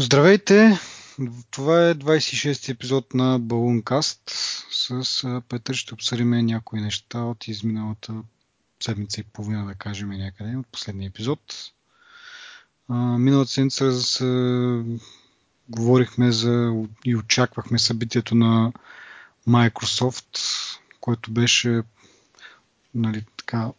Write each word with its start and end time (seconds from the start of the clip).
Здравейте! 0.00 0.78
Това 1.50 1.88
е 1.88 1.94
26 1.94 2.72
епизод 2.72 3.14
на 3.14 3.38
Балункаст. 3.38 4.20
С 4.70 5.42
Петър 5.48 5.74
ще 5.74 5.94
обсъдим 5.94 6.30
някои 6.30 6.80
неща 6.80 7.18
от 7.18 7.48
изминалата 7.48 8.14
седмица 8.80 9.20
и 9.20 9.24
половина, 9.24 9.66
да 9.66 9.74
кажем 9.74 10.08
някъде, 10.08 10.56
от 10.56 10.66
последния 10.66 11.08
епизод. 11.08 11.40
Миналата 12.88 13.50
седмица 13.50 13.92
с, 13.92 14.24
говорихме 15.68 16.32
за 16.32 16.84
и 17.04 17.16
очаквахме 17.16 17.78
събитието 17.78 18.34
на 18.34 18.72
Microsoft, 19.48 20.38
което 21.00 21.30
беше 21.30 21.82
нали, 22.94 23.24
така, 23.36 23.70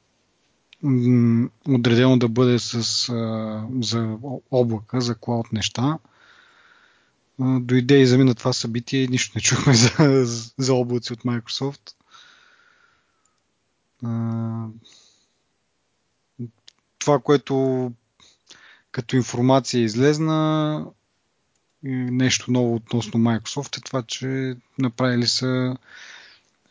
отредено 1.67 2.17
да 2.17 2.29
бъде 2.29 2.59
с, 2.59 3.09
а, 3.09 3.67
за 3.81 4.17
облака, 4.51 5.01
за 5.01 5.15
клауд 5.15 5.53
неща. 5.53 5.99
Дойде 7.39 7.99
и 7.99 8.07
замина 8.07 8.35
това 8.35 8.53
събитие 8.53 9.07
нищо 9.07 9.31
не 9.35 9.41
чухме 9.41 9.73
за, 9.73 10.25
за 10.57 10.73
облаци 10.73 11.13
от 11.13 11.19
Microsoft. 11.19 11.93
Това, 16.99 17.19
което 17.19 17.91
като 18.91 19.15
информация 19.15 19.83
излезна, 19.83 20.85
нещо 21.83 22.51
ново 22.51 22.75
относно 22.75 23.19
Microsoft 23.19 23.77
е 23.77 23.81
това, 23.81 24.03
че 24.03 24.55
направили 24.77 25.27
са 25.27 25.77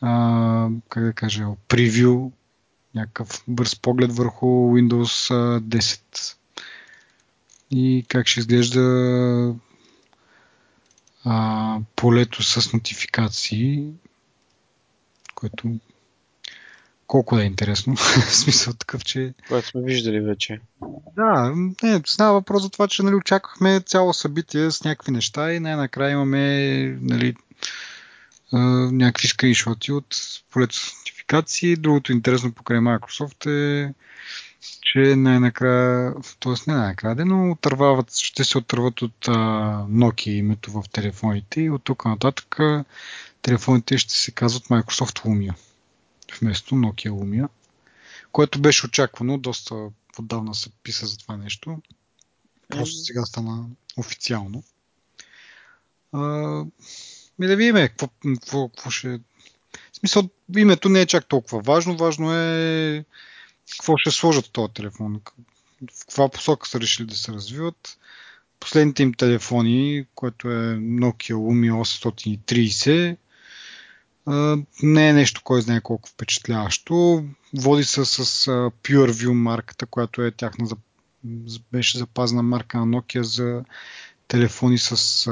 а, 0.00 0.68
как 0.88 1.04
да 1.04 1.12
кажа, 1.12 1.46
превю 1.68 2.32
някакъв 2.94 3.44
бърз 3.48 3.76
поглед 3.76 4.12
върху 4.12 4.46
Windows 4.46 5.32
10 5.60 6.36
и 7.70 8.04
как 8.08 8.26
ще 8.26 8.40
изглежда 8.40 9.54
а, 11.28 11.78
полето 11.96 12.42
с 12.42 12.72
нотификации, 12.72 13.84
което 15.34 15.78
колко 17.06 17.36
да 17.36 17.42
е 17.42 17.46
интересно. 17.46 17.94
в 17.96 18.36
смисъл 18.36 18.74
такъв, 18.74 19.04
че... 19.04 19.34
Което 19.48 19.68
сме 19.68 19.82
виждали 19.82 20.20
вече. 20.20 20.60
Да, 21.16 21.52
не, 21.82 22.02
става 22.06 22.32
въпрос 22.32 22.62
за 22.62 22.70
това, 22.70 22.88
че 22.88 23.02
нали, 23.02 23.14
очаквахме 23.14 23.80
цяло 23.80 24.14
събитие 24.14 24.70
с 24.70 24.84
някакви 24.84 25.12
неща 25.12 25.52
и 25.52 25.60
най-накрая 25.60 26.12
имаме 26.12 26.98
нали, 27.00 27.34
някакви 28.92 29.28
скриншоти 29.28 29.92
от 29.92 30.16
полето 30.50 30.76
с 30.76 30.92
нотификации. 30.98 31.76
Другото 31.76 32.12
интересно 32.12 32.52
покрай 32.52 32.78
Microsoft 32.78 33.46
е, 33.46 33.94
че 34.60 35.16
най-накрая, 35.16 36.14
т.е. 36.40 36.52
не 36.66 36.76
най-накрая, 36.76 37.24
но 37.26 37.50
отървават, 37.50 38.16
ще 38.16 38.44
се 38.44 38.58
отърват 38.58 39.02
от 39.02 39.28
а, 39.28 39.32
Nokia 39.88 40.30
името 40.30 40.70
в 40.70 40.82
телефоните 40.92 41.60
и 41.60 41.70
от 41.70 41.84
тук 41.84 42.04
нататък 42.04 42.58
телефоните 43.42 43.98
ще 43.98 44.14
се 44.14 44.30
казват 44.30 44.64
Microsoft 44.64 45.24
Lumia 45.24 45.54
вместо 46.40 46.74
Nokia 46.74 47.10
Lumia, 47.10 47.48
което 48.32 48.60
беше 48.60 48.86
очаквано, 48.86 49.38
доста 49.38 49.88
отдавна 50.18 50.54
се 50.54 50.70
писа 50.82 51.06
за 51.06 51.18
това 51.18 51.36
нещо. 51.36 51.82
Просто 52.68 52.96
сега 52.96 53.24
стана 53.24 53.66
официално. 53.96 54.62
А, 56.12 56.20
ми 57.38 57.46
да 57.46 57.56
видим 57.56 57.74
какво, 57.74 58.08
какво, 58.08 58.68
какво 58.68 58.90
ще 58.90 59.20
в 59.92 59.96
смисъл, 59.98 60.28
името 60.56 60.88
не 60.88 61.00
е 61.00 61.06
чак 61.06 61.26
толкова 61.26 61.60
важно. 61.60 61.96
Важно 61.96 62.34
е 62.34 63.04
какво 63.76 63.96
ще 63.96 64.10
сложат 64.10 64.52
този 64.52 64.72
телефон. 64.72 65.20
В 65.94 66.00
каква 66.00 66.28
посока 66.28 66.68
са 66.68 66.80
решили 66.80 67.06
да 67.06 67.14
се 67.14 67.32
развиват. 67.32 67.98
Последните 68.60 69.02
им 69.02 69.14
телефони, 69.14 70.06
което 70.14 70.48
е 70.48 70.76
Nokia 70.76 71.34
Lumia 71.34 71.72
830, 71.72 73.16
не 74.82 75.08
е 75.08 75.12
нещо, 75.12 75.40
кой 75.44 75.62
знае 75.62 75.80
колко 75.80 76.08
впечатляващо. 76.08 77.24
Води 77.56 77.84
се 77.84 78.04
с 78.04 78.24
PureView 78.82 79.32
марката, 79.32 79.86
която 79.86 80.22
е 80.22 80.30
тяхна 80.30 80.66
беше 81.72 81.98
запазена 81.98 82.42
марка 82.42 82.78
на 82.78 82.86
Nokia 82.86 83.20
за 83.20 83.64
телефони 84.28 84.78
с 84.78 85.24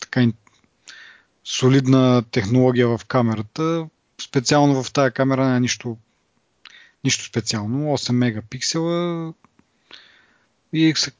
така 0.00 0.26
солидна 1.44 2.24
технология 2.30 2.88
в 2.88 3.00
камерата. 3.08 3.88
Специално 4.22 4.82
в 4.82 4.92
тази 4.92 5.12
камера 5.12 5.46
няма 5.46 5.60
нищо, 5.60 5.96
нищо 7.04 7.24
специално. 7.24 7.78
8 7.78 8.12
мегапиксела 8.12 9.34
и 10.72 10.94
се 10.96 11.12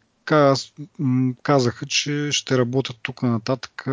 казаха, 1.42 1.86
че 1.86 2.28
ще 2.32 2.58
работят 2.58 2.96
тук 3.02 3.22
нататък 3.22 3.86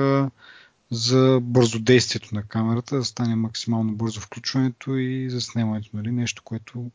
за 0.91 1.39
бързодействието 1.41 2.35
на 2.35 2.43
камерата, 2.43 2.95
да 2.95 3.05
стане 3.05 3.35
максимално 3.35 3.95
бързо 3.95 4.21
включването 4.21 4.95
и 4.95 5.29
за 5.29 5.41
снимането. 5.41 5.89
Нали? 5.93 6.11
Нещо, 6.11 6.43
което 6.43 6.91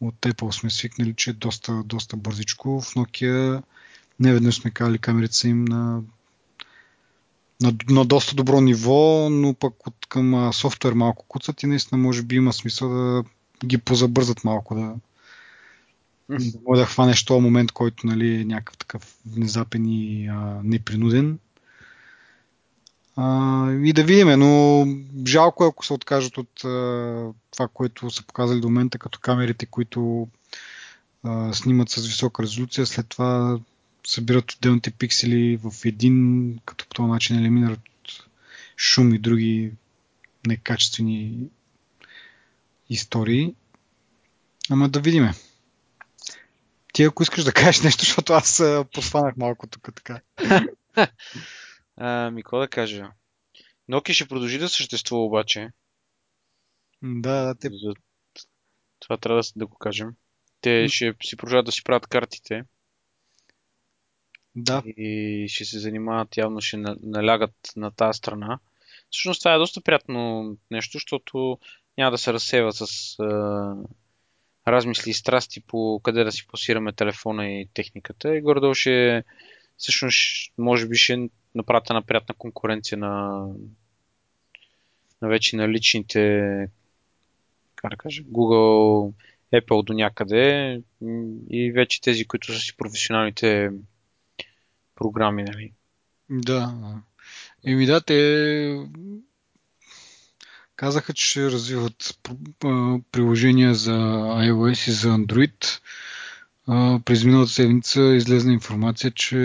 от 0.00 0.14
Apple 0.20 0.50
сме 0.50 0.70
свикнали, 0.70 1.14
че 1.14 1.30
е 1.30 1.32
доста, 1.32 1.82
доста 1.84 2.16
бързичко. 2.16 2.80
В 2.80 2.94
Nokia 2.94 3.62
не 4.20 4.32
веднъж 4.32 4.60
сме 4.60 4.70
казали 4.70 4.98
камерите 4.98 5.34
са 5.34 5.48
им 5.48 5.64
на 5.64 6.02
на, 7.60 7.74
на 7.90 8.04
доста 8.04 8.34
добро 8.34 8.60
ниво, 8.60 9.28
но 9.30 9.54
пък 9.54 9.86
от 9.86 10.06
към 10.08 10.52
софтуер 10.52 10.92
малко 10.92 11.24
куцат 11.28 11.62
и 11.62 11.66
наистина 11.66 11.98
може 11.98 12.22
би 12.22 12.36
има 12.36 12.52
смисъл 12.52 12.88
да 12.88 13.24
ги 13.64 13.78
позабързат 13.78 14.44
малко, 14.44 14.74
да, 14.74 14.94
да 16.28 16.58
може 16.68 16.80
да 16.80 16.86
хванеш 16.86 17.24
този 17.24 17.42
момент, 17.42 17.72
който 17.72 18.06
нали, 18.06 18.40
е 18.40 18.44
някакъв 18.44 18.76
такъв 18.76 19.16
внезапен 19.26 19.86
и 19.86 20.28
а, 20.28 20.60
непринуден. 20.64 21.38
А, 23.16 23.70
и 23.72 23.92
да 23.92 24.04
видим, 24.04 24.28
но 24.28 24.86
жалко 25.26 25.64
е, 25.64 25.68
ако 25.68 25.86
се 25.86 25.92
откажат 25.92 26.38
от 26.38 26.64
а, 26.64 27.32
това, 27.50 27.68
което 27.74 28.10
са 28.10 28.26
показали 28.26 28.60
до 28.60 28.68
момента, 28.68 28.98
като 28.98 29.18
камерите, 29.18 29.66
които 29.66 30.28
а, 31.22 31.52
снимат 31.52 31.88
с 31.88 32.06
висока 32.06 32.42
резолюция, 32.42 32.86
след 32.86 33.08
това 33.08 33.58
събират 34.06 34.52
отделните 34.52 34.90
пиксели 34.90 35.56
в 35.56 35.72
един, 35.84 36.58
като 36.64 36.86
по 36.88 36.94
този 36.94 37.08
начин 37.08 37.38
елиминират 37.38 37.80
шум 38.76 39.14
и 39.14 39.18
други 39.18 39.72
некачествени 40.46 41.38
истории. 42.88 43.54
Ама 44.70 44.88
да 44.88 45.00
видиме. 45.00 45.32
Ти 46.92 47.02
ако 47.02 47.22
искаш 47.22 47.44
да 47.44 47.52
кажеш 47.52 47.82
нещо, 47.82 48.04
защото 48.04 48.32
аз 48.32 48.62
посванах 48.92 49.36
малко 49.36 49.66
тук 49.66 49.88
така. 49.94 50.20
а, 51.96 52.30
ми, 52.30 52.42
какво 52.42 52.58
да 52.58 52.68
кажа? 52.68 53.10
Nokia 53.90 54.12
ще 54.12 54.28
продължи 54.28 54.58
да 54.58 54.68
съществува 54.68 55.24
обаче. 55.24 55.68
Да, 57.02 57.44
да. 57.44 57.54
Те... 57.54 57.70
Това 59.00 59.16
трябва 59.16 59.42
да, 59.42 59.48
да 59.56 59.66
го 59.66 59.76
кажем. 59.76 60.08
Те 60.60 60.88
ще 60.88 61.14
си 61.22 61.36
продължават 61.36 61.66
да 61.66 61.72
си 61.72 61.84
правят 61.84 62.06
картите. 62.06 62.62
Да. 64.56 64.82
И 64.86 65.46
ще 65.48 65.64
се 65.64 65.78
занимават, 65.78 66.36
явно 66.36 66.60
ще 66.60 66.76
налягат 67.02 67.54
на 67.76 67.90
тази 67.90 68.16
страна. 68.16 68.58
Всъщност 69.10 69.40
това 69.40 69.54
е 69.54 69.58
доста 69.58 69.80
приятно 69.80 70.56
нещо, 70.70 70.92
защото 70.92 71.58
няма 71.98 72.10
да 72.10 72.18
се 72.18 72.32
разсева 72.32 72.72
с 72.72 72.82
а, 73.18 73.76
размисли 74.68 75.10
и 75.10 75.14
страсти 75.14 75.60
по 75.60 76.00
къде 76.04 76.24
да 76.24 76.32
си 76.32 76.46
пласираме 76.46 76.92
телефона 76.92 77.48
и 77.48 77.68
техниката. 77.74 78.36
И 78.36 78.40
горе 78.40 78.74
ще 78.74 79.24
всъщност 79.76 80.52
може 80.58 80.88
би 80.88 80.96
ще 80.96 81.28
направят 81.54 81.90
една 81.90 82.02
приятна 82.02 82.34
конкуренция 82.38 82.98
на, 82.98 83.44
на 85.22 85.28
вече 85.28 85.56
наличните 85.56 86.68
как 87.76 87.90
да 87.90 87.96
кажа, 87.96 88.22
Google, 88.22 89.12
Apple 89.54 89.84
до 89.84 89.92
някъде 89.92 90.82
и 91.50 91.72
вече 91.72 92.00
тези, 92.00 92.24
които 92.24 92.52
са 92.52 92.60
си 92.60 92.76
професионалните 92.76 93.70
програми, 94.94 95.42
нали? 95.42 95.72
Да. 96.30 96.74
Еми 97.64 97.86
да, 97.86 98.00
те 98.00 98.14
казаха, 100.78 101.12
че 101.12 101.26
ще 101.26 101.50
развиват 101.50 102.18
приложения 103.12 103.74
за 103.74 103.92
iOS 103.92 104.88
и 104.88 104.92
за 104.92 105.08
Android. 105.08 105.80
През 107.04 107.24
миналата 107.24 107.52
седмица 107.52 108.02
излезна 108.02 108.52
информация, 108.52 109.10
че, 109.10 109.36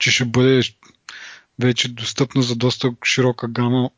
че 0.00 0.10
ще 0.10 0.24
бъде 0.24 0.62
вече 1.58 1.88
достъпна 1.88 2.42
за 2.42 2.56
доста 2.56 2.94
широка 3.04 3.48
гама 3.48 3.90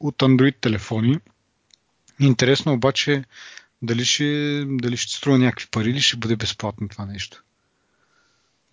от 0.00 0.16
Android 0.16 0.54
телефони. 0.60 1.18
Интересно 2.20 2.72
обаче 2.72 3.24
дали 3.82 4.04
ще, 4.04 4.64
дали 4.68 4.96
ще 4.96 5.16
струва 5.16 5.38
някакви 5.38 5.66
пари 5.70 5.90
или 5.90 6.00
ще 6.00 6.16
бъде 6.16 6.36
безплатно 6.36 6.88
това 6.88 7.06
нещо. 7.06 7.42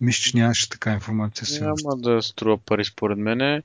Мисля, 0.00 0.22
че 0.22 0.36
нямаше 0.36 0.68
така 0.68 0.92
информация. 0.92 1.46
Сега. 1.46 1.66
Няма 1.66 1.96
да 1.96 2.22
струва 2.22 2.58
пари 2.58 2.84
според 2.84 3.18
мене. 3.18 3.62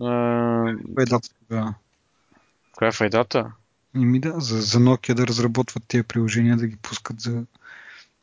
А... 0.00 0.74
Файдата 0.96 1.28
тогава. 1.38 1.74
Коя 2.72 2.88
е 2.88 2.92
файдата? 2.92 3.52
Ими 3.96 4.20
да, 4.20 4.40
за, 4.40 4.60
за 4.60 4.78
Nokia 4.78 5.14
да 5.14 5.26
разработват 5.26 5.84
тези 5.88 6.02
приложения, 6.02 6.56
да 6.56 6.66
ги 6.66 6.76
пускат 6.76 7.20
за... 7.20 7.44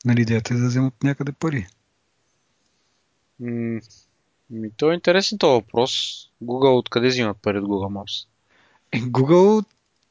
Нали, 0.05 0.21
идеята 0.21 0.53
е 0.53 0.57
да 0.57 0.67
вземат 0.67 1.03
някъде 1.03 1.31
пари. 1.31 1.67
М- 3.39 3.79
ми, 4.49 4.71
то 4.77 4.91
е 4.91 4.93
интересен 4.93 5.37
този 5.37 5.61
въпрос. 5.61 5.91
Google 6.43 6.77
откъде 6.77 7.07
взимат 7.07 7.37
пари 7.41 7.59
от 7.59 7.65
Google 7.65 7.93
Maps? 7.93 8.27
Е, 8.91 9.01
Google, 9.01 9.65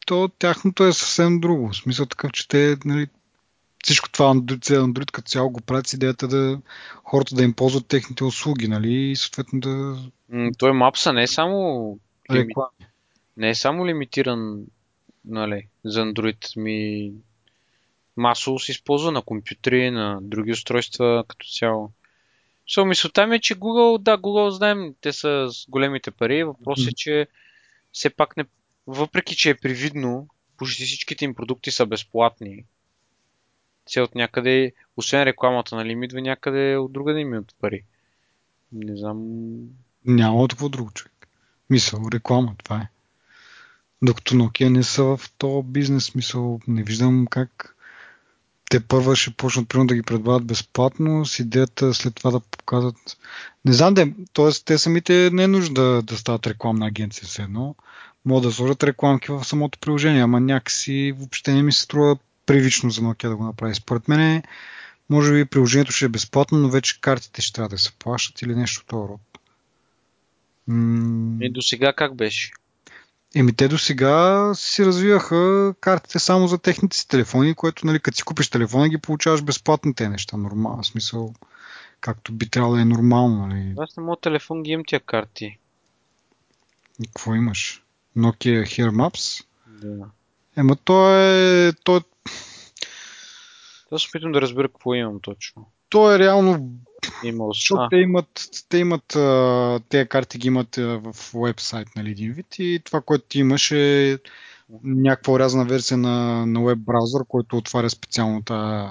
то 0.06 0.28
тяхното 0.28 0.84
е 0.84 0.92
съвсем 0.92 1.40
друго. 1.40 1.68
В 1.68 1.76
смисъл 1.76 2.06
такъв, 2.06 2.32
че 2.32 2.48
те, 2.48 2.76
нали, 2.84 3.08
всичко 3.84 4.10
това 4.10 4.34
Android, 4.34 5.10
като 5.10 5.28
цяло 5.28 5.50
го 5.50 5.60
правят 5.60 5.86
с 5.86 5.92
идеята 5.92 6.28
да 6.28 6.60
хората 7.04 7.34
да 7.34 7.44
им 7.44 7.54
ползват 7.54 7.86
техните 7.86 8.24
услуги, 8.24 8.68
нали, 8.68 8.94
и 8.94 9.16
съответно 9.16 9.60
да... 9.60 9.98
Той 10.58 10.70
Maps 10.70 11.12
не 11.12 11.22
е 11.22 11.26
само 11.26 11.98
лими... 12.32 12.52
Не 13.36 13.48
е 13.48 13.54
само 13.54 13.86
лимитиран 13.86 14.64
нали, 15.24 15.66
за 15.84 16.00
Android, 16.00 16.60
ми 16.60 17.12
масово 18.16 18.58
се 18.58 18.72
използва 18.72 19.12
на 19.12 19.22
компютри, 19.22 19.90
на 19.90 20.18
други 20.22 20.52
устройства 20.52 21.24
като 21.28 21.46
цяло. 21.58 21.90
So, 22.68 22.84
мисълта 22.84 23.26
ми 23.26 23.36
е, 23.36 23.40
че 23.40 23.54
Google, 23.54 24.02
да, 24.02 24.18
Google 24.18 24.48
знаем, 24.48 24.94
те 25.00 25.12
са 25.12 25.48
с 25.50 25.66
големите 25.68 26.10
пари. 26.10 26.44
Въпросът 26.44 26.88
е, 26.88 26.94
че 26.96 27.26
все 27.92 28.10
пак 28.10 28.36
не, 28.36 28.44
въпреки, 28.86 29.36
че 29.36 29.50
е 29.50 29.54
привидно, 29.54 30.28
почти 30.56 30.84
всичките 30.84 31.24
им 31.24 31.34
продукти 31.34 31.70
са 31.70 31.86
безплатни. 31.86 32.64
Те 33.92 34.00
от 34.00 34.14
някъде, 34.14 34.72
освен 34.96 35.22
рекламата, 35.22 35.76
нали, 35.76 35.92
им 35.92 36.02
идва 36.02 36.20
някъде 36.20 36.76
от 36.76 36.92
друга 36.92 37.12
да 37.12 37.20
им 37.20 37.28
идват 37.28 37.54
пари. 37.60 37.82
Не 38.72 38.96
знам. 38.96 39.18
Няма 40.04 40.36
от 40.36 40.52
какво 40.52 40.68
друго 40.68 40.90
човек. 40.90 41.28
Мисъл, 41.70 42.00
реклама, 42.12 42.54
това 42.64 42.76
е. 42.76 42.88
Докато 44.02 44.34
Nokia 44.34 44.68
не 44.68 44.82
са 44.82 45.04
в 45.04 45.20
този 45.38 45.66
бизнес, 45.66 46.14
мисъл, 46.14 46.60
не 46.68 46.82
виждам 46.82 47.26
как 47.30 47.74
те 48.70 48.80
първа 48.80 49.16
ще 49.16 49.30
почнат 49.30 49.68
примерно 49.68 49.86
да 49.86 49.94
ги 49.94 50.02
предлагат 50.02 50.46
безплатно, 50.46 51.26
с 51.26 51.38
идеята 51.38 51.94
след 51.94 52.14
това 52.14 52.30
да 52.30 52.40
показват. 52.40 53.16
Не 53.64 53.72
знам 53.72 53.94
да, 53.94 54.06
т.е. 54.32 54.50
те 54.64 54.78
самите 54.78 55.30
не 55.32 55.42
е 55.42 55.48
нужда 55.48 55.82
да, 55.82 56.02
да 56.02 56.16
стават 56.16 56.46
рекламна 56.46 56.86
агенция 56.86 57.28
все 57.28 57.42
едно. 57.42 57.74
Могат 58.24 58.42
да 58.42 58.52
сложат 58.52 58.84
рекламки 58.84 59.30
в 59.30 59.44
самото 59.44 59.78
приложение, 59.78 60.22
ама 60.22 60.40
някакси 60.40 61.14
въобще 61.18 61.52
не 61.52 61.62
ми 61.62 61.72
се 61.72 61.82
струва 61.82 62.16
привично 62.48 62.90
за 62.90 63.00
Nokia 63.00 63.28
да 63.28 63.36
го 63.36 63.44
направи. 63.44 63.74
Според 63.74 64.08
мен, 64.08 64.42
може 65.10 65.32
би 65.32 65.44
приложението 65.44 65.92
ще 65.92 66.04
е 66.04 66.08
безплатно, 66.08 66.58
но 66.58 66.68
вече 66.68 67.00
картите 67.00 67.42
ще 67.42 67.52
трябва 67.52 67.68
да 67.68 67.78
се 67.78 67.92
плащат 67.98 68.42
или 68.42 68.54
нещо 68.54 68.80
от 68.80 68.86
този 68.86 69.08
род. 69.08 69.20
М, 70.66 71.36
И 71.40 71.52
до 71.52 71.62
сега 71.62 71.92
как 71.92 72.14
беше? 72.14 72.52
Еми 73.34 73.52
те 73.56 73.68
до 73.68 73.78
сега 73.78 74.52
си 74.54 74.86
развиваха 74.86 75.74
картите 75.80 76.18
само 76.18 76.48
за 76.48 76.58
техните 76.58 76.96
си 76.96 77.08
телефони, 77.08 77.54
което 77.54 77.86
нали, 77.86 78.00
като 78.00 78.16
си 78.16 78.22
купиш 78.22 78.50
телефона 78.50 78.88
ги 78.88 78.98
получаваш 78.98 79.42
безплатно 79.42 79.94
те 79.94 80.08
неща. 80.08 80.36
Нормално, 80.36 80.82
в 80.82 80.86
смисъл, 80.86 81.34
както 82.00 82.32
би 82.32 82.48
трябвало 82.48 82.74
да 82.74 82.80
е 82.82 82.84
нормално. 82.84 83.46
Нали. 83.46 83.74
Аз 83.78 83.96
на 83.96 84.02
моят 84.02 84.20
телефон 84.20 84.62
ги 84.62 84.70
имам 84.70 84.84
тия 84.86 85.00
карти. 85.00 85.58
И 87.02 87.06
какво 87.06 87.34
имаш? 87.34 87.82
Nokia 88.16 88.62
Here 88.62 88.90
Maps? 88.90 89.44
Да. 89.66 90.06
Ема 90.56 90.76
то 90.76 91.20
е, 91.20 91.72
то, 91.84 91.96
е- 91.96 92.00
Аз 93.92 94.02
се 94.02 94.08
опитвам 94.08 94.32
да 94.32 94.40
разбера 94.40 94.68
какво 94.68 94.94
имам 94.94 95.20
точно. 95.20 95.66
то 95.88 96.14
е 96.14 96.18
реално, 96.18 96.70
Имал 97.24 97.52
защото 97.52 97.82
а, 97.82 97.88
те 97.88 97.96
имат, 97.96 98.48
те 98.68 98.78
имат 98.78 99.16
тези 99.88 100.08
карти 100.08 100.38
ги 100.38 100.46
имат 100.46 100.76
в 100.76 101.14
вебсайт, 101.34 101.88
нали, 101.96 102.10
един 102.10 102.32
вид 102.32 102.46
и 102.58 102.80
това, 102.84 103.00
което 103.00 103.24
ти 103.28 103.38
имаш 103.38 103.70
е 103.70 104.18
някаква 104.84 105.32
урязана 105.32 105.64
версия 105.64 105.98
на, 105.98 106.46
на 106.46 106.64
веб 106.64 106.78
браузър, 106.78 107.24
който 107.28 107.56
отваря 107.56 107.90
специално 107.90 108.42
тази 108.42 108.90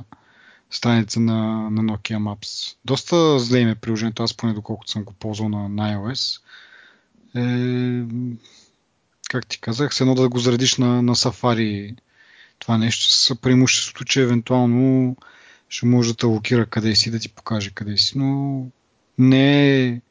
страница 0.70 1.20
на, 1.20 1.70
на 1.70 1.82
Nokia 1.82 2.18
Maps. 2.18 2.78
Доста 2.86 3.40
зле 3.40 3.60
им 3.60 3.70
е 3.70 3.76
приложението, 3.76 4.24
аз 4.24 4.38
поне 4.38 4.54
доколкото 4.54 4.92
съм 4.92 5.04
го 5.04 5.14
ползвал 5.14 5.50
на, 5.50 5.70
на 5.70 5.96
iOS. 5.96 6.42
Е, 7.36 8.06
как 9.30 9.48
ти 9.48 9.62
казах, 9.62 9.94
с 9.94 10.02
едно 10.02 10.16
да 10.16 10.30
го 10.30 10.40
заредиш 10.40 10.78
на, 10.78 11.02
на 11.02 11.16
Safari 11.16 11.96
това 12.60 12.78
нещо 12.78 13.12
с 13.12 13.36
преимуществото, 13.36 14.06
че 14.06 14.22
евентуално 14.22 15.16
ще 15.70 15.86
може 15.86 16.10
да 16.10 16.18
те 16.18 16.26
локира 16.26 16.66
къде 16.66 16.96
си, 16.96 17.12
да 17.12 17.20
ти 17.20 17.30
покаже 17.30 17.72
къде 17.72 17.98
си, 17.98 18.18
но 18.18 18.66
не 19.18 19.84
е 19.86 20.02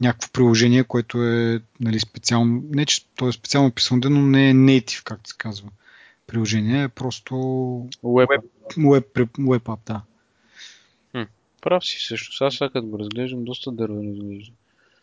някакво 0.00 0.28
приложение, 0.32 0.84
което 0.84 1.24
е 1.24 1.60
нали, 1.80 2.00
специално, 2.00 2.62
не 2.70 2.86
че 2.86 3.06
то 3.16 3.28
е 3.28 3.32
специално 3.32 3.70
писано, 3.70 4.00
но 4.10 4.22
не 4.22 4.50
е 4.50 4.54
native, 4.54 5.02
както 5.04 5.30
се 5.30 5.36
казва. 5.38 5.68
Приложение 6.26 6.82
е 6.82 6.88
просто 6.88 7.34
Web. 8.04 8.42
web, 8.76 9.28
web 9.38 9.62
app, 9.62 9.78
да. 9.86 10.02
Прав 11.60 11.84
си 11.84 11.98
също. 12.00 12.44
Аз 12.44 12.54
сега 12.54 12.70
като 12.70 12.86
го 12.86 12.98
разглеждам, 12.98 13.44
доста 13.44 13.72
дървен 13.72 14.14
изглежда. 14.14 14.52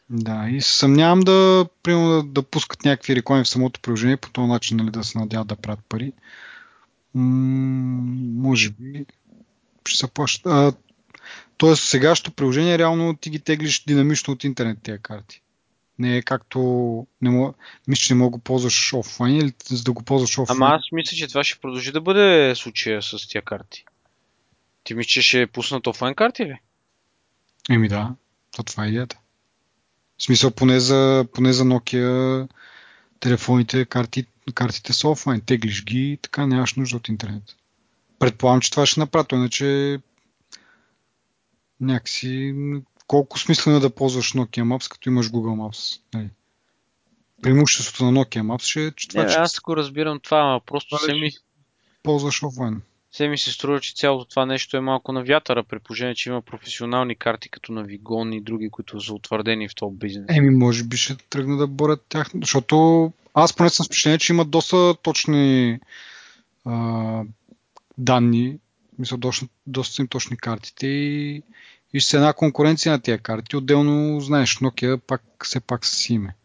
Да, 0.09 0.49
и 0.49 0.61
се 0.61 0.77
съмнявам 0.77 1.19
да, 1.19 1.65
примерно, 1.83 2.09
да, 2.09 2.23
да 2.23 2.43
пускат 2.43 2.85
някакви 2.85 3.15
реклами 3.15 3.43
в 3.43 3.49
самото 3.49 3.79
приложение, 3.79 4.17
по 4.17 4.31
този 4.31 4.47
начин 4.47 4.77
нали, 4.77 4.91
да 4.91 5.03
се 5.03 5.17
надяват 5.17 5.47
да 5.47 5.55
правят 5.55 5.79
пари. 5.89 6.11
Може 7.15 8.69
би 8.69 9.05
ще 9.85 9.97
се 9.97 10.07
плащат. 10.07 10.45
А, 10.45 10.73
тоест, 11.57 11.83
сегашното 11.83 12.31
приложение 12.31 12.77
реално 12.77 13.15
ти 13.15 13.29
ги 13.29 13.39
теглиш 13.39 13.83
динамично 13.83 14.33
от 14.33 14.43
интернет 14.43 14.77
тези 14.83 14.99
карти. 15.01 15.41
Не 15.99 16.17
е 16.17 16.21
както... 16.21 16.59
Не 17.21 17.29
мога, 17.29 17.53
мисля, 17.87 18.01
че 18.01 18.13
не 18.13 18.17
мога 18.17 18.31
да 18.31 18.37
го 18.37 18.43
ползваш 18.43 18.93
офлайн 18.93 19.35
или 19.35 19.53
за 19.65 19.83
да 19.83 19.91
го 19.91 20.03
ползваш 20.03 20.37
офлайн. 20.37 20.63
Ама 20.63 20.75
аз 20.75 20.81
мисля, 20.91 21.17
че 21.17 21.27
това 21.27 21.43
ще 21.43 21.59
продължи 21.59 21.91
да 21.91 22.01
бъде 22.01 22.53
случая 22.55 23.01
с 23.01 23.27
тия 23.27 23.41
карти. 23.41 23.85
Ти 24.83 24.93
мислиш, 24.93 25.13
че 25.13 25.21
ще 25.21 25.47
пуснат 25.47 25.87
офлайн 25.87 26.15
карти 26.15 26.45
ли? 26.45 26.59
Еми 27.69 27.87
да, 27.87 28.15
то 28.51 28.63
това 28.63 28.85
е 28.85 28.87
идеята. 28.87 29.17
В 30.17 30.23
смисъл, 30.23 30.51
поне 30.51 30.79
за, 30.79 31.25
поне 31.33 31.53
за 31.53 31.63
Nokia 31.63 32.47
телефоните, 33.19 33.85
карти, 33.85 34.25
картите 34.53 34.93
са 34.93 35.09
офлайн. 35.09 35.41
Теглиш 35.41 35.83
ги 35.83 36.11
и 36.11 36.17
така 36.17 36.47
нямаш 36.47 36.73
нужда 36.73 36.97
от 36.97 37.07
интернет. 37.07 37.43
Предполагам, 38.19 38.61
че 38.61 38.71
това 38.71 38.85
ще 38.85 38.99
направи, 38.99 39.27
иначе 39.31 39.99
някакси 41.81 42.55
колко 43.07 43.39
смислено 43.39 43.77
е 43.77 43.79
да 43.79 43.95
ползваш 43.95 44.33
Nokia 44.33 44.63
Maps, 44.63 44.91
като 44.91 45.09
имаш 45.09 45.29
Google 45.29 45.69
Maps. 45.69 46.01
Нали? 46.13 46.29
Преимуществото 47.41 48.11
на 48.11 48.25
Nokia 48.25 48.41
Maps 48.41 48.63
ще 48.63 48.85
е, 48.85 48.91
че 48.91 49.07
това, 49.07 49.23
Не, 49.23 49.29
че 49.29 49.37
аз 49.37 49.59
го 49.59 49.77
разбирам 49.77 50.19
това, 50.19 50.39
ама 50.39 50.61
просто 50.65 50.97
се 50.97 51.13
ми, 51.13 51.31
ползваш 52.03 52.43
офлайн. 52.43 52.81
Се 53.15 53.27
ми 53.27 53.37
се 53.37 53.51
струва, 53.51 53.79
че 53.79 53.95
цялото 53.95 54.29
това 54.29 54.45
нещо 54.45 54.77
е 54.77 54.79
малко 54.79 55.11
на 55.11 55.23
вятъра, 55.23 55.63
при 55.63 55.79
положение, 55.79 56.15
че 56.15 56.29
има 56.29 56.41
професионални 56.41 57.15
карти, 57.15 57.49
като 57.49 57.71
на 57.71 57.83
Вигон 57.83 58.33
и 58.33 58.41
други, 58.41 58.69
които 58.69 59.01
са 59.01 59.13
утвърдени 59.13 59.69
в 59.69 59.75
този 59.75 59.95
бизнес. 59.97 60.25
Еми, 60.29 60.49
може 60.49 60.83
би 60.83 60.97
ще 60.97 61.15
тръгна 61.15 61.57
да 61.57 61.67
борят 61.67 62.05
тях, 62.09 62.31
защото 62.41 63.11
аз 63.33 63.53
поне 63.53 63.69
съм 63.69 63.83
с 63.83 63.87
впечатление, 63.87 64.17
че 64.17 64.33
имат 64.33 64.49
доста 64.49 64.95
точни 65.01 65.79
а, 66.65 67.23
данни, 67.97 68.57
мисля, 68.99 69.17
доста, 69.17 69.47
доста 69.67 70.01
им 70.01 70.07
точни 70.07 70.37
картите 70.37 70.87
и, 70.87 71.43
и 71.93 71.99
ще 71.99 72.09
се 72.09 72.17
една 72.17 72.33
конкуренция 72.33 72.91
на 72.91 73.01
тия 73.01 73.17
карти. 73.17 73.55
Отделно, 73.55 74.21
знаеш, 74.21 74.57
Nokia 74.57 74.97
пак, 74.97 75.23
все 75.43 75.59
пак 75.59 75.85
с 75.85 76.09
име. 76.09 76.35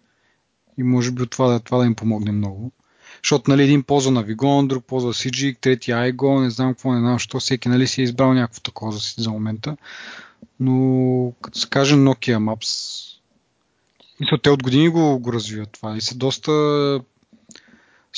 И 0.79 0.83
може 0.83 1.11
би 1.11 1.23
от 1.23 1.31
това, 1.31 1.61
това 1.61 1.79
да 1.79 1.87
им 1.87 1.95
помогне 1.95 2.33
много. 2.33 2.73
Защото 3.23 3.51
нали, 3.51 3.63
един 3.63 3.83
ползва 3.83 4.11
на 4.11 4.25
Vigon, 4.25 4.67
друг 4.67 4.85
ползва 4.85 5.13
CG, 5.13 5.61
трети 5.61 5.91
iGo, 5.91 6.43
не 6.43 6.51
знам 6.51 6.75
какво, 6.75 6.93
не 6.93 7.01
знам, 7.01 7.19
що 7.19 7.41
всеки 7.41 7.69
нали, 7.69 7.87
си 7.87 8.01
е 8.01 8.05
избрал 8.05 8.35
някакво 8.35 8.61
такова 8.61 8.93
за, 8.93 9.01
за 9.19 9.31
момента. 9.31 9.77
Но 10.61 11.33
като 11.43 11.59
се 11.59 11.69
каже 11.69 11.95
Nokia 11.95 12.39
Maps, 12.39 13.01
мисля, 14.21 14.39
те 14.43 14.51
от 14.51 14.63
години 14.63 14.89
го, 14.89 15.19
го 15.19 15.33
развиват 15.33 15.73
това 15.73 15.97
и 15.97 16.01
са 16.01 16.15
доста, 16.15 16.53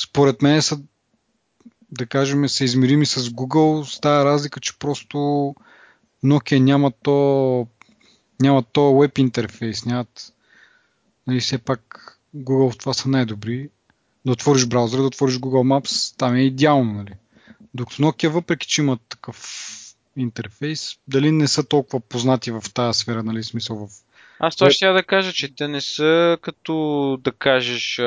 според 0.03 0.41
мен 0.41 0.61
са, 0.61 0.79
да 1.91 2.05
кажем, 2.05 2.49
са 2.49 2.63
измерими 2.63 3.05
с 3.05 3.21
Google, 3.21 3.83
с 3.83 3.99
тази 3.99 4.25
разлика, 4.25 4.59
че 4.59 4.79
просто 4.79 5.17
Nokia 6.23 6.59
няма 6.59 6.91
то, 7.03 7.67
няма 8.41 8.63
то 8.63 8.99
веб 8.99 9.17
интерфейс, 9.17 9.85
нямат, 9.85 10.33
нали, 11.27 11.39
все 11.39 11.57
пак 11.57 12.09
Google 12.35 12.71
в 12.71 12.77
това 12.77 12.93
са 12.93 13.09
най-добри. 13.09 13.69
Да 14.25 14.31
отвориш 14.31 14.65
браузъра, 14.65 15.01
да 15.01 15.07
отвориш 15.07 15.35
Google 15.35 15.79
Maps, 15.79 16.17
там 16.17 16.35
е 16.35 16.41
идеално, 16.41 16.93
нали. 16.93 17.13
Докато 17.73 18.01
Nokia, 18.01 18.27
въпреки 18.27 18.67
че 18.67 18.81
имат 18.81 19.01
такъв 19.09 19.69
интерфейс, 20.17 20.97
дали 21.07 21.31
не 21.31 21.47
са 21.47 21.67
толкова 21.67 21.99
познати 21.99 22.51
в 22.51 22.63
тази 22.73 22.99
сфера, 22.99 23.23
нали, 23.23 23.43
смисъл 23.43 23.87
в 23.87 23.89
Аз 24.39 24.55
това 24.55 24.71
ще 24.71 24.85
я 24.85 24.93
да 24.93 25.03
кажа, 25.03 25.33
че 25.33 25.55
те 25.55 25.67
не 25.67 25.81
са 25.81 26.37
като 26.41 27.17
да 27.23 27.31
кажеш 27.31 27.99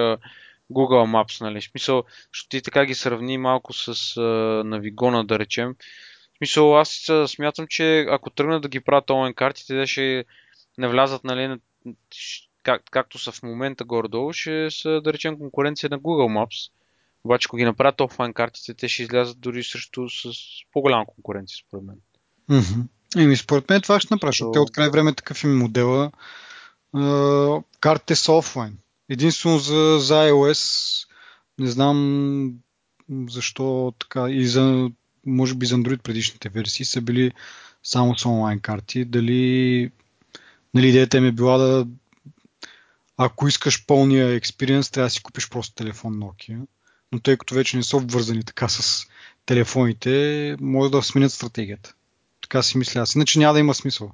Google 0.73 1.06
Maps, 1.25 1.40
нали? 1.40 1.62
Смисъл, 1.62 2.04
защото 2.32 2.49
ти 2.49 2.62
така 2.62 2.85
ги 2.85 2.94
сравни 2.94 3.38
малко 3.38 3.73
с 3.73 4.16
а, 4.16 4.20
Навигона, 4.64 5.25
да 5.25 5.38
речем. 5.38 5.75
Смисъл, 6.38 6.78
аз 6.78 7.11
смятам, 7.26 7.66
че 7.68 8.06
ако 8.11 8.30
тръгнат 8.30 8.62
да 8.62 8.68
ги 8.68 8.80
правят 8.80 9.11
онлайн 9.11 9.35
картите, 9.35 9.80
те 9.80 9.87
ще 9.87 10.25
навлязат, 10.78 11.25
нали, 11.25 11.49
на, 11.49 11.58
ш- 12.14 12.49
как, 12.66 12.82
както 12.90 13.18
са 13.18 13.32
в 13.32 13.42
момента 13.42 13.85
горе-долу, 13.85 14.32
ще 14.32 14.70
са, 14.70 15.00
да 15.04 15.12
речем, 15.12 15.38
конкуренция 15.38 15.90
на 15.90 15.99
Google 15.99 16.38
Maps. 16.38 16.70
Обаче, 17.25 17.46
ако 17.46 17.56
ги 17.56 17.64
направят 17.64 18.00
офлайн 18.00 18.32
картите, 18.32 18.75
те 18.75 18.88
ще 18.88 19.02
излязат 19.02 19.40
дори 19.40 19.64
срещу 19.64 20.08
с 20.08 20.32
по-голяма 20.73 21.06
конкуренция, 21.06 21.64
според 21.66 21.85
мен. 21.85 21.96
Мгм. 22.49 22.80
Еми, 23.16 23.37
според 23.37 23.70
мен 23.70 23.80
това 23.82 24.00
ще 24.00 24.14
направи, 24.14 24.30
защото 24.30 24.52
те 24.52 24.58
от 24.58 24.73
край 24.73 24.90
време 24.90 25.14
такъв 25.14 25.44
им 25.44 25.58
модела. 25.58 26.12
Картите 27.80 28.14
са 28.14 28.32
офлайн. 28.32 28.78
Единствено 29.08 29.58
за, 29.58 29.99
за 30.00 30.14
iOS 30.14 31.06
не 31.58 31.66
знам 31.66 32.52
защо 33.28 33.94
така 33.99 34.30
и 34.30 34.46
за 34.46 34.90
може 35.26 35.54
би 35.54 35.66
за 35.66 35.76
Android 35.76 36.02
предишните 36.02 36.49
версии 36.49 36.85
са 36.85 37.00
били 37.00 37.32
само 37.82 38.18
с 38.18 38.26
онлайн 38.26 38.61
карти. 38.61 39.04
Дали 39.04 39.90
нали, 40.75 40.88
идеята 40.88 41.20
ми 41.20 41.28
е 41.28 41.32
била 41.32 41.58
да 41.58 41.87
ако 43.16 43.49
искаш 43.49 43.87
пълния 43.87 44.28
експириенс, 44.28 44.90
трябва 44.90 45.06
да 45.06 45.11
си 45.11 45.23
купиш 45.23 45.49
просто 45.49 45.75
телефон 45.75 46.14
Nokia. 46.14 46.66
Но 47.12 47.20
тъй 47.20 47.37
като 47.37 47.54
вече 47.54 47.76
не 47.76 47.82
са 47.82 47.96
обвързани 47.96 48.44
така 48.44 48.68
с 48.68 49.06
телефоните, 49.46 50.56
може 50.61 50.90
да 50.90 51.02
сменят 51.02 51.32
стратегията. 51.32 51.94
Така 52.40 52.62
си 52.62 52.78
мисля 52.78 53.00
аз. 53.00 53.14
Иначе 53.14 53.38
няма 53.38 53.54
да 53.54 53.61
има 53.61 53.75
смисъл. 53.75 54.12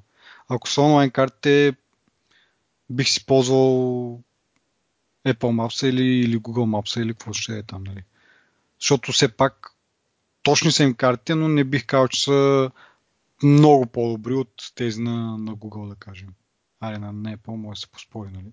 Ако 0.49 0.69
са 0.69 0.81
онлайн 0.83 1.11
картите, 1.11 1.73
бих 2.91 3.09
си 3.09 3.27
ползвал 3.27 4.21
Apple 5.27 5.35
Maps 5.39 5.87
или, 5.87 6.05
или 6.05 6.39
Google 6.39 6.81
Maps 6.81 7.03
или 7.03 7.13
какво 7.15 7.33
ще 7.33 7.59
е 7.59 7.63
там. 7.63 7.85
Нали. 7.85 8.05
Защото 8.81 9.13
все 9.13 9.29
пак 9.37 9.75
точни 10.43 10.73
са 10.73 10.83
им 10.83 10.95
картите, 10.95 11.35
но 11.35 11.49
не 11.49 11.65
бих 11.65 11.87
казал, 11.87 12.09
че 12.09 12.23
са 12.23 12.71
много 13.43 13.87
по-добри 13.87 14.35
от 14.35 14.73
тези 14.75 15.01
на, 15.01 15.39
на 15.39 15.57
Google, 15.57 15.89
да 15.89 15.95
кажем. 15.95 16.29
Али 16.81 16.99
на 16.99 17.13
Apple 17.15 17.57
може 17.57 17.77
да 17.77 17.81
се 17.81 17.93
поспори, 17.93 18.31
нали? 18.33 18.53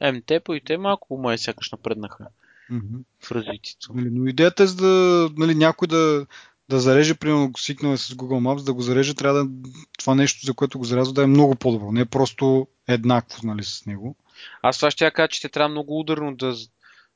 Ем, 0.00 0.22
те 0.26 0.40
по 0.40 0.54
и 0.54 0.60
те 0.60 0.78
малко 0.78 1.18
май 1.18 1.38
сякаш 1.38 1.70
напреднаха 1.70 2.26
mm-hmm. 2.70 3.02
в 3.20 3.32
развитието. 3.32 3.92
Нали, 3.94 4.10
но 4.12 4.26
идеята 4.26 4.62
е 4.62 4.66
за 4.66 4.76
да 4.76 5.30
нали, 5.36 5.54
някой 5.54 5.88
да, 5.88 6.26
да 6.68 6.80
зареже, 6.80 7.14
примерно 7.14 7.52
сигнал 7.56 7.96
с 7.96 8.14
Google 8.14 8.40
Maps, 8.40 8.64
да 8.64 8.74
го 8.74 8.82
зареже, 8.82 9.14
трябва 9.14 9.44
да 9.44 9.50
това 9.98 10.14
нещо, 10.14 10.46
за 10.46 10.54
което 10.54 10.78
го 10.78 10.84
зарязва, 10.84 11.14
да 11.14 11.22
е 11.22 11.26
много 11.26 11.54
по-добро. 11.54 11.92
Не 11.92 12.00
е 12.00 12.06
просто 12.06 12.66
еднакво 12.88 13.46
нали, 13.46 13.64
с 13.64 13.86
него. 13.86 14.16
Аз 14.62 14.76
това 14.76 14.90
ще 14.90 15.04
я 15.04 15.10
кажа, 15.10 15.28
че 15.28 15.40
те 15.40 15.48
трябва 15.48 15.68
много 15.68 16.00
ударно 16.00 16.36
да, 16.36 16.54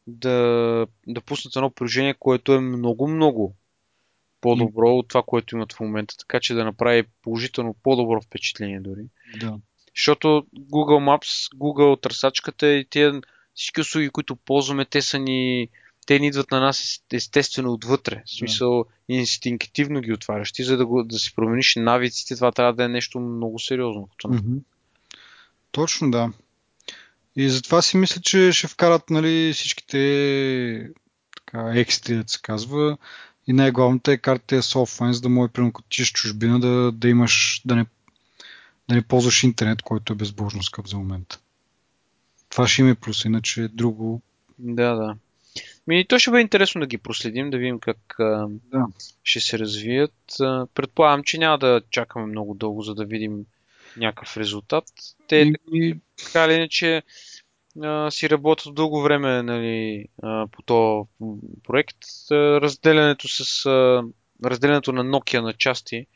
да, 0.07 0.87
да 1.07 1.21
пуснат 1.21 1.57
едно 1.57 1.71
приложение, 1.71 2.15
което 2.15 2.53
е 2.53 2.61
много-много 2.61 3.55
по-добро 4.41 4.87
mm. 4.87 4.99
от 4.99 5.09
това, 5.09 5.23
което 5.23 5.57
имат 5.57 5.73
в 5.73 5.81
момента, 5.81 6.15
така 6.19 6.41
че 6.41 6.55
да 6.55 6.65
направи 6.65 7.05
положително 7.23 7.77
по-добро 7.83 8.21
впечатление 8.21 8.81
дори. 8.81 9.05
Да. 9.41 9.59
Защото 9.97 10.47
Google 10.57 11.19
Maps, 11.19 11.57
Google 11.57 12.03
търсачката 12.03 12.69
и 12.69 12.87
тия 12.91 13.21
всички 13.55 13.81
услуги, 13.81 14.11
които 14.11 14.37
ползваме, 14.37 14.85
те 14.85 15.03
са 15.03 15.19
ни 15.19 15.69
те 16.07 16.19
ни 16.19 16.27
идват 16.27 16.51
на 16.51 16.61
нас 16.61 17.01
естествено 17.13 17.73
отвътре. 17.73 18.23
В 18.27 18.31
смисъл, 18.31 18.85
инстинктивно 19.09 20.01
ги 20.01 20.13
отваряш. 20.13 20.53
Ти, 20.53 20.65
за 20.65 20.77
да, 20.77 20.87
го, 20.87 21.03
да 21.03 21.19
си 21.19 21.35
промениш 21.35 21.75
навиците, 21.77 22.35
това 22.35 22.53
трябва 22.53 22.73
да 22.75 22.85
е 22.85 22.89
нещо 22.89 23.21
много 23.21 23.59
сериозно. 23.59 24.09
Mm-hmm. 24.25 24.61
Точно, 25.73 26.11
да. 26.11 26.33
И 27.37 27.49
затова 27.49 27.83
си 27.83 27.97
мисля, 27.97 28.21
че 28.21 28.53
ще 28.53 28.67
вкарат 28.67 29.11
нали, 29.11 29.53
всичките 29.53 30.91
така, 31.37 31.73
екстри, 31.75 32.15
да 32.15 32.25
се 32.27 32.39
казва. 32.43 32.99
И 33.47 33.53
най-главното 33.53 34.11
е 34.11 34.17
картите 34.17 34.63
с 34.63 34.77
офлайн, 34.77 35.13
за 35.13 35.21
да 35.21 35.29
може, 35.29 35.53
примерно, 35.53 35.73
като 35.73 35.89
чужбина, 36.05 36.61
да, 36.61 36.93
да 36.93 37.09
имаш, 37.09 37.63
да 37.65 37.77
не, 37.77 37.87
да 38.89 38.95
не 38.95 39.03
ползваш 39.03 39.43
интернет, 39.43 39.83
който 39.83 40.13
е 40.13 40.17
безбожно 40.17 40.63
скъп 40.63 40.89
за 40.89 40.97
момента. 40.97 41.41
Това 42.49 42.69
ще 42.69 42.83
има 42.83 42.91
и 42.91 42.95
плюс, 42.95 43.25
иначе 43.25 43.69
друго. 43.69 44.23
Да, 44.59 44.95
да. 44.95 45.17
Ми, 45.87 46.07
то 46.09 46.19
ще 46.19 46.31
бъде 46.31 46.41
интересно 46.41 46.81
да 46.81 46.87
ги 46.87 46.99
проследим, 46.99 47.51
да 47.51 47.59
видим 47.59 47.79
как 47.79 48.17
да. 48.19 48.87
ще 49.25 49.41
се 49.41 49.59
развият. 49.59 50.15
Предполагам, 50.75 51.23
че 51.25 51.39
няма 51.39 51.59
да 51.59 51.83
чакаме 51.91 52.27
много 52.27 52.55
дълго, 52.55 52.83
за 52.83 52.95
да 52.95 53.05
видим 53.05 53.45
някакъв 53.97 54.37
резултат. 54.37 54.85
Те, 55.29 55.53
и... 55.73 55.97
така 56.25 56.45
или 56.45 56.55
иначе, 56.55 57.03
си 58.11 58.31
работят 58.31 58.75
дълго 58.75 59.03
време 59.03 59.43
нали, 59.43 60.07
по 60.53 60.63
този 60.63 61.09
проект. 61.63 61.97
Разделянето, 62.31 63.29
с, 63.29 63.67
разделянето 64.45 64.93
на 64.93 65.05
Nokia 65.05 65.41
на 65.41 65.53
части 65.53 66.07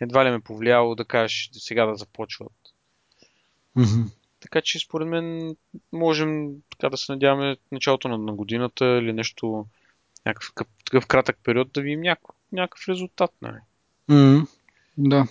едва 0.00 0.24
ли 0.24 0.30
ме 0.30 0.40
повлияло 0.40 0.94
да 0.94 1.04
кажеш 1.04 1.50
сега 1.52 1.86
да 1.86 1.94
започват. 1.94 2.52
Mm-hmm. 3.76 4.04
Така 4.40 4.60
че 4.60 4.78
според 4.78 5.08
мен 5.08 5.56
можем 5.92 6.50
така 6.70 6.90
да 6.90 6.96
се 6.96 7.12
надяваме 7.12 7.56
началото 7.72 8.08
на, 8.08 8.18
на 8.18 8.32
годината 8.32 8.84
или 8.84 9.12
нещо, 9.12 9.66
някакъв 10.26 10.66
такъв 10.84 11.06
кратък 11.06 11.38
период 11.44 11.72
да 11.72 11.80
видим 11.80 12.00
някакъв, 12.00 12.36
някакъв 12.52 12.88
резултат. 12.88 13.30
Нали? 13.42 13.58
Mm, 14.10 14.46
да. 14.98 15.26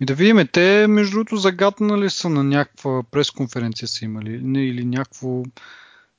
И 0.00 0.04
да 0.04 0.14
видим, 0.14 0.48
те 0.52 0.86
между 0.88 1.14
другото 1.14 1.36
загаднали 1.36 2.10
са 2.10 2.28
на 2.28 2.44
някаква 2.44 3.02
пресконференция 3.10 3.88
са 3.88 4.04
имали 4.04 4.40
не, 4.42 4.66
или 4.66 4.84
някакво 4.84 5.42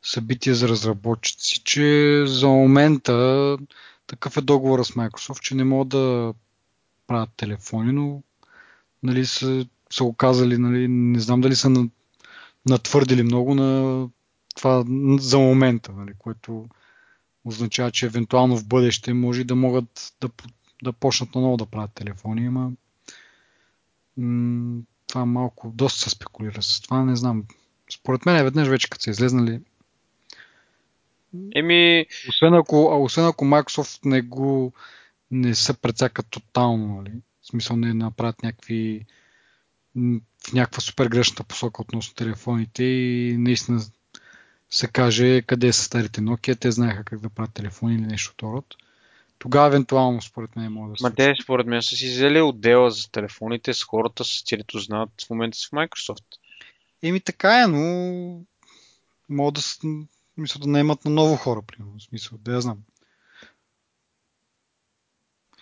събитие 0.04 0.54
за 0.54 0.68
разработчици, 0.68 1.64
че 1.64 2.24
за 2.28 2.48
момента 2.48 3.58
такъв 4.08 4.38
е 4.38 4.42
договора 4.42 4.86
с 4.86 4.92
Microsoft, 4.92 5.40
че 5.40 5.56
не 5.56 5.64
могат 5.64 5.90
да 5.90 6.34
правят 7.12 7.30
телефони, 7.38 7.92
но 7.92 8.24
нали, 9.04 9.26
са, 9.26 9.66
са 9.90 10.04
оказали, 10.04 10.58
нали, 10.58 10.88
не 10.88 11.20
знам 11.20 11.42
дали 11.42 11.56
са 11.56 11.88
натвърдили 12.70 13.24
много 13.24 13.56
на 13.56 14.10
това 14.56 14.84
за 15.20 15.40
момента, 15.40 15.92
нали, 15.92 16.12
което 16.20 16.66
означава, 17.46 17.92
че 17.92 18.06
евентуално 18.06 18.58
в 18.58 18.68
бъдеще 18.68 19.14
може 19.14 19.44
да 19.44 19.56
могат 19.56 20.14
да, 20.22 20.30
да 20.84 20.94
почнат 20.94 21.36
наново 21.36 21.58
да 21.58 21.66
правят 21.66 21.94
телефони, 21.94 22.46
ама 22.46 22.72
м- 24.18 24.82
това 25.08 25.26
малко, 25.26 25.72
доста 25.76 26.00
се 26.00 26.10
спекулира 26.10 26.62
с 26.62 26.82
това, 26.82 27.06
не 27.06 27.16
знам. 27.16 27.44
Според 27.94 28.26
мен 28.26 28.38
е 28.38 28.44
веднъж 28.44 28.68
вече 28.68 28.90
като 28.90 29.04
са 29.04 29.10
излезнали 29.10 29.60
Еми... 31.56 32.06
Освен 32.30 32.54
ако, 32.54 33.04
освен 33.04 33.26
ако 33.26 33.46
Microsoft 33.46 34.06
не 34.06 34.22
го 34.22 34.74
не 35.32 35.56
се 35.56 35.74
прецакат 35.74 36.28
тотално, 36.30 36.96
нали? 36.96 37.12
В 37.42 37.48
смисъл 37.48 37.78
не 37.78 37.94
направят 37.94 38.44
някакви 38.44 39.06
в 39.96 40.54
някаква 40.54 40.82
супер 40.82 41.08
грешната 41.08 41.44
посока 41.44 41.82
относно 41.82 42.16
телефоните 42.16 42.84
и 42.84 43.36
наистина 43.38 43.82
се 44.70 44.88
каже 44.88 45.42
къде 45.42 45.74
са 45.74 45.84
старите 45.84 46.22
Nokia, 46.22 46.60
те 46.60 46.72
знаеха 46.72 47.04
как 47.04 47.20
да 47.20 47.30
правят 47.30 47.54
телефони 47.54 47.96
или 47.96 48.02
нещо 48.02 48.34
от 48.34 48.44
род. 48.44 48.76
Тогава 49.40 49.68
евентуално 49.68 50.22
според 50.22 50.56
мен 50.56 50.72
може 50.72 50.92
да 50.92 50.98
се. 50.98 51.04
Ма 51.04 51.16
те 51.16 51.36
според 51.44 51.68
мен 51.68 51.82
са 51.82 51.96
си 51.96 52.08
взели 52.08 52.42
отдела 52.42 52.92
за 52.92 53.12
телефоните 53.12 53.74
с 53.74 53.84
хората, 53.84 54.24
с 54.24 54.44
които 54.56 54.80
знаят 54.80 55.10
в 55.28 55.30
момента 55.30 55.58
с 55.58 55.70
Microsoft. 55.70 56.24
Еми 57.04 57.20
така 57.20 57.64
е, 57.64 57.68
но 57.68 58.42
могат 59.30 59.54
да, 59.54 59.62
мисля, 60.38 60.60
да 60.60 60.68
наемат 60.68 61.06
на 61.06 61.12
ново 61.12 61.36
хора, 61.36 61.62
примерно. 61.62 62.00
В 62.00 62.04
смисъл, 62.04 62.38
да 62.42 62.54
я 62.54 62.62
знам. 62.62 62.78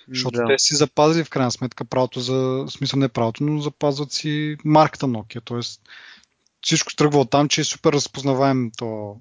Защото 0.10 0.38
да. 0.38 0.48
те 0.48 0.60
си 0.60 0.76
запазили 0.76 1.24
в 1.24 1.30
крайна 1.30 1.52
сметка 1.52 1.86
правото 1.86 2.20
за, 2.20 2.36
в 2.36 2.70
смисъл 2.70 3.00
не 3.00 3.10
правото, 3.10 3.44
но 3.44 3.62
запазват 3.62 4.12
си 4.12 4.58
марката 4.66 5.06
Nokia. 5.06 5.42
Тоест 5.46 5.82
всичко 6.62 6.96
тръгва 6.96 7.20
от 7.20 7.30
там, 7.30 7.50
че 7.50 7.62
е 7.62 7.64
супер 7.64 7.94
разпознаваем 7.94 8.72
то, 8.78 9.18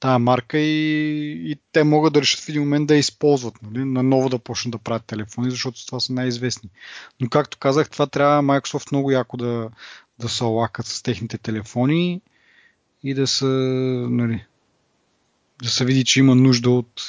тая 0.00 0.18
марка 0.18 0.58
и, 0.58 1.52
и 1.52 1.56
те 1.72 1.84
могат 1.84 2.12
да 2.12 2.20
решат 2.20 2.40
в 2.40 2.48
един 2.48 2.62
момент 2.62 2.86
да 2.86 2.94
я 2.94 2.98
използват, 2.98 3.54
нали? 3.62 3.84
наново 3.84 4.28
да 4.28 4.38
почнат 4.38 4.72
да 4.72 4.78
правят 4.78 5.04
телефони, 5.04 5.50
защото 5.50 5.86
това 5.86 6.00
са 6.00 6.12
най-известни. 6.12 6.70
Но 7.20 7.28
както 7.28 7.58
казах, 7.58 7.90
това 7.90 8.06
трябва 8.06 8.42
Microsoft 8.42 8.92
много 8.92 9.10
яко 9.10 9.36
да, 9.36 9.70
да 10.18 10.28
се 10.28 10.44
лакат 10.44 10.86
с 10.86 11.02
техните 11.02 11.38
телефони 11.38 12.20
и 13.02 13.14
да 13.14 13.26
се, 13.26 13.46
нали, 14.10 14.44
да 15.62 15.68
се 15.68 15.84
види, 15.84 16.04
че 16.04 16.20
има 16.20 16.34
нужда 16.34 16.70
от 16.70 17.02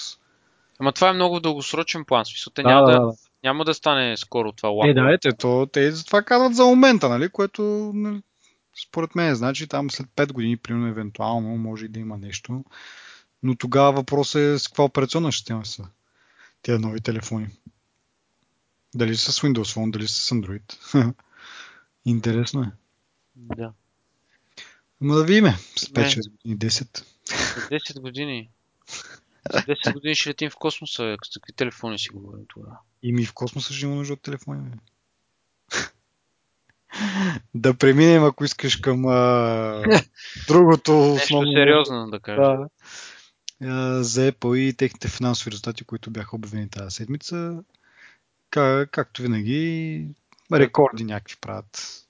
Ама 0.79 0.91
това 0.91 1.09
е 1.09 1.13
много 1.13 1.39
дългосрочен 1.39 2.05
план. 2.05 2.25
Смисъл, 2.25 2.53
те 2.53 2.61
да, 2.61 2.69
няма, 2.69 2.91
да, 2.91 2.99
да, 2.99 3.13
няма 3.43 3.65
да 3.65 3.73
стане 3.73 4.17
скоро 4.17 4.51
това 4.51 4.69
лако. 4.69 4.89
Е, 4.89 4.93
да, 4.93 5.13
ете, 5.13 5.31
то, 5.37 5.67
те 5.73 5.91
затова 5.91 6.21
казват 6.21 6.55
за 6.55 6.65
момента, 6.65 7.09
нали, 7.09 7.29
което 7.29 7.91
нали, 7.95 8.21
според 8.87 9.15
мен 9.15 9.35
значи 9.35 9.67
там 9.67 9.91
след 9.91 10.07
5 10.07 10.31
години, 10.33 10.57
примерно, 10.57 10.87
евентуално, 10.87 11.57
може 11.57 11.85
и 11.85 11.89
да 11.89 11.99
има 11.99 12.17
нещо. 12.17 12.63
Но 13.43 13.55
тогава 13.55 13.91
въпросът 13.91 14.39
е 14.39 14.59
с 14.59 14.67
каква 14.67 14.83
операционна 14.83 15.31
система 15.31 15.65
са 15.65 15.83
тези 16.61 16.79
нови 16.79 17.01
телефони. 17.01 17.47
Дали 18.95 19.15
са 19.17 19.31
с 19.31 19.41
Windows 19.41 19.75
Phone, 19.75 19.91
дали 19.91 20.07
са 20.07 20.25
с 20.25 20.29
Android. 20.29 20.77
Интересно 22.05 22.61
е. 22.61 22.71
Да. 23.35 23.73
Ама 25.01 25.15
да 25.15 25.23
видим. 25.23 25.45
С 25.75 25.85
5-6 25.85 26.31
години, 26.31 26.57
10. 26.57 27.05
10 27.27 28.01
години. 28.01 28.49
За 29.53 29.59
10 29.59 29.93
години 29.93 30.15
ще 30.15 30.29
летим 30.29 30.49
в 30.49 30.55
космоса. 30.55 31.17
С 31.25 31.33
какви 31.33 31.53
телефони 31.53 31.99
си 31.99 32.09
говорим 32.09 32.45
тогава? 32.47 32.77
И 33.03 33.13
ми 33.13 33.25
в 33.25 33.33
космоса 33.33 33.73
ще 33.73 33.85
има 33.85 33.95
нужда 33.95 34.13
от 34.13 34.21
телефони. 34.21 34.61
да 37.55 37.73
преминем, 37.73 38.23
ако 38.23 38.45
искаш 38.45 38.75
към 38.75 39.05
а, 39.07 39.83
другото 40.47 41.13
основно. 41.13 41.45
Нещо 41.45 41.59
сериозно 41.59 42.09
да 42.09 42.19
кажа. 42.19 42.41
Да. 42.41 42.69
А, 43.63 44.03
за 44.03 44.31
Apple 44.31 44.57
и 44.57 44.73
техните 44.73 45.07
финансови 45.07 45.51
резултати, 45.51 45.83
които 45.83 46.11
бяха 46.11 46.35
обявени 46.35 46.69
тази 46.69 46.95
седмица. 46.95 47.63
Как, 48.49 48.91
както 48.91 49.21
винаги, 49.21 50.07
рекорди 50.53 51.03
някакви 51.03 51.35
правят. 51.41 52.03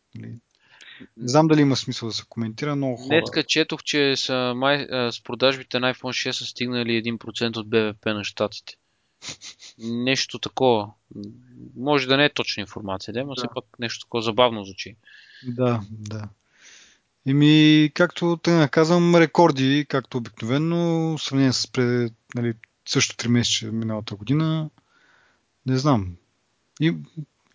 Не 1.17 1.27
знам 1.27 1.47
дали 1.47 1.61
има 1.61 1.75
смисъл 1.75 2.09
да 2.09 2.13
се 2.13 2.23
коментира, 2.29 2.75
но 2.75 2.95
хора... 2.95 3.07
Днеска 3.07 3.43
четох, 3.43 3.83
че 3.83 4.15
са 4.15 4.53
май, 4.55 4.87
с 4.89 5.23
продажбите 5.23 5.79
на 5.79 5.93
iPhone 5.93 6.29
6 6.29 6.31
са 6.31 6.45
стигнали 6.45 7.03
1% 7.03 7.57
от 7.57 7.69
БВП 7.69 8.05
на 8.05 8.23
щатите. 8.23 8.73
Нещо 9.79 10.39
такова. 10.39 10.91
Може 11.77 12.07
да 12.07 12.17
не 12.17 12.25
е 12.25 12.33
точна 12.33 12.61
информация, 12.61 13.13
да, 13.13 13.23
но 13.23 13.33
да. 13.33 13.35
все 13.35 13.47
пак 13.55 13.65
нещо 13.79 14.05
такова 14.05 14.21
забавно 14.21 14.63
звучи. 14.63 14.95
Да, 15.47 15.81
да. 15.91 16.29
Еми, 17.27 17.91
както 17.93 18.39
те 18.43 18.69
казвам, 18.71 19.15
рекорди, 19.15 19.85
както 19.89 20.17
обикновено, 20.17 21.17
сравнение 21.17 21.53
с 21.53 21.71
пред, 21.71 22.13
нали, 22.35 22.53
също 22.87 23.15
3 23.15 23.27
месеца 23.27 23.71
миналата 23.71 24.15
година. 24.15 24.69
Не 25.65 25.77
знам. 25.77 26.15
И, 26.81 26.95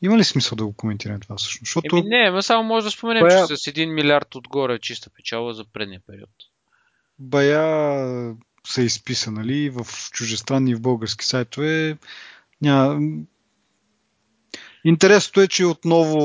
има 0.03 0.19
ли 0.19 0.25
смисъл 0.25 0.57
да 0.57 0.67
го 0.67 0.73
коментираме 0.73 1.21
това 1.21 1.37
всъщност? 1.37 1.61
Защото... 1.61 1.97
Еми 1.97 2.09
не, 2.09 2.31
ма 2.31 2.43
само 2.43 2.65
може 2.65 2.85
да 2.85 2.91
споменем, 2.91 3.21
Бая... 3.21 3.47
че 3.49 3.57
с 3.57 3.61
1 3.61 3.95
милиард 3.95 4.35
отгоре 4.35 4.79
чиста 4.79 5.11
печала 5.11 5.55
за 5.55 5.65
предния 5.65 6.01
период. 6.07 6.31
Бая 7.19 8.35
са 8.67 8.83
изписа, 8.83 9.31
нали, 9.31 9.71
в 9.71 9.87
чужестранни 10.13 10.71
и 10.71 10.75
в 10.75 10.81
български 10.81 11.25
сайтове. 11.25 11.97
Ня... 12.63 13.01
Интересното 14.85 15.41
е, 15.41 15.49
че 15.49 15.65
отново 15.65 16.19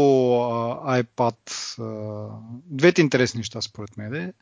а, 0.44 1.04
iPad, 1.04 1.36
а, 1.80 2.30
двете 2.66 3.02
интересни 3.02 3.38
неща 3.38 3.62
според 3.62 3.98
мен 3.98 4.16
е, 4.16 4.34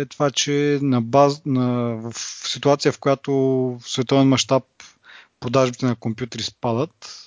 е 0.00 0.06
това, 0.06 0.30
че 0.30 0.78
на 0.82 1.02
баз, 1.02 1.42
на, 1.46 1.94
в 1.94 2.12
ситуация, 2.48 2.92
в 2.92 2.98
която 2.98 3.32
в 3.32 3.80
световен 3.84 4.28
мащаб 4.28 4.64
продажбите 5.40 5.86
на 5.86 5.96
компютри 5.96 6.42
спадат, 6.42 7.23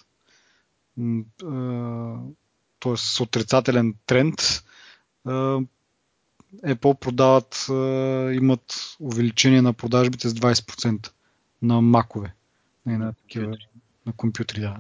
т.е. 2.80 2.98
с 2.98 3.22
отрицателен 3.22 3.96
тренд, 4.06 4.64
Apple 6.66 7.00
продават, 7.00 7.66
имат 8.36 8.96
увеличение 9.00 9.62
на 9.62 9.74
продажбите 9.74 10.30
с 10.30 10.34
20% 10.34 11.12
на 11.62 11.82
макове, 11.82 12.34
не 12.86 12.98
на 12.98 13.14
такива, 13.14 13.58
на 14.06 14.14
компютри, 14.14 14.62
да. 14.62 14.78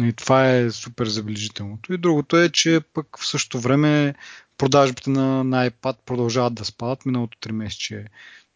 И 0.00 0.12
това 0.12 0.50
е 0.50 0.70
супер 0.70 1.06
забележителното. 1.06 1.92
И 1.92 1.98
другото 1.98 2.36
е, 2.36 2.48
че 2.48 2.80
пък 2.92 3.18
в 3.18 3.26
същото 3.26 3.60
време 3.60 4.14
продажбите 4.58 5.10
на, 5.10 5.44
на 5.44 5.70
iPad 5.70 5.96
продължават 6.04 6.54
да 6.54 6.64
спадат. 6.64 7.06
Миналото 7.06 7.38
3 7.48 7.52
месече 7.52 8.04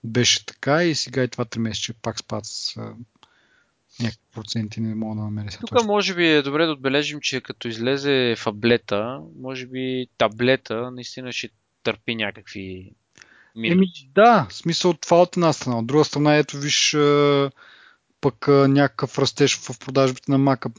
беше 0.04 0.46
така 0.46 0.84
и 0.84 0.94
сега 0.94 1.24
и 1.24 1.28
това 1.28 1.44
3 1.44 1.58
месече 1.58 1.92
пак 1.92 2.18
спад 2.18 2.46
с 2.46 2.76
някакви 4.00 4.26
проценти, 4.34 4.80
не 4.80 4.94
мога 4.94 5.16
да 5.16 5.22
намеря. 5.22 5.48
Тук 5.60 5.70
точно. 5.70 5.86
може 5.86 6.14
би 6.14 6.26
е 6.26 6.42
добре 6.42 6.66
да 6.66 6.72
отбележим, 6.72 7.20
че 7.20 7.40
като 7.40 7.68
излезе 7.68 8.34
фаблета, 8.38 9.20
може 9.40 9.66
би 9.66 10.06
таблета 10.18 10.90
наистина 10.90 11.32
ще 11.32 11.48
търпи 11.82 12.14
някакви 12.14 12.92
минути. 13.56 13.78
Еми, 13.78 14.12
да, 14.14 14.46
смисъл 14.50 14.94
това 14.94 15.22
от 15.22 15.36
една 15.36 15.52
страна. 15.52 15.78
От 15.78 15.86
друга 15.86 16.04
страна, 16.04 16.36
ето 16.36 16.58
виж 16.58 16.96
пък 18.20 18.48
някакъв 18.48 19.18
растеж 19.18 19.58
в 19.58 19.78
продажбите 19.78 20.30
на 20.30 20.38
мака. 20.38 20.70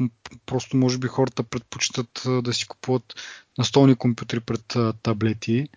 Просто 0.45 0.77
може 0.77 0.97
би 0.97 1.07
хората 1.07 1.43
предпочитат 1.43 2.23
да 2.43 2.53
си 2.53 2.67
купуват 2.67 3.13
настолни 3.57 3.95
компютри 3.95 4.39
пред 4.39 4.77
таблети. 5.03 5.67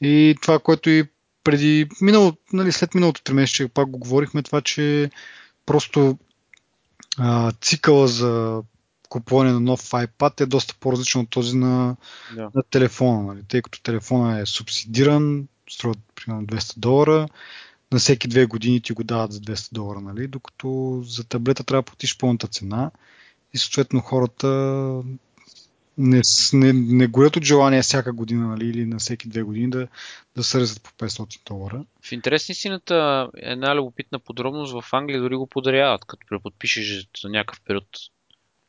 И 0.00 0.36
това, 0.42 0.58
което 0.58 0.90
и 0.90 1.04
преди 1.44 1.88
минало, 2.00 2.32
нали, 2.52 2.72
след 2.72 2.94
миналото 2.94 3.20
3 3.20 3.32
месеца 3.32 3.68
пак 3.68 3.90
го 3.90 3.98
говорихме, 3.98 4.42
това, 4.42 4.60
че 4.60 5.10
просто 5.66 6.18
а, 7.18 7.52
цикъла 7.60 8.08
за 8.08 8.62
купуване 9.08 9.52
на 9.52 9.60
нов 9.60 9.80
iPad 9.80 10.40
е 10.40 10.46
доста 10.46 10.74
по-различен 10.80 11.20
от 11.20 11.30
този 11.30 11.56
на, 11.56 11.96
да. 12.34 12.50
на 12.54 12.62
телефона, 12.62 13.22
нали? 13.22 13.42
тъй 13.48 13.62
като 13.62 13.82
телефона 13.82 14.40
е 14.40 14.46
субсидиран, 14.46 15.48
струва 15.70 15.94
примерно 16.14 16.46
200 16.46 16.78
долара, 16.78 17.28
на 17.92 17.98
всеки 17.98 18.28
две 18.28 18.46
години 18.46 18.80
ти 18.80 18.92
го 18.92 19.04
дават 19.04 19.32
за 19.32 19.40
200 19.40 19.72
долара, 19.72 20.00
нали? 20.00 20.28
докато 20.28 21.02
за 21.06 21.24
таблета 21.24 21.64
трябва 21.64 21.82
да 21.82 21.86
платиш 21.86 22.18
пълната 22.18 22.46
цена 22.46 22.90
и 23.54 23.58
съответно 23.58 24.00
хората 24.00 24.48
не, 25.98 26.22
не, 26.52 26.72
не 26.72 27.06
горят 27.06 27.36
от 27.36 27.44
желание 27.44 27.82
всяка 27.82 28.12
година 28.12 28.48
нали, 28.48 28.68
или 28.68 28.84
на 28.86 28.98
всеки 28.98 29.28
две 29.28 29.42
години 29.42 29.70
да, 29.70 29.88
да 30.36 30.44
се 30.44 30.60
резат 30.60 30.82
по 30.82 30.90
500 30.90 31.40
долара. 31.46 31.84
В 32.02 32.12
интерес 32.12 32.48
истината 32.48 33.28
една 33.36 33.76
любопитна 33.76 34.18
подробност 34.18 34.72
в 34.72 34.84
Англия 34.92 35.20
дори 35.20 35.36
го 35.36 35.46
подаряват, 35.46 36.04
като 36.04 36.26
преподпишеш 36.28 37.08
за 37.22 37.28
някакъв 37.28 37.60
период. 37.60 37.84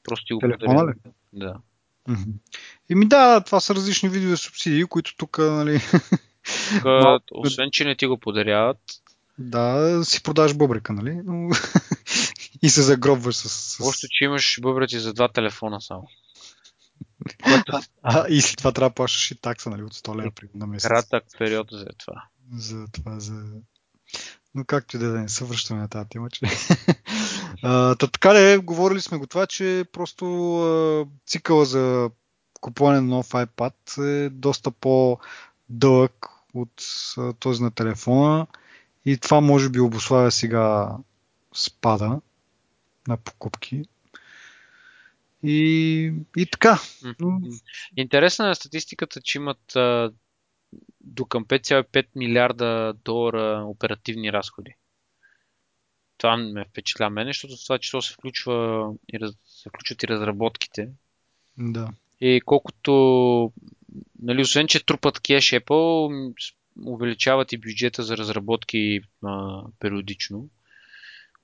Просто 0.04 0.26
ти 0.26 0.34
го 0.34 0.40
подаряват. 0.40 0.98
Да. 1.34 1.56
Еми 2.90 3.08
да, 3.08 3.42
това 3.42 3.60
са 3.60 3.76
различни 3.76 4.10
видове 4.10 4.38
субсидии, 4.38 4.84
които 4.84 5.18
тук, 5.18 5.38
нали... 5.38 5.80
Тук, 6.82 7.22
освен, 7.46 7.72
че 7.72 7.86
не 7.86 7.96
ти 7.96 8.06
го 8.06 8.18
подаряват, 8.18 8.80
да, 9.38 10.00
си 10.06 10.24
продаш 10.24 10.54
бъбрика, 10.54 10.94
нали? 10.94 11.22
Но... 11.26 11.50
и 12.62 12.70
се 12.70 12.82
загробваш 12.82 13.36
с... 13.36 13.50
с... 13.50 13.88
Още, 13.88 14.08
че 14.10 14.24
имаш 14.24 14.60
бъбреци 14.62 15.00
за 15.00 15.14
два 15.14 15.28
телефона 15.28 15.82
само. 15.82 16.08
Което... 17.44 17.80
А, 18.04 18.28
и 18.30 18.42
след 18.42 18.58
това 18.58 18.72
трябва 18.72 18.90
да 18.90 18.96
плащаш 18.96 19.32
и 19.32 19.36
такса, 19.36 19.70
нали, 19.70 19.84
от 19.84 19.94
100 19.94 20.16
лева 20.16 20.32
на 20.56 20.68
месец. 20.68 20.88
Кратък 20.88 21.24
период 21.38 21.68
за 21.72 21.86
това. 21.98 22.24
За 22.58 22.86
това, 22.92 23.20
за... 23.20 23.44
Но 24.56 24.66
както 24.66 24.96
и 24.96 25.00
да 25.00 25.06
не 25.06 25.30
се 25.30 25.46
връщаме 25.46 25.82
на 25.82 25.88
тази 25.88 26.10
тема, 26.10 26.30
че... 26.30 26.46
а, 27.64 27.96
така 27.96 28.36
ли, 28.36 28.58
говорили 28.58 29.02
сме 29.02 29.18
го 29.18 29.28
това, 29.28 29.48
че 29.48 29.86
просто 29.92 30.26
а, 30.62 31.06
цикъла 31.28 31.66
за 31.66 32.10
купуване 32.62 33.02
на 33.02 33.08
нов 33.08 33.30
iPad 33.30 34.04
е 34.04 34.30
доста 34.30 34.72
по-дълъг 34.72 36.28
от 36.54 36.84
а, 37.18 37.34
този 37.34 37.64
на 37.64 37.72
телефона 37.72 38.48
и 39.06 39.18
това 39.18 39.42
може 39.42 39.70
би 39.70 39.80
обославя 39.80 40.32
сега 40.32 40.98
спада 41.56 42.22
на 43.08 43.18
покупки. 43.18 43.84
И, 45.44 46.14
и 46.38 46.46
така. 46.46 46.80
Интересна 47.98 48.50
е 48.50 48.56
статистиката, 48.56 49.22
че 49.22 49.38
имат 49.38 49.76
а, 49.76 50.12
до 51.02 51.26
към 51.26 51.46
5,5 51.46 52.06
милиарда 52.16 52.94
долара 53.06 53.64
оперативни 53.66 54.34
разходи. 54.34 54.76
Това 56.18 56.38
ме 56.38 56.66
впечатля 56.66 57.10
мен, 57.10 57.28
защото 57.28 57.64
това 57.64 57.80
число 57.80 58.02
се 58.02 58.14
включва 58.14 58.90
и 59.14 59.20
раз, 59.20 59.32
се 59.46 59.70
включват 59.70 60.04
и 60.04 60.08
разработките. 60.08 60.90
Да. 61.58 61.90
И 62.22 62.42
колкото, 62.46 63.54
нали, 64.22 64.42
освен, 64.42 64.68
че 64.68 64.86
трупат 64.86 65.20
кеш 65.20 65.52
Apple, 65.52 66.34
увеличават 66.86 67.54
и 67.54 67.58
бюджета 67.58 68.04
за 68.04 68.18
разработки 68.18 69.02
а, 69.24 69.64
периодично 69.80 70.50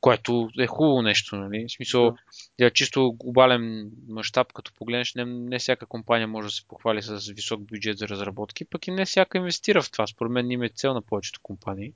което 0.02 0.50
е 0.60 0.68
хубаво 0.68 1.02
нещо, 1.02 1.36
нали? 1.36 1.66
В 1.68 1.72
смисъл, 1.72 2.16
да. 2.60 2.70
чисто 2.70 3.14
глобален 3.20 3.92
мащаб, 4.08 4.54
като 4.54 4.74
погледнеш, 4.74 5.16
не, 5.16 5.26
не 5.26 5.60
всяка 5.60 5.86
компания 5.86 6.28
може 6.28 6.48
да 6.48 6.52
се 6.52 6.68
похвали 6.68 7.02
с 7.02 7.32
висок 7.34 7.62
бюджет 7.62 7.98
за 7.98 8.08
разработки, 8.08 8.66
пък 8.66 8.88
и 8.88 8.92
не 8.92 9.06
всяка 9.06 9.38
инвестира 9.38 9.82
в 9.82 9.92
това. 9.92 10.08
Според 10.08 10.32
мен 10.32 10.52
има 10.52 10.66
е 10.66 10.70
цел 10.70 10.94
на 10.94 11.02
повечето 11.02 11.40
компании. 11.44 11.94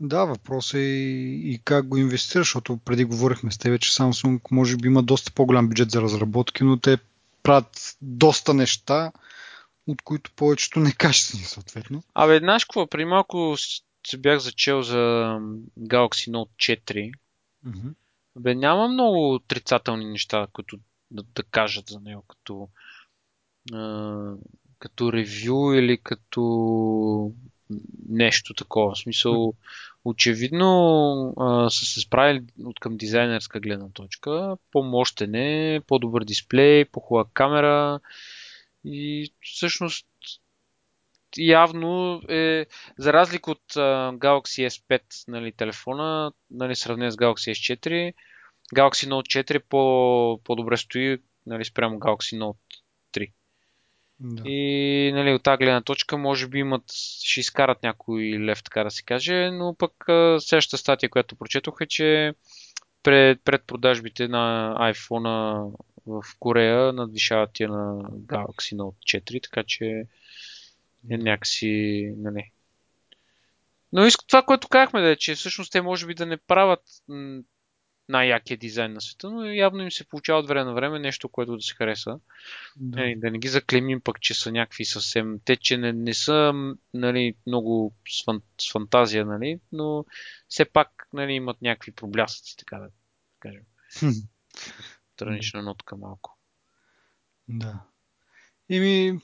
Да, 0.00 0.24
въпрос 0.24 0.74
е 0.74 0.78
и, 0.78 1.52
и 1.52 1.60
как 1.64 1.88
го 1.88 1.96
инвестираш, 1.96 2.46
защото 2.46 2.76
преди 2.76 3.04
говорихме 3.04 3.52
с 3.52 3.58
тебе, 3.58 3.78
че 3.78 3.92
Samsung 3.92 4.40
може 4.50 4.76
би 4.76 4.88
има 4.88 5.02
доста 5.02 5.32
по-голям 5.32 5.68
бюджет 5.68 5.90
за 5.90 6.02
разработки, 6.02 6.64
но 6.64 6.76
те 6.76 6.98
правят 7.42 7.96
доста 8.02 8.54
неща, 8.54 9.12
от 9.86 10.02
които 10.02 10.30
повечето 10.36 10.80
некачествени 10.80 11.44
съответно. 11.44 12.02
Абе, 12.14 12.38
знаеш 12.38 12.64
какво, 12.64 12.86
преди 12.86 13.04
малко 13.04 13.56
се 14.06 14.16
бях 14.16 14.38
зачел 14.38 14.82
за 14.82 15.38
Galaxy 15.78 16.30
Note 16.30 16.80
4. 16.80 17.12
Mm-hmm. 17.66 17.94
Бе, 18.36 18.54
няма 18.54 18.88
много 18.88 19.34
отрицателни 19.34 20.04
неща, 20.04 20.46
които 20.52 20.78
да, 21.10 21.22
да 21.22 21.42
кажат 21.42 21.88
за 21.88 22.00
него, 22.00 22.22
като, 22.28 22.68
а, 23.72 24.32
като 24.78 25.12
ревю 25.12 25.72
или 25.74 25.98
като 25.98 27.32
нещо 28.08 28.54
такова. 28.54 28.94
В 28.94 28.98
смисъл, 28.98 29.54
очевидно 30.04 31.34
а, 31.38 31.70
са 31.70 31.84
се 31.84 32.00
справили 32.00 32.44
от 32.64 32.80
към 32.80 32.96
дизайнерска 32.96 33.60
гледна 33.60 33.88
точка. 33.88 34.56
По-мощен 34.72 35.34
е, 35.34 35.80
по-добър 35.86 36.24
дисплей, 36.24 36.84
по-хубава 36.84 37.28
камера 37.32 38.00
и 38.84 39.32
всъщност 39.40 40.06
явно 41.38 42.22
е, 42.28 42.66
за 42.98 43.12
разлика 43.12 43.50
от 43.50 43.72
uh, 43.74 44.18
Galaxy 44.18 44.68
S5 44.68 45.00
нали, 45.28 45.52
телефона, 45.52 46.32
нали, 46.50 46.76
сравнен 46.76 47.10
с 47.10 47.16
Galaxy 47.16 47.76
S4, 47.76 48.14
Galaxy 48.74 49.08
Note 49.08 49.44
4 49.44 49.62
по, 49.68 50.40
по-добре 50.44 50.76
стои 50.76 51.18
нали, 51.46 51.64
спрямо 51.64 51.98
Galaxy 51.98 52.38
Note 52.38 52.56
3. 53.14 53.32
Да. 54.20 54.42
И 54.50 55.12
нали, 55.14 55.32
от 55.32 55.42
тази 55.42 55.58
гледна 55.58 55.80
точка 55.80 56.18
може 56.18 56.48
би 56.48 56.58
имат, 56.58 56.92
ще 57.22 57.40
изкарат 57.40 57.82
някой 57.82 58.22
лев, 58.22 58.62
така 58.62 58.84
да 58.84 58.90
се 58.90 59.02
каже, 59.02 59.50
но 59.50 59.74
пък 59.78 59.92
следващата 60.38 60.78
статия, 60.78 61.08
която 61.08 61.36
прочетох 61.36 61.76
е, 61.80 61.86
че 61.86 62.34
пред, 63.02 63.40
пред 63.44 63.62
продажбите 63.66 64.28
на 64.28 64.76
iPhone 64.80 65.72
в 66.06 66.22
Корея 66.38 66.92
надвишават 66.92 67.50
тия 67.52 67.68
на 67.68 68.02
Galaxy 68.10 68.76
Note 68.76 69.20
4, 69.20 69.42
така 69.42 69.62
че 69.66 70.06
е 71.10 71.18
някакси, 71.18 72.12
нали. 72.16 72.50
Но 73.92 74.06
иска 74.06 74.26
това, 74.26 74.42
което 74.42 74.68
казахме, 74.68 75.00
да 75.00 75.10
е, 75.10 75.16
че 75.16 75.34
всъщност 75.34 75.72
те 75.72 75.82
може 75.82 76.06
би 76.06 76.14
да 76.14 76.26
не 76.26 76.36
правят 76.36 76.82
най-якия 78.08 78.56
дизайн 78.56 78.92
на 78.92 79.00
света, 79.00 79.30
но 79.30 79.44
явно 79.44 79.82
им 79.82 79.90
се 79.90 80.08
получава 80.08 80.40
от 80.40 80.48
време 80.48 80.64
на 80.64 80.74
време 80.74 80.98
нещо, 80.98 81.28
което 81.28 81.56
да 81.56 81.62
се 81.62 81.74
хареса. 81.74 82.20
Да, 82.76 83.10
е, 83.10 83.16
да 83.16 83.30
не 83.30 83.38
ги 83.38 83.48
заклемим 83.48 84.00
пък, 84.00 84.20
че 84.20 84.34
са 84.34 84.52
някакви 84.52 84.84
съвсем... 84.84 85.40
Те, 85.44 85.56
че 85.56 85.76
не, 85.76 85.92
не 85.92 86.14
са 86.14 86.52
нали, 86.94 87.34
много 87.46 87.94
с, 88.08 88.24
фан, 88.24 88.42
с 88.60 88.72
фантазия, 88.72 89.26
нали, 89.26 89.60
но 89.72 90.04
все 90.48 90.64
пак 90.64 91.08
нали, 91.12 91.32
имат 91.32 91.62
някакви 91.62 91.92
проблясъци, 91.92 92.56
така 92.56 92.78
да 92.78 92.88
кажем. 93.40 93.62
Странична 95.14 95.62
нотка 95.62 95.96
малко. 95.96 96.38
Да. 97.48 97.80
Ими, 98.68 99.20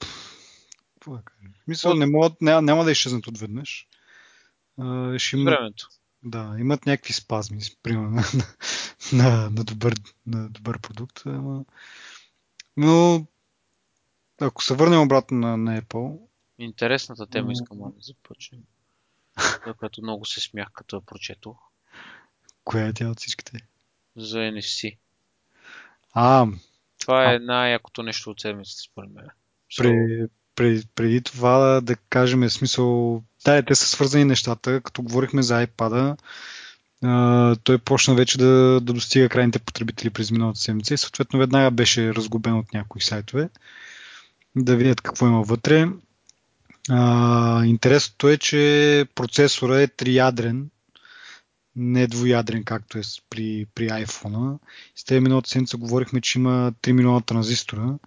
какво 1.03 1.17
да 1.17 1.23
кажа? 1.23 1.49
Мисля, 1.67 1.95
не 1.95 2.07
могат, 2.07 2.43
няма, 2.43 2.63
няма 2.63 2.85
да 2.85 2.91
изчезнат 2.91 3.27
отведнъж. 3.27 3.87
А, 4.79 5.19
ще 5.19 5.37
има... 5.37 5.51
Времето. 5.51 5.89
Да, 6.25 6.57
имат 6.59 6.87
някакви 6.87 7.13
спазми, 7.13 7.61
примерно, 7.83 8.11
на, 9.13 9.23
на, 9.25 9.51
на, 9.51 9.65
добър, 9.65 9.95
на 10.27 10.49
добър 10.49 10.81
продукт. 10.81 11.23
Ама... 11.27 11.65
Но, 12.77 13.27
ако 14.41 14.65
се 14.65 14.75
върнем 14.75 15.01
обратно 15.01 15.39
на, 15.39 15.57
на 15.57 15.83
Apple... 15.83 16.19
Интересната 16.59 17.27
тема 17.27 17.47
но... 17.47 17.53
искам 17.53 17.79
да 17.79 17.93
започнем. 18.01 18.61
която 19.79 20.03
много 20.03 20.25
се 20.25 20.41
смях, 20.41 20.69
като 20.73 20.97
я 20.97 21.03
прочетох. 21.03 21.57
Коя 22.65 22.87
е 22.87 22.93
тя 22.93 23.09
от 23.09 23.19
всичките? 23.19 23.67
За 24.17 24.39
NFC. 24.39 24.97
А, 26.13 26.47
това 27.01 27.35
е 27.35 27.39
най-якото 27.39 28.03
нещо 28.03 28.31
от 28.31 28.41
седмицата, 28.41 28.83
според 28.83 29.11
мен. 29.11 29.29
При, 29.77 30.29
преди, 30.63 30.87
преди 30.95 31.21
това 31.21 31.81
да 31.81 31.97
кажем 31.97 32.51
смисъл, 32.51 33.23
да, 33.45 33.63
те 33.63 33.75
са 33.75 33.87
свързани 33.87 34.25
нещата, 34.25 34.81
като 34.81 35.03
говорихме 35.03 35.43
за 35.43 35.67
iPad, 35.67 36.17
той 37.65 37.79
почна 37.79 38.15
вече 38.15 38.39
да, 38.39 38.81
да 38.81 38.93
достига 38.93 39.29
крайните 39.29 39.59
потребители 39.59 40.11
през 40.11 40.31
миналата 40.31 40.61
седмица 40.61 40.95
и 40.95 40.99
съответно 40.99 41.39
веднага 41.39 41.71
беше 41.71 42.15
разгубен 42.15 42.59
от 42.59 42.75
някои 42.75 43.01
сайтове 43.01 43.49
да 44.57 44.77
видят 44.77 45.01
какво 45.01 45.27
има 45.27 45.43
вътре. 45.43 45.89
Интересното 47.65 48.29
е, 48.29 48.37
че 48.37 49.07
процесора 49.15 49.81
е 49.81 49.87
триядрен, 49.87 50.71
не 51.77 52.07
двуядрен, 52.07 52.65
както 52.65 52.99
е 52.99 53.03
при, 53.31 53.67
при 53.75 53.89
iPhone. 53.89 54.59
С 54.97 55.05
тези 55.05 55.21
миналата 55.21 55.51
седмица 55.51 55.77
говорихме, 55.77 56.21
че 56.21 56.39
има 56.39 56.73
3 56.83 56.93
милиона 56.93 57.21
транзистора, 57.21 57.99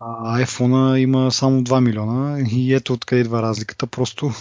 а 0.00 0.40
iPhone 0.44 0.96
има 0.96 1.32
само 1.32 1.62
2 1.62 1.80
милиона 1.80 2.40
и 2.50 2.74
ето 2.74 2.92
откъде 2.92 3.20
идва 3.20 3.42
разликата. 3.42 3.86
Просто 3.86 4.32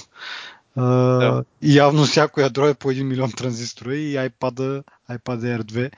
да. 0.78 1.44
явно 1.62 2.04
всяко 2.04 2.42
ядро 2.42 2.68
е 2.68 2.74
по 2.74 2.92
1 2.92 3.04
милион 3.04 3.32
транзистора 3.32 3.96
и 3.96 4.16
iPad, 4.16 4.84
iPad 5.12 5.60
Air 5.60 5.62
2 5.62 5.92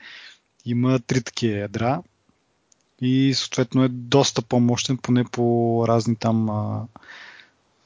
има 0.64 0.98
3 0.98 1.24
такива 1.24 1.58
ядра 1.58 2.02
и 3.00 3.34
съответно 3.34 3.84
е 3.84 3.88
доста 3.88 4.42
по-мощен, 4.42 4.98
поне 4.98 5.24
по 5.24 5.84
разни 5.88 6.16
там 6.16 6.50
а, 6.50 6.86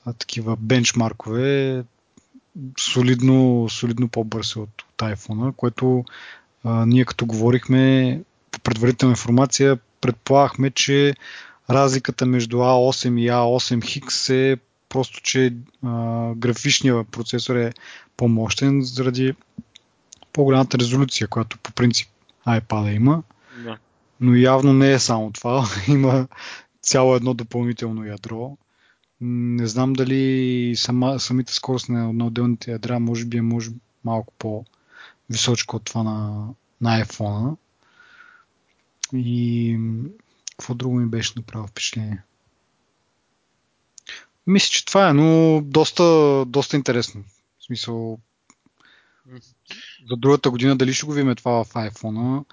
а, 0.05 0.13
такива 0.13 0.57
бенчмаркове 0.57 1.85
солидно, 2.79 3.69
солидно 3.71 4.09
по-бърз 4.09 4.57
от, 4.57 4.83
от 4.83 4.99
iPhone, 4.99 5.53
което 5.57 6.05
а, 6.65 6.87
ние 6.87 7.05
като 7.05 7.27
говорихме 7.27 8.23
по 8.51 8.61
предварителна 8.61 9.13
информация, 9.13 9.79
предполагахме, 10.01 10.71
че 10.71 11.15
разликата 11.71 12.27
между 12.27 12.57
A8 12.57 13.21
и 13.21 13.31
A8 13.31 13.79
Hix 13.79 14.35
е 14.35 14.57
просто, 14.89 15.21
че 15.23 15.55
а, 15.83 16.35
графичният 16.35 17.09
процесор 17.09 17.57
е 17.57 17.73
по-мощен 18.17 18.83
заради 18.83 19.35
по-голямата 20.33 20.79
резолюция, 20.79 21.29
която 21.29 21.59
по 21.59 21.73
принцип 21.73 22.09
iPad 22.49 22.97
има. 22.97 23.23
Да. 23.65 23.79
Но 24.21 24.35
явно 24.35 24.73
не 24.73 24.93
е 24.93 24.99
само 24.99 25.33
това. 25.33 25.69
Има 25.89 26.27
цяло 26.83 27.17
едно 27.17 27.35
допълнително 27.35 28.05
ядро, 28.05 28.57
не 29.21 29.67
знам 29.67 29.93
дали 29.93 30.75
сама, 30.77 31.21
самите 31.21 31.55
скорост 31.55 31.89
на, 31.89 32.13
на 32.13 32.27
отделните 32.27 32.71
ядра 32.71 32.99
може 32.99 33.25
би 33.25 33.37
е 33.37 33.43
може 33.43 33.71
малко 34.05 34.33
по-височко 34.39 35.77
от 35.77 35.85
това 35.85 36.03
на, 36.03 36.49
на 36.81 37.05
iPhone. 37.05 37.57
И 39.13 39.79
какво 40.51 40.75
друго 40.75 40.97
ми 40.97 41.07
беше 41.07 41.33
направо 41.37 41.67
впечатление? 41.67 42.23
Мисля, 44.47 44.69
че 44.69 44.85
това 44.85 45.09
е, 45.09 45.13
но 45.13 45.61
доста, 45.65 46.05
доста 46.47 46.77
интересно. 46.77 47.25
В 47.59 47.65
смисъл, 47.65 48.19
за 50.11 50.17
другата 50.17 50.51
година 50.51 50.77
дали 50.77 50.95
ще 50.95 51.07
го 51.07 51.13
видим 51.13 51.35
това 51.35 51.65
в 51.65 51.73
iPhone. 51.73 52.45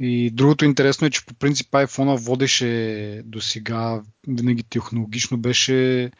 И 0.00 0.30
другото 0.30 0.64
интересно 0.64 1.06
е, 1.06 1.10
че 1.10 1.26
по 1.26 1.34
принцип 1.34 1.70
iPhone 1.70 2.16
водеше 2.16 3.22
до 3.24 3.40
сега, 3.40 4.02
винаги 4.28 4.62
технологично 4.62 5.38
беше 5.38 6.10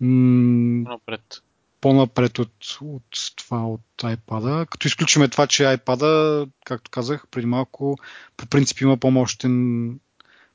м- 0.00 0.90
напред. 0.90 1.42
по-напред 1.80 2.38
от, 2.38 2.78
от 2.80 3.02
това 3.36 3.66
от 3.66 3.80
iPad. 3.98 4.66
Като 4.66 4.88
изключиме 4.88 5.28
това, 5.28 5.46
че 5.46 5.62
iPad, 5.62 6.48
както 6.64 6.90
казах 6.90 7.26
преди 7.30 7.46
малко, 7.46 7.98
по 8.36 8.46
принцип 8.46 8.80
има 8.80 8.96
по-мощен, 8.96 9.98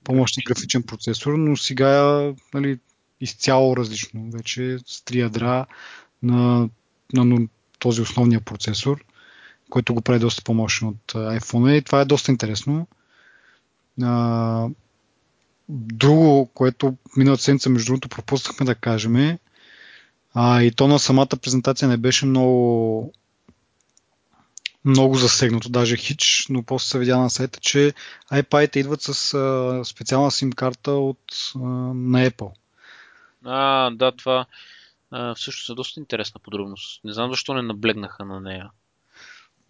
по-мощен 0.03 0.43
графичен 0.47 0.83
процесор, 0.83 1.33
но 1.33 1.57
сега 1.57 2.21
нали, 2.53 2.79
изцяло 3.21 3.77
различно. 3.77 4.29
Вече 4.33 4.77
с 4.85 5.03
три 5.03 5.19
ядра 5.19 5.65
на, 6.23 6.69
на 7.13 7.47
този 7.79 8.01
основния 8.01 8.41
процесор 8.41 9.03
който 9.69 9.93
го 9.93 10.01
прави 10.01 10.19
доста 10.19 10.43
по-мощен 10.43 10.87
от 10.87 11.13
iPhone 11.13 11.73
и 11.73 11.81
това 11.81 12.01
е 12.01 12.05
доста 12.05 12.31
интересно. 12.31 12.87
А, 14.03 14.67
друго, 15.69 16.49
което 16.53 16.97
миналата 17.17 17.43
седмица, 17.43 17.69
между 17.69 17.85
другото, 17.85 18.09
пропуснахме 18.09 18.65
да 18.65 18.75
кажем, 18.75 19.37
а, 20.33 20.61
и 20.61 20.71
то 20.71 20.87
на 20.87 20.99
самата 20.99 21.27
презентация 21.41 21.87
не 21.87 21.97
беше 21.97 22.25
много 22.25 23.13
много 24.85 25.15
засегнато, 25.15 25.69
даже 25.69 25.97
хич, 25.97 26.47
но 26.49 26.63
после 26.63 26.87
се 26.87 26.99
видя 26.99 27.17
на 27.17 27.29
сайта, 27.29 27.59
че 27.59 27.93
iPad 28.31 28.77
идват 28.77 29.01
с 29.01 29.33
а, 29.33 29.81
специална 29.85 30.31
сим 30.31 30.51
карта 30.51 30.91
от, 30.91 31.19
а, 31.55 31.59
на 31.59 32.29
Apple. 32.29 32.51
А, 33.45 33.89
да, 33.89 34.11
това 34.11 34.45
а, 35.11 35.35
всъщност 35.35 35.69
е 35.69 35.73
доста 35.73 35.99
интересна 35.99 36.39
подробност. 36.43 37.03
Не 37.03 37.13
знам 37.13 37.31
защо 37.31 37.53
не 37.53 37.61
наблегнаха 37.61 38.25
на 38.25 38.41
нея. 38.41 38.69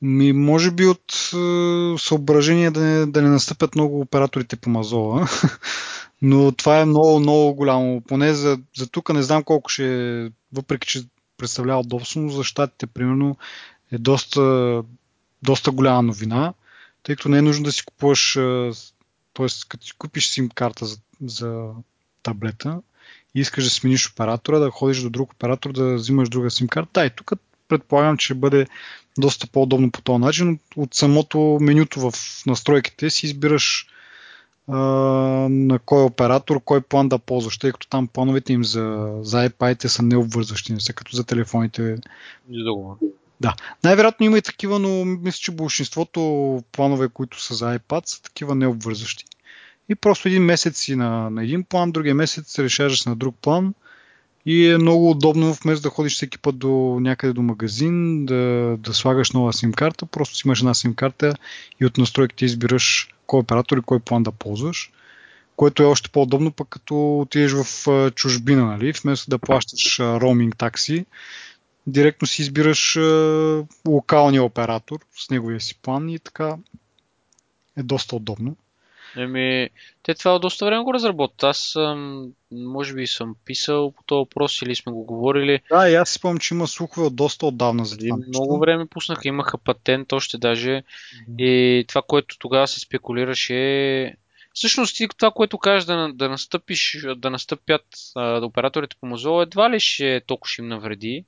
Ми, 0.01 0.33
може 0.33 0.71
би 0.71 0.86
от 0.86 1.31
е, 1.33 1.95
съображение 1.97 2.71
да 2.71 2.79
не, 2.79 3.05
да 3.05 3.21
не 3.21 3.29
настъпят 3.29 3.75
много 3.75 4.01
операторите 4.01 4.55
по 4.55 4.69
мазола. 4.69 5.27
Но 6.21 6.51
това 6.51 6.79
е 6.79 6.86
много, 6.86 7.19
много 7.19 7.53
голямо. 7.53 8.01
Поне 8.01 8.33
за, 8.33 8.60
за 8.77 8.88
тук 8.88 9.13
не 9.13 9.23
знам 9.23 9.43
колко 9.43 9.69
ще 9.69 10.25
е, 10.25 10.29
въпреки 10.53 10.88
че 10.88 11.03
представлява 11.38 11.79
удобство, 11.79 12.19
но 12.19 12.29
за 12.29 12.43
щатите, 12.43 12.88
примерно, 12.88 13.38
е 13.91 13.97
доста, 13.97 14.83
доста 15.43 15.71
голяма 15.71 16.01
новина, 16.01 16.53
тъй 17.03 17.15
като 17.15 17.29
не 17.29 17.38
е 17.38 17.41
нужно 17.41 17.63
да 17.63 17.71
си 17.71 17.86
купуваш, 17.86 18.33
т.е. 19.33 19.47
като 19.69 19.86
си 19.86 19.93
купиш 19.97 20.29
сим 20.29 20.49
карта 20.49 20.86
за, 20.86 20.97
за 21.21 21.69
таблета 22.23 22.81
и 23.36 23.39
искаш 23.39 23.63
да 23.63 23.69
смениш 23.69 24.10
оператора, 24.12 24.60
да 24.60 24.69
ходиш 24.71 25.01
до 25.01 25.10
друг 25.10 25.33
оператор, 25.33 25.73
да 25.73 25.95
взимаш 25.95 26.29
друга 26.29 26.51
сим 26.51 26.67
карта. 26.67 26.89
Да, 26.93 27.05
и 27.05 27.10
тук 27.10 27.31
предполагам, 27.67 28.17
че 28.17 28.25
ще 28.25 28.34
бъде 28.34 28.67
доста 29.17 29.47
по-удобно 29.47 29.91
по 29.91 30.01
този 30.01 30.19
начин. 30.19 30.60
От 30.75 30.93
самото 30.93 31.58
менюто 31.62 31.99
в 31.99 32.13
настройките 32.47 33.10
си 33.10 33.25
избираш 33.25 33.88
а, 34.67 34.77
на 35.49 35.80
кой 35.80 36.03
оператор, 36.03 36.62
кой 36.65 36.82
план 36.82 37.10
да 37.10 37.19
ползваш, 37.19 37.58
тъй 37.58 37.71
като 37.71 37.88
там 37.88 38.08
плановете 38.08 38.53
им 38.53 38.63
за, 38.63 39.17
за 39.21 39.49
iPad 39.49 39.88
са 39.88 40.03
необвързващи, 40.03 40.73
не 40.73 40.80
са 40.80 40.93
като 40.93 41.15
за 41.15 41.23
телефоните. 41.23 41.97
Да. 43.41 43.56
Най-вероятно 43.84 44.25
има 44.25 44.38
и 44.38 44.41
такива, 44.41 44.80
но 44.80 45.06
мисля, 45.06 45.39
че 45.39 45.51
большинството 45.51 46.63
планове, 46.71 47.10
които 47.10 47.41
са 47.41 47.53
за 47.53 47.80
iPad, 47.80 48.01
са 48.06 48.21
такива 48.21 48.56
необвързващи. 48.56 49.25
И 49.89 49.95
просто 49.95 50.27
един 50.27 50.43
месец 50.43 50.77
си 50.77 50.95
на, 50.95 51.30
на 51.30 51.43
един 51.43 51.63
план, 51.63 51.91
другия 51.91 52.15
месец 52.15 52.60
решаваш 52.60 53.06
на 53.06 53.15
друг 53.15 53.36
план 53.41 53.73
и 54.47 54.67
е 54.67 54.77
много 54.77 55.10
удобно, 55.10 55.53
вместо 55.53 55.83
да 55.83 55.89
ходиш 55.89 56.15
всеки 56.15 56.38
път 56.38 56.57
до 56.57 56.97
някъде 57.01 57.33
до 57.33 57.41
магазин, 57.41 58.25
да, 58.25 58.75
да 58.79 58.93
слагаш 58.93 59.31
нова 59.31 59.53
сим 59.53 59.73
карта, 59.73 60.05
просто 60.05 60.36
си 60.36 60.43
имаш 60.45 60.60
една 60.60 60.73
сим 60.73 60.95
карта 60.95 61.33
и 61.81 61.86
от 61.86 61.97
настройките 61.97 62.45
избираш 62.45 63.10
кой 63.25 63.39
оператор 63.39 63.77
и 63.77 63.81
кой 63.81 63.99
план 63.99 64.23
да 64.23 64.31
ползваш. 64.31 64.91
Което 65.55 65.83
е 65.83 65.86
още 65.86 66.10
по-удобно, 66.10 66.51
пък 66.51 66.67
като 66.69 67.19
отидеш 67.19 67.51
в 67.51 68.12
чужбина, 68.15 68.65
нали? 68.65 68.93
вместо 69.03 69.29
да 69.29 69.39
плащаш 69.39 69.99
роуминг 69.99 70.57
такси, 70.57 71.05
директно 71.88 72.27
си 72.27 72.41
избираш 72.41 72.97
локалния 73.88 74.43
оператор 74.43 74.99
с 75.17 75.29
неговия 75.29 75.62
си 75.62 75.79
план 75.81 76.10
и 76.10 76.19
така 76.19 76.55
е 77.77 77.83
доста 77.83 78.15
удобно. 78.15 78.55
Еми, 79.17 79.69
те 80.03 80.13
това 80.13 80.39
доста 80.39 80.65
време 80.65 80.84
го 80.84 80.93
разработват. 80.93 81.43
Аз 81.43 81.58
съм, 81.58 82.27
може 82.51 82.93
би 82.93 83.08
съм 83.08 83.36
писал 83.45 83.91
по 83.91 84.03
този 84.03 84.17
въпрос 84.17 84.62
или 84.62 84.75
сме 84.75 84.91
го 84.91 85.03
говорили. 85.03 85.60
Да, 85.71 85.89
и 85.89 85.95
аз 85.95 86.10
си 86.10 86.15
спомням, 86.15 86.39
че 86.39 86.53
има 86.53 86.67
слухове 86.67 87.08
от 87.08 87.15
доста 87.15 87.45
отдавна 87.45 87.86
за 87.86 87.97
това. 87.97 88.17
Много 88.27 88.60
време 88.60 88.86
пуснаха, 88.86 89.27
имаха 89.27 89.58
патент 89.58 90.13
още 90.13 90.38
даже. 90.38 90.69
Mm-hmm. 90.69 91.41
И 91.43 91.86
това, 91.88 92.01
което 92.01 92.38
тогава 92.39 92.67
се 92.67 92.80
спекулираше 92.80 94.15
Всъщност 94.58 95.01
това, 95.17 95.32
което 95.32 95.58
кажеш 95.58 95.86
да, 95.86 96.13
да 96.13 96.30
настъпиш, 96.30 97.06
да 97.15 97.30
настъпят 97.30 97.86
да 98.15 98.45
операторите 98.45 98.95
по 98.99 99.06
Mozilla, 99.06 99.43
едва 99.43 99.71
ли 99.71 99.80
ще 99.80 100.21
толкова 100.27 100.49
ще 100.49 100.62
им 100.62 100.67
навреди. 100.67 101.25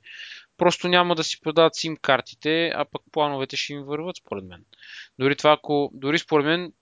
Просто 0.59 0.87
няма 0.87 1.15
да 1.15 1.23
си 1.23 1.41
продават 1.41 1.75
сим 1.75 1.97
картите, 2.01 2.71
а 2.75 2.85
пък 2.85 3.01
плановете 3.11 3.57
ще 3.57 3.73
им 3.73 3.83
върват, 3.83 4.17
според 4.17 4.43
мен. 4.43 4.65
Дори 5.19 5.35
това, 5.35 5.51
ако, 5.51 5.91
дори 5.93 6.19
според 6.19 6.45
мен 6.45 6.73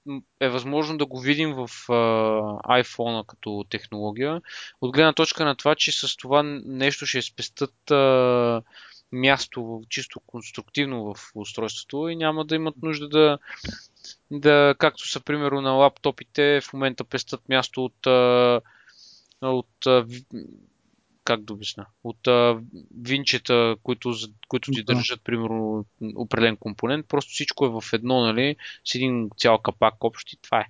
е 0.42 0.50
възможно 0.50 0.98
да 0.98 1.06
го 1.06 1.20
видим 1.20 1.54
в 1.54 1.68
uh, 1.68 2.84
iPhone 2.84 3.26
като 3.26 3.66
технология, 3.70 4.42
от 4.82 4.92
гледна 4.92 5.13
точка 5.13 5.46
на 5.46 5.56
това, 5.56 5.76
че 5.76 5.92
с 5.92 6.18
това 6.18 6.44
нещо 6.66 7.06
ще 7.06 7.22
спестат 7.22 7.74
uh, 7.90 8.63
място 9.12 9.82
чисто 9.90 10.20
конструктивно 10.20 11.13
в 11.13 11.32
устройството 11.36 12.08
и 12.10 12.16
няма 12.16 12.46
да 12.46 12.56
имат 12.56 12.76
нужда 12.84 13.10
да, 13.10 13.38
да 14.32 14.76
както 14.78 15.10
са 15.10 15.20
примерно 15.20 15.62
на 15.62 15.72
лаптопите, 15.72 16.62
в 16.62 16.74
момента 16.74 17.04
пестат 17.04 17.50
място 17.50 17.86
от, 17.86 18.08
от 19.42 20.08
как 21.28 21.42
да 21.42 21.58
от 22.04 22.28
а, 22.28 22.60
винчета, 23.02 23.76
които, 23.84 24.13
които 24.48 24.72
ти 24.72 24.84
държат, 24.84 25.22
примерно, 25.24 25.86
определен 26.16 26.58
компонент. 26.58 27.08
Просто 27.08 27.32
всичко 27.32 27.66
е 27.66 27.70
в 27.70 27.84
едно, 27.94 28.22
нали, 28.22 28.56
с 28.86 28.96
един 28.96 29.30
цял 29.38 29.58
капак 29.58 30.04
общ 30.04 30.34
и 30.34 30.38
това 30.42 30.60
е. 30.60 30.66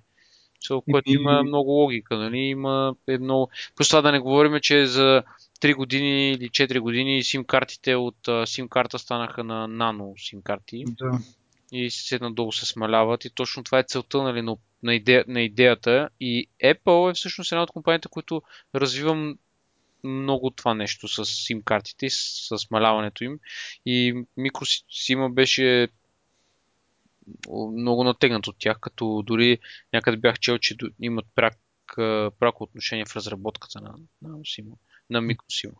So, 0.68 0.82
което 0.90 1.12
има 1.12 1.42
много 1.42 1.70
логика, 1.70 2.16
нали, 2.16 2.38
има 2.38 2.94
едно... 3.06 3.48
Просто 3.76 3.90
това 3.90 4.02
да 4.02 4.12
не 4.12 4.18
говорим, 4.18 4.60
че 4.62 4.86
за 4.86 5.22
3 5.60 5.74
години 5.74 6.30
или 6.30 6.48
4 6.48 6.78
години 6.78 7.22
сим 7.22 7.44
картите 7.44 7.94
от 7.94 8.28
сим 8.44 8.68
карта 8.68 8.98
станаха 8.98 9.44
на 9.44 9.68
нано 9.68 10.14
сим 10.16 10.42
карти. 10.42 10.84
Да. 10.86 11.18
И 11.72 11.90
се 11.90 12.18
надолу 12.18 12.52
се 12.52 12.66
смаляват 12.66 13.24
и 13.24 13.30
точно 13.30 13.64
това 13.64 13.78
е 13.78 13.84
целта 13.88 14.22
нали, 14.22 14.42
на, 14.42 14.56
на, 14.82 15.24
на 15.28 15.40
идеята. 15.42 16.08
И 16.20 16.46
Apple 16.64 17.10
е 17.10 17.14
всъщност 17.14 17.52
една 17.52 17.62
от 17.62 17.70
компаниите, 17.70 18.08
които 18.08 18.42
развивам 18.74 19.38
много 20.04 20.50
това 20.50 20.74
нещо 20.74 21.08
с 21.08 21.24
сим 21.24 21.62
картите 21.62 22.06
и 22.06 22.10
с, 22.10 22.58
смаляването 22.58 23.24
им. 23.24 23.38
И 23.86 24.24
микросима 24.36 25.30
беше 25.30 25.88
много 27.72 28.04
натегнат 28.04 28.46
от 28.46 28.56
тях, 28.58 28.80
като 28.80 29.22
дори 29.26 29.58
някъде 29.92 30.16
бях 30.16 30.38
чел, 30.38 30.58
че 30.58 30.76
имат 31.00 31.26
прак, 31.34 31.58
пряко 32.38 32.62
отношение 32.62 33.04
в 33.04 33.16
разработката 33.16 33.80
на, 33.80 33.94
на, 34.22 34.38
Сима, 34.44 34.76
на 35.10 35.20
микросима. 35.20 35.74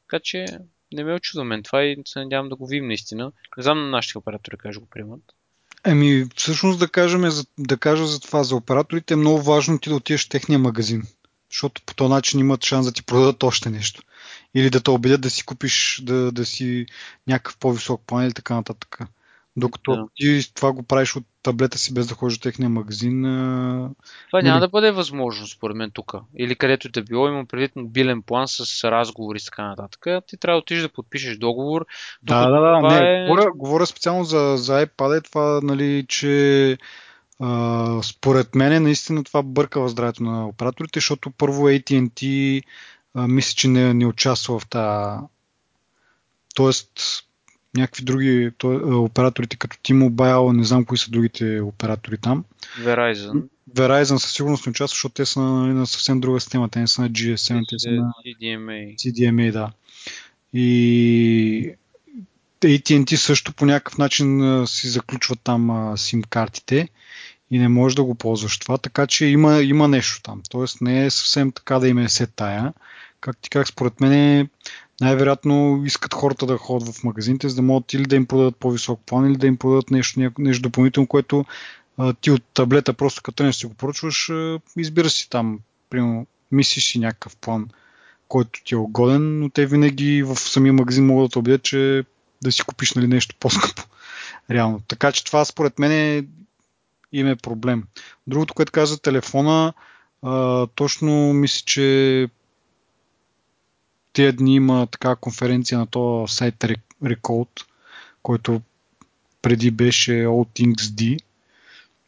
Така 0.00 0.20
че 0.22 0.46
не 0.92 1.04
ме 1.04 1.14
очудва 1.14 1.44
мен 1.44 1.62
това 1.62 1.84
и 1.84 1.96
се 2.06 2.18
надявам 2.18 2.48
да 2.48 2.56
го 2.56 2.66
видим 2.66 2.86
наистина. 2.86 3.32
Не 3.56 3.62
знам 3.62 3.78
на 3.78 3.88
нашите 3.88 4.18
оператори 4.18 4.56
как 4.56 4.78
го 4.78 4.86
приемат. 4.86 5.20
Еми, 5.84 6.26
всъщност 6.36 6.78
да, 6.78 6.88
кажем, 6.88 7.22
да 7.58 7.76
кажа 7.76 8.06
за 8.06 8.20
това, 8.20 8.42
за 8.42 8.56
операторите 8.56 9.14
е 9.14 9.16
много 9.16 9.42
важно 9.42 9.78
ти 9.78 9.88
да 9.88 9.94
отидеш 9.94 10.26
в 10.26 10.28
техния 10.28 10.58
магазин 10.58 11.02
защото 11.52 11.82
по 11.86 11.94
този 11.94 12.10
начин 12.10 12.40
имат 12.40 12.64
шанс 12.64 12.86
да 12.86 12.92
ти 12.92 13.02
продадат 13.02 13.42
още 13.42 13.70
нещо. 13.70 14.02
Или 14.54 14.70
да 14.70 14.80
те 14.80 14.90
убедят 14.90 15.20
да 15.20 15.30
си 15.30 15.44
купиш 15.44 16.02
да, 16.04 16.32
да 16.32 16.44
си 16.44 16.86
някакъв 17.26 17.58
по-висок 17.58 18.02
план 18.06 18.24
или 18.24 18.32
така 18.32 18.54
нататък. 18.54 18.98
Докато 19.56 19.96
да. 19.96 20.06
ти 20.14 20.54
това 20.54 20.72
го 20.72 20.82
правиш 20.82 21.16
от 21.16 21.24
таблета 21.42 21.78
си 21.78 21.94
без 21.94 22.06
да 22.06 22.14
ходиш 22.14 22.38
до 22.38 22.42
техния 22.42 22.68
магазин. 22.68 23.22
Това 23.22 24.42
няма 24.42 24.50
нали? 24.50 24.60
да 24.60 24.68
бъде 24.68 24.90
възможно, 24.90 25.46
според 25.46 25.76
мен, 25.76 25.90
тук. 25.90 26.14
Или 26.38 26.54
където 26.54 26.88
да 26.88 27.02
било, 27.02 27.28
имам 27.28 27.46
предвид 27.46 27.76
мобилен 27.76 28.22
план 28.22 28.48
с 28.48 28.90
разговори 28.90 29.38
и 29.38 29.44
така 29.44 29.68
нататък. 29.68 30.06
Ти 30.26 30.36
трябва 30.36 30.56
да 30.56 30.62
отидеш 30.62 30.82
да 30.82 30.88
подпишеш 30.88 31.36
договор. 31.36 31.86
Да, 32.22 32.48
да, 32.50 32.60
да. 32.60 32.80
Не, 32.80 33.24
е... 33.24 33.26
говоря, 33.26 33.52
говоря 33.56 33.86
специално 33.86 34.24
за, 34.24 34.54
за 34.56 34.86
iPad, 34.86 35.18
е 35.18 35.20
това, 35.20 35.60
нали, 35.62 36.04
че 36.08 36.78
Uh, 37.42 38.02
според 38.02 38.54
мен 38.54 38.82
наистина 38.82 39.24
това 39.24 39.42
бърка 39.42 39.80
в 39.80 39.88
здравето 39.88 40.22
на 40.22 40.48
операторите, 40.48 40.96
защото 40.96 41.30
първо 41.30 41.68
AT&T 41.68 42.62
мисля, 43.14 43.54
че 43.56 43.68
не, 43.68 43.94
не 43.94 44.06
участва 44.06 44.58
в 44.58 44.66
тази 44.66 45.18
Тоест, 46.54 46.90
някакви 47.76 48.04
други 48.04 48.50
то, 48.58 48.68
операторите 49.04 49.56
като 49.56 49.76
T-Mobile, 49.76 50.56
не 50.56 50.64
знам 50.64 50.84
кои 50.84 50.98
са 50.98 51.10
другите 51.10 51.60
оператори 51.60 52.18
там. 52.18 52.44
Verizon. 52.80 53.42
Verizon 53.74 54.16
със 54.16 54.32
сигурност 54.32 54.66
не 54.66 54.70
участва, 54.70 54.94
защото 54.94 55.14
те 55.14 55.26
са 55.26 55.40
на, 55.40 55.74
на 55.74 55.86
съвсем 55.86 56.20
друга 56.20 56.40
система. 56.40 56.68
Те 56.68 56.78
не 56.78 56.88
са 56.88 57.02
на 57.02 57.10
GSM, 57.10 57.64
те 57.68 57.78
са 57.78 57.90
на 57.90 58.12
CDMA. 58.26 58.96
CDMA, 58.96 59.52
да. 59.52 59.72
И 60.52 61.74
AT&T 62.60 63.14
също 63.14 63.52
по 63.52 63.66
някакъв 63.66 63.98
начин 63.98 64.62
си 64.66 64.88
заключват 64.88 65.40
там 65.44 65.70
SIM 65.70 66.26
картите 66.26 66.88
и 67.52 67.58
не 67.58 67.68
можеш 67.68 67.96
да 67.96 68.04
го 68.04 68.14
ползваш 68.14 68.58
това, 68.58 68.78
така 68.78 69.06
че 69.06 69.26
има, 69.26 69.62
има 69.62 69.88
нещо 69.88 70.22
там. 70.22 70.42
Тоест 70.50 70.80
не 70.80 71.06
е 71.06 71.10
съвсем 71.10 71.52
така 71.52 71.78
да 71.78 71.88
им 71.88 71.98
е 71.98 72.08
се 72.08 72.26
тая. 72.26 72.72
Как 73.20 73.36
ти 73.36 73.50
как 73.50 73.68
според 73.68 74.00
мен 74.00 74.48
най-вероятно 75.00 75.82
искат 75.84 76.14
хората 76.14 76.46
да 76.46 76.56
ходят 76.56 76.94
в 76.94 77.04
магазините, 77.04 77.48
за 77.48 77.56
да 77.56 77.62
могат 77.62 77.92
или 77.92 78.02
да 78.02 78.16
им 78.16 78.26
продадат 78.26 78.56
по-висок 78.56 79.00
план, 79.06 79.30
или 79.30 79.36
да 79.36 79.46
им 79.46 79.56
продадат 79.56 79.90
нещо, 79.90 80.30
нещо 80.38 80.62
допълнително, 80.62 81.06
което 81.06 81.44
а, 81.98 82.12
ти 82.12 82.30
от 82.30 82.42
таблета 82.54 82.92
просто 82.92 83.22
като 83.22 83.42
не 83.42 83.52
си 83.52 83.66
го 83.66 83.74
поръчваш, 83.74 84.30
избира 84.76 85.10
си 85.10 85.30
там, 85.30 85.58
примерно, 85.90 86.26
мислиш 86.52 86.92
си 86.92 86.98
някакъв 86.98 87.36
план, 87.36 87.68
който 88.28 88.60
ти 88.64 88.74
е 88.74 88.78
угоден, 88.78 89.38
но 89.38 89.48
те 89.48 89.66
винаги 89.66 90.22
в 90.22 90.36
самия 90.36 90.72
магазин 90.72 91.06
могат 91.06 91.28
да 91.28 91.32
те 91.32 91.38
убедят, 91.38 91.62
че 91.62 92.04
да 92.42 92.52
си 92.52 92.62
купиш 92.62 92.94
нали, 92.94 93.06
нещо 93.06 93.34
по-скъпо. 93.40 93.82
Реално. 94.50 94.80
Така 94.88 95.12
че 95.12 95.24
това 95.24 95.44
според 95.44 95.78
мен 95.78 95.92
е 95.92 96.24
им 97.12 97.28
е 97.28 97.36
проблем. 97.36 97.84
Другото, 98.26 98.54
което 98.54 98.72
каза 98.72 99.02
телефона, 99.02 99.72
а, 100.22 100.66
точно 100.66 101.32
мисля, 101.32 101.62
че 101.66 102.28
тия 104.12 104.32
дни 104.32 104.54
има 104.54 104.86
така 104.86 105.16
конференция 105.16 105.78
на 105.78 105.86
този 105.86 106.34
сайт 106.34 106.54
Recode, 107.04 107.62
който 108.22 108.60
преди 109.42 109.70
беше 109.70 110.12
All 110.12 110.60
Things 110.60 110.74
D 110.74 111.18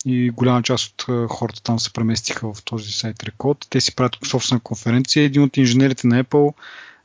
и 0.07 0.31
голяма 0.31 0.63
част 0.63 1.03
от 1.03 1.31
хората 1.31 1.63
там 1.63 1.79
се 1.79 1.93
преместиха 1.93 2.55
в 2.55 2.63
този 2.63 2.93
сайт 2.93 3.17
Recode. 3.17 3.67
Те 3.71 3.81
си 3.81 3.95
правят 3.95 4.19
собствена 4.27 4.61
конференция. 4.61 5.25
Един 5.25 5.43
от 5.43 5.57
инженерите 5.57 6.07
на 6.07 6.25
Apple 6.25 6.55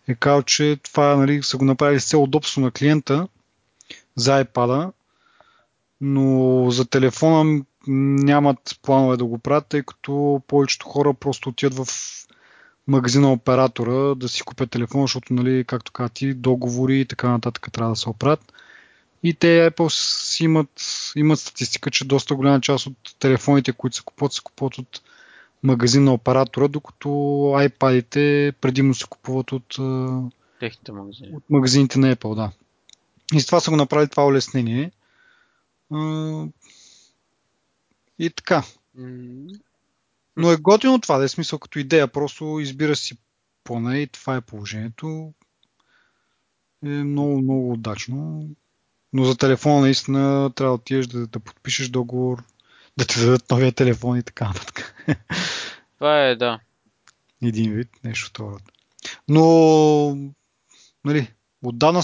е 0.07 0.15
казал, 0.15 0.41
че 0.41 0.77
това 0.83 1.15
нали, 1.15 1.43
са 1.43 1.57
го 1.57 1.65
направили 1.65 1.99
с 1.99 2.17
удобство 2.17 2.61
на 2.61 2.71
клиента 2.71 3.27
за 4.15 4.45
iPad, 4.45 4.91
но 6.01 6.65
за 6.71 6.85
телефона 6.85 7.61
нямат 7.89 8.79
планове 8.81 9.17
да 9.17 9.25
го 9.25 9.37
правят, 9.37 9.67
тъй 9.67 9.83
като 9.83 10.41
повечето 10.47 10.85
хора 10.85 11.13
просто 11.13 11.49
отиват 11.49 11.73
в 11.73 11.87
магазина 12.87 13.31
оператора 13.31 14.15
да 14.15 14.29
си 14.29 14.41
купят 14.41 14.71
телефон, 14.71 15.01
защото, 15.01 15.33
нали, 15.33 15.65
както 15.67 15.91
каза 15.91 16.09
ти, 16.09 16.33
договори 16.33 16.99
и 16.99 17.05
така 17.05 17.29
нататък 17.29 17.67
трябва 17.71 17.91
да 17.91 17.95
се 17.95 18.09
оправят. 18.09 18.53
И 19.23 19.33
те 19.33 19.71
Apple 19.71 19.89
си 19.89 20.43
имат, 20.43 20.69
имат 21.15 21.39
статистика, 21.39 21.91
че 21.91 22.05
доста 22.05 22.35
голяма 22.35 22.61
част 22.61 22.85
от 22.85 23.15
телефоните, 23.19 23.71
които 23.71 23.95
се 23.95 24.03
купуват, 24.03 24.33
се 24.33 24.41
купуват 24.41 24.77
от 24.77 25.01
магазина 25.63 26.13
оператора, 26.13 26.67
докато 26.67 27.09
iPad-ите 27.55 28.51
предимно 28.51 28.93
се 28.93 29.05
купуват 29.09 29.51
от, 29.51 29.75
Техните 30.59 30.91
магазини. 30.91 31.35
от 31.35 31.43
магазините 31.49 31.99
на 31.99 32.15
Apple, 32.15 32.35
да. 32.35 32.51
И 33.33 33.41
с 33.41 33.45
това 33.45 33.59
са 33.59 33.71
го 33.71 33.77
направили 33.77 34.09
това 34.09 34.25
улеснение. 34.25 34.91
И 38.19 38.29
така. 38.29 38.63
Но 40.37 40.51
е 40.51 40.57
готино 40.57 41.01
това, 41.01 41.17
да 41.17 41.23
е 41.23 41.27
смисъл 41.27 41.59
като 41.59 41.79
идея. 41.79 42.07
Просто 42.07 42.59
избира 42.59 42.95
си 42.95 43.17
плана 43.63 43.97
и 43.97 44.07
това 44.07 44.35
е 44.35 44.41
положението. 44.41 45.33
Е 46.85 46.89
много, 46.89 47.41
много 47.41 47.73
удачно. 47.73 48.49
Но 49.13 49.25
за 49.25 49.37
телефона 49.37 49.81
наистина 49.81 50.51
трябва 50.55 50.71
да 50.71 50.81
отидеш 50.81 51.07
да, 51.07 51.27
да 51.27 51.39
подпишеш 51.39 51.89
договор, 51.89 52.43
да 52.97 53.05
ти 53.05 53.19
дадат 53.19 53.51
новия 53.51 53.71
телефон 53.71 54.17
и 54.17 54.23
така 54.23 54.47
нататък. 54.47 55.05
Това 55.97 56.25
е, 56.25 56.35
да. 56.35 56.59
Един 57.43 57.73
вид, 57.73 57.89
нещо 58.03 58.31
това. 58.33 58.57
Но, 59.27 60.31
нали, 61.05 61.33
отдавна, 61.63 62.01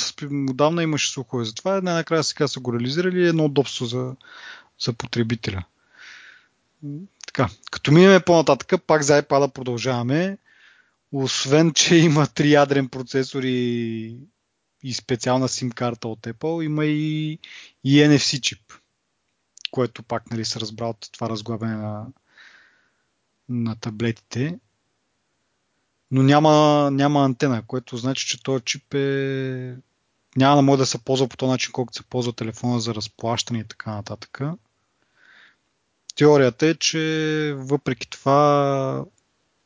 отдавна 0.49 0.83
имаше 0.83 1.11
слухове 1.11 1.45
за 1.45 1.55
това. 1.55 1.81
Най-накрая 1.81 2.23
сега 2.23 2.47
са 2.47 2.59
го 2.59 2.73
реализирали 2.73 3.27
едно 3.27 3.45
удобство 3.45 3.85
за, 3.85 4.15
за 4.79 4.93
потребителя. 4.93 5.63
Така, 7.27 7.49
като 7.71 7.91
минем 7.91 8.21
по-нататък, 8.25 8.83
пак 8.87 9.03
за 9.03 9.23
iPad 9.23 9.53
продължаваме. 9.53 10.37
Освен, 11.11 11.73
че 11.73 11.95
има 11.95 12.27
три 12.27 12.51
ядрен 12.51 12.89
процесор 12.89 13.43
и, 13.43 14.17
и 14.83 14.93
специална 14.93 15.47
SIM 15.47 15.73
карта 15.73 16.07
от 16.07 16.19
Apple, 16.21 16.65
има 16.65 16.85
и, 16.85 17.39
и 17.83 17.99
NFC 17.99 18.41
чип, 18.41 18.73
което 19.71 20.03
пак 20.03 20.31
нали, 20.31 20.45
се 20.45 20.59
разбра 20.59 20.87
от 20.87 21.09
това 21.11 21.29
разглабене 21.29 21.75
на, 21.75 22.05
на 23.49 23.75
таблетите, 23.75 24.59
но 26.11 26.23
няма, 26.23 26.89
няма 26.91 27.25
антена, 27.25 27.63
което 27.67 27.97
значи, 27.97 28.27
че 28.27 28.43
този 28.43 28.63
чип 28.63 28.93
е 28.93 29.75
няма 30.35 30.55
да 30.55 30.61
може 30.61 30.77
да 30.77 30.85
се 30.85 30.97
ползва 30.97 31.27
по 31.27 31.37
този 31.37 31.49
начин, 31.49 31.71
колкото 31.71 31.97
се 31.97 32.03
ползва 32.03 32.33
телефона 32.33 32.79
за 32.79 32.95
разплащане 32.95 33.59
и 33.59 33.63
така 33.63 33.91
нататък. 33.91 34.41
Теорията 36.15 36.67
е, 36.67 36.75
че 36.75 37.53
въпреки 37.57 38.09
това 38.09 39.05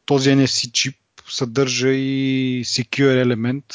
този 0.05 0.29
NFC 0.29 0.71
чип 0.71 0.95
съдържа 1.29 1.89
и 1.89 2.63
secure 2.65 3.21
елемент, 3.21 3.65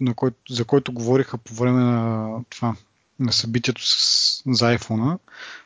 на 0.00 0.14
кой, 0.14 0.30
за 0.50 0.64
който 0.64 0.92
говориха 0.92 1.38
по 1.38 1.54
време 1.54 1.80
на, 1.80 2.28
това, 2.50 2.76
на 3.18 3.32
събитието 3.32 3.86
с, 3.86 4.42
за 4.46 4.78
iPhone, 4.78 5.18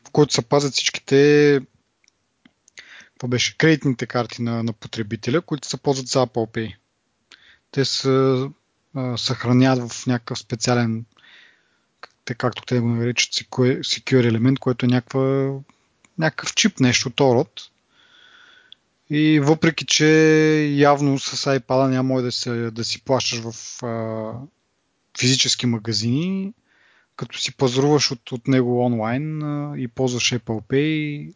в 0.04 0.10
който 0.10 0.34
се 0.34 0.42
пазят 0.42 0.72
всичките 0.72 1.60
какво 3.14 3.28
беше, 3.28 3.58
кредитните 3.58 4.06
карти 4.06 4.42
на, 4.42 4.62
на 4.62 4.72
потребителя, 4.72 5.40
които 5.40 5.68
се 5.68 5.76
ползват 5.76 6.08
за 6.08 6.26
Apple 6.26 6.54
Pay. 6.54 6.74
Те 7.70 7.84
са 7.84 8.48
съхраняват 9.16 9.92
в 9.92 10.06
някакъв 10.06 10.38
специален, 10.38 11.04
те, 12.24 12.34
както 12.34 12.62
те 12.62 12.80
го 12.80 12.88
наричат, 12.88 13.32
secure 13.32 14.28
елемент, 14.28 14.58
който 14.58 14.87
е 14.87 14.88
някаква, 14.88 15.52
някакъв 16.18 16.54
чип, 16.54 16.80
нещо 16.80 17.08
от 17.08 17.20
род. 17.20 17.50
И 19.10 19.40
въпреки, 19.40 19.87
че 19.87 20.06
явно 20.76 21.18
с 21.18 21.58
iPad 21.58 21.90
няма 21.90 22.22
да, 22.22 22.32
се, 22.32 22.50
да 22.50 22.84
си 22.84 23.04
плащаш 23.04 23.40
в 23.40 23.82
а, 23.82 24.32
физически 25.18 25.66
магазини, 25.66 26.52
като 27.16 27.38
си 27.38 27.56
пазаруваш 27.56 28.10
от, 28.10 28.32
от 28.32 28.48
него 28.48 28.84
онлайн 28.84 29.42
а, 29.42 29.74
и 29.78 29.88
ползваш 29.88 30.32
Apple 30.32 30.62
Pay, 30.62 31.32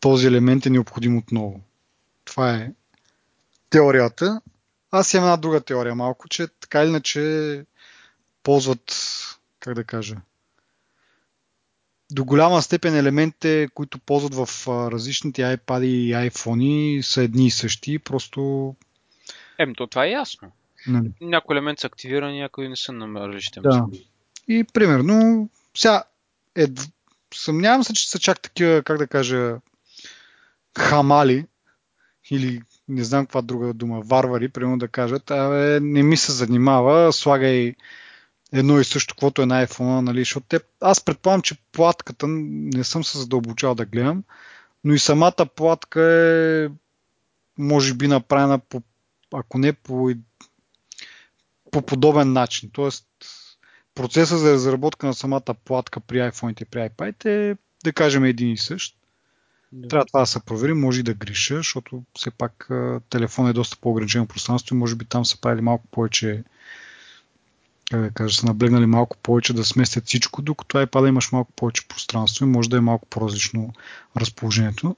този 0.00 0.26
елемент 0.26 0.66
е 0.66 0.70
необходим 0.70 1.16
отново. 1.16 1.60
Това 2.24 2.54
е 2.54 2.72
теорията. 3.70 4.40
Аз 4.90 5.14
имам 5.14 5.24
една 5.24 5.36
друга 5.36 5.60
теория 5.60 5.94
малко, 5.94 6.28
че 6.28 6.46
така 6.60 6.82
или 6.82 6.88
иначе 6.88 7.64
ползват, 8.42 8.96
как 9.62 9.74
да 9.74 9.84
кажа, 9.84 10.16
до 12.10 12.24
голяма 12.24 12.62
степен 12.62 12.96
елементите, 12.96 13.68
които 13.74 13.98
ползват 13.98 14.34
в 14.34 14.68
различните 14.92 15.42
iPad 15.42 15.84
и 15.84 16.12
iPhone 16.30 17.00
са 17.00 17.22
едни 17.22 17.46
и 17.46 17.50
същи, 17.50 17.98
просто... 17.98 18.74
Ем, 19.58 19.74
то 19.74 19.86
това 19.86 20.04
е 20.04 20.10
ясно. 20.10 20.52
Нали? 20.86 21.10
Някои 21.20 21.56
елементи 21.56 21.80
са 21.80 21.86
активирани, 21.86 22.40
някои 22.40 22.68
не 22.68 22.76
са 22.76 22.92
на 22.92 23.28
различните 23.28 23.60
да. 23.60 23.86
И 24.48 24.64
примерно, 24.72 25.48
сега, 25.76 26.04
е, 26.56 26.66
съмнявам 27.34 27.84
се, 27.84 27.92
че 27.92 28.10
са 28.10 28.18
чак 28.18 28.40
такива, 28.40 28.82
как 28.82 28.98
да 28.98 29.06
кажа, 29.06 29.56
хамали 30.78 31.46
или 32.30 32.62
не 32.88 33.04
знам 33.04 33.26
каква 33.26 33.42
друга 33.42 33.74
дума, 33.74 34.00
варвари, 34.00 34.48
примерно 34.48 34.78
да 34.78 34.88
кажат, 34.88 35.30
абе, 35.30 35.80
не 35.80 36.02
ми 36.02 36.16
се 36.16 36.32
занимава, 36.32 37.12
слагай 37.12 37.74
едно 38.52 38.80
и 38.80 38.84
също, 38.84 39.14
каквото 39.14 39.42
е 39.42 39.46
на 39.46 39.66
iPhone, 39.66 40.00
нали, 40.00 40.20
защото 40.20 40.46
те, 40.48 40.60
аз 40.80 41.04
предполагам, 41.04 41.42
че 41.42 41.56
платката, 41.72 42.26
не 42.28 42.84
съм 42.84 43.04
се 43.04 43.18
задълбочал 43.18 43.74
да 43.74 43.84
гледам, 43.84 44.24
но 44.84 44.94
и 44.94 44.98
самата 44.98 45.46
платка 45.56 46.02
е 46.02 46.68
може 47.58 47.94
би 47.94 48.08
направена 48.08 48.58
по, 48.58 48.82
ако 49.34 49.58
не 49.58 49.72
по, 49.72 50.10
по 51.70 51.82
подобен 51.82 52.32
начин. 52.32 52.70
Тоест, 52.72 53.06
процесът 53.94 54.38
за 54.38 54.52
разработка 54.52 55.06
на 55.06 55.14
самата 55.14 55.54
платка 55.64 56.00
при 56.00 56.16
iPhone 56.16 56.62
и 56.62 56.64
при 56.64 56.78
iPad 56.78 57.24
е, 57.24 57.56
да 57.84 57.92
кажем, 57.92 58.24
един 58.24 58.52
и 58.52 58.58
същ. 58.58 58.96
Да. 59.72 59.88
Трябва 59.88 60.06
това 60.06 60.20
да 60.20 60.26
се 60.26 60.44
провери, 60.44 60.72
може 60.72 61.00
и 61.00 61.02
да 61.02 61.14
греша, 61.14 61.56
защото 61.56 62.02
все 62.18 62.30
пак 62.30 62.68
телефон 63.10 63.48
е 63.48 63.52
доста 63.52 63.76
по-ограничено 63.80 64.26
пространство 64.26 64.74
и 64.74 64.78
може 64.78 64.94
би 64.96 65.04
там 65.04 65.24
са 65.24 65.40
правили 65.40 65.62
малко 65.62 65.86
повече 65.86 66.44
как 67.92 68.02
да 68.02 68.10
кажа, 68.10 68.36
са 68.36 68.46
наблегнали 68.46 68.86
малко 68.86 69.16
повече 69.16 69.52
да 69.52 69.64
сместят 69.64 70.06
всичко, 70.06 70.42
докато 70.42 70.78
iPad 70.78 71.08
имаш 71.08 71.32
малко 71.32 71.52
повече 71.52 71.88
пространство 71.88 72.44
и 72.44 72.48
може 72.48 72.70
да 72.70 72.76
е 72.76 72.80
малко 72.80 73.08
по-различно 73.08 73.72
разположението. 74.16 74.96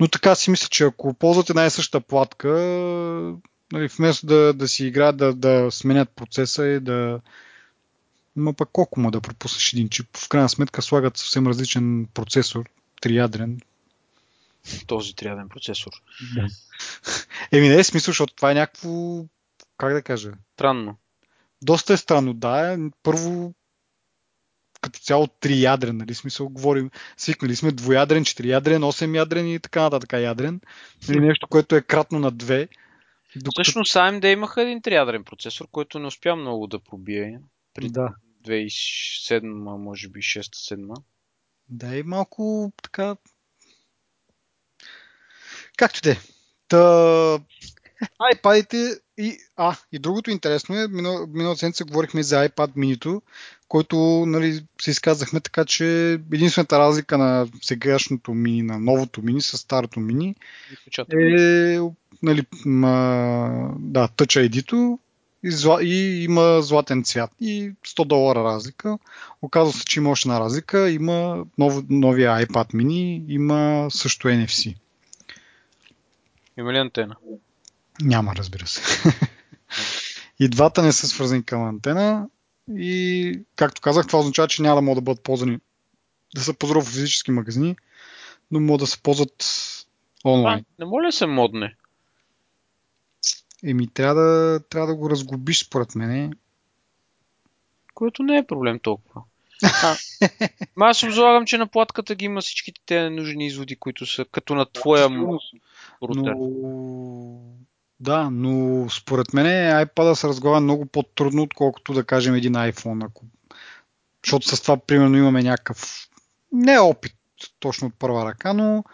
Но 0.00 0.08
така 0.08 0.34
си 0.34 0.50
мисля, 0.50 0.68
че 0.70 0.84
ако 0.84 1.14
ползвате 1.14 1.54
най-същата 1.54 2.06
платка, 2.06 2.48
нали, 3.72 3.88
вместо 3.88 4.26
да, 4.26 4.52
да 4.52 4.68
си 4.68 4.86
играят, 4.86 5.16
да, 5.16 5.34
да 5.34 5.68
сменят 5.70 6.10
процеса 6.10 6.66
и 6.66 6.80
да. 6.80 7.20
Ма 8.36 8.52
пък 8.52 8.68
колко 8.72 9.00
му 9.00 9.10
да 9.10 9.20
пропуснеш 9.20 9.72
един 9.72 9.88
чип? 9.88 10.16
В 10.16 10.28
крайна 10.28 10.48
сметка 10.48 10.82
слагат 10.82 11.16
съвсем 11.16 11.46
различен 11.46 12.08
процесор, 12.14 12.64
триядрен, 13.00 13.60
този 14.86 15.16
триаден 15.16 15.48
процесор. 15.48 15.92
Да. 16.34 16.46
Еми 17.52 17.68
не 17.68 17.78
е 17.78 17.84
смисъл, 17.84 18.12
защото 18.12 18.34
това 18.34 18.50
е 18.50 18.54
някакво, 18.54 19.24
как 19.78 19.92
да 19.92 20.02
кажа? 20.02 20.32
Странно. 20.54 20.96
Доста 21.64 21.92
е 21.92 21.96
странно, 21.96 22.34
да. 22.34 22.78
Първо, 23.02 23.54
като 24.80 25.00
цяло 25.00 25.26
триядрен, 25.26 25.96
нали? 25.96 26.14
Смисъл, 26.14 26.48
говорим, 26.48 26.90
свикнали 27.16 27.56
сме 27.56 27.72
двоядрен, 27.72 28.24
четириядрен, 28.24 28.84
осем 28.84 29.14
ядрен 29.14 29.48
и 29.48 29.60
така 29.60 29.82
нататък 29.82 30.12
ядрен. 30.12 30.60
Или 31.10 31.20
нещо, 31.20 31.48
което 31.48 31.76
е 31.76 31.82
кратно 31.82 32.18
на 32.18 32.30
две. 32.30 32.68
Докато... 33.36 33.62
Всъщност 33.62 33.94
AMD 33.94 34.26
имаха 34.32 34.62
един 34.62 34.82
триядрен 34.82 35.24
процесор, 35.24 35.66
който 35.72 35.98
не 35.98 36.06
успя 36.06 36.36
много 36.36 36.66
да 36.66 36.78
пробие. 36.78 37.40
При 37.74 37.88
да. 37.88 38.14
2007, 38.46 39.42
може 39.78 40.08
би 40.08 40.20
6-7. 40.20 40.94
Да, 41.68 41.96
и 41.96 42.02
малко 42.02 42.72
така 42.82 43.16
Както 45.76 46.00
те. 46.00 46.20
Та... 46.68 47.38
iPad-ите 48.34 49.00
и... 49.18 49.38
А, 49.56 49.76
и 49.92 49.98
другото 49.98 50.30
интересно 50.30 50.78
е, 50.78 50.88
минал, 50.88 51.26
миналата 51.26 51.58
седмица 51.58 51.84
говорихме 51.84 52.22
за 52.22 52.48
iPad 52.48 52.70
mini 52.76 53.20
който 53.68 53.96
нали, 54.26 54.60
се 54.80 54.90
изказахме 54.90 55.40
така, 55.40 55.64
че 55.64 56.12
единствената 56.12 56.78
разлика 56.78 57.18
на 57.18 57.46
сегашното 57.62 58.34
мини, 58.34 58.62
на 58.62 58.78
новото 58.78 59.22
мини 59.22 59.40
с 59.40 59.58
старото 59.58 60.00
мини 60.00 60.34
е 61.12 61.80
нали, 62.22 62.42
ма, 62.64 63.74
да, 63.78 64.08
Touch 64.08 64.48
ID-то 64.48 64.98
и, 65.42 65.50
зла, 65.50 65.82
и 65.82 66.24
има 66.24 66.62
златен 66.62 67.04
цвят 67.04 67.30
и 67.40 67.72
100 67.86 68.04
долара 68.04 68.44
разлика. 68.44 68.98
Оказва 69.42 69.72
се, 69.72 69.84
че 69.84 70.00
има 70.00 70.10
още 70.10 70.28
една 70.28 70.40
разлика. 70.40 70.90
Има 70.90 71.44
нов, 71.58 71.82
новия 71.90 72.46
iPad 72.46 72.74
mini, 72.74 73.24
има 73.28 73.88
също 73.90 74.28
NFC. 74.28 74.76
Има 76.58 76.72
ли 76.72 76.78
антена? 76.78 77.16
Няма, 78.02 78.34
разбира 78.36 78.66
се. 78.66 78.82
и 80.40 80.48
двата 80.48 80.82
не 80.82 80.92
са 80.92 81.08
свързани 81.08 81.44
към 81.44 81.64
антена. 81.64 82.28
И, 82.76 83.40
както 83.56 83.80
казах, 83.80 84.06
това 84.06 84.18
означава, 84.18 84.48
че 84.48 84.62
няма 84.62 84.74
да 84.74 84.82
могат 84.82 85.04
да 85.04 85.10
бъдат 85.10 85.22
ползвани 85.22 85.58
да 86.34 86.40
се 86.40 86.58
ползват 86.58 86.84
в 86.84 86.90
физически 86.90 87.30
магазини, 87.30 87.76
но 88.50 88.60
могат 88.60 88.80
да 88.80 88.86
се 88.86 89.02
ползват 89.02 89.44
онлайн. 90.24 90.58
А, 90.58 90.64
не 90.78 90.84
може 90.84 91.06
ли 91.06 91.12
се 91.12 91.26
модне? 91.26 91.76
Еми, 93.64 93.88
трябва 93.88 94.14
да, 94.14 94.60
трябва 94.68 94.86
да 94.86 94.94
го 94.94 95.10
разгубиш, 95.10 95.64
според 95.64 95.94
мен. 95.94 96.32
Което 97.94 98.22
не 98.22 98.38
е 98.38 98.46
проблем 98.46 98.78
толкова. 98.78 99.22
А, 99.82 99.96
аз 100.80 101.02
обзлагам, 101.02 101.46
че 101.46 101.58
на 101.58 101.66
платката 101.66 102.14
ги 102.14 102.24
има 102.24 102.40
всичките 102.40 102.80
те 102.86 103.10
нужни 103.10 103.46
изводи, 103.46 103.76
които 103.76 104.06
са 104.06 104.24
като 104.24 104.54
на 104.54 104.66
твоя 104.72 105.08
рутер. 106.02 106.32
Но... 106.36 107.40
Да, 108.04 108.30
но 108.30 108.86
според 108.90 109.34
мен 109.34 109.46
iPad 109.86 110.14
се 110.14 110.28
разговаря 110.28 110.60
много 110.60 110.86
по-трудно, 110.86 111.42
отколкото 111.42 111.92
да 111.92 112.04
кажем 112.04 112.34
един 112.34 112.52
iPhone. 112.52 113.06
Ако... 113.06 113.24
Защото 114.24 114.56
с 114.56 114.62
това, 114.62 114.76
примерно, 114.76 115.16
имаме 115.16 115.42
някакъв 115.42 116.08
не 116.52 116.78
опит 116.78 117.14
точно 117.60 117.86
от 117.86 117.94
първа 117.98 118.24
ръка, 118.24 118.52
но 118.52 118.84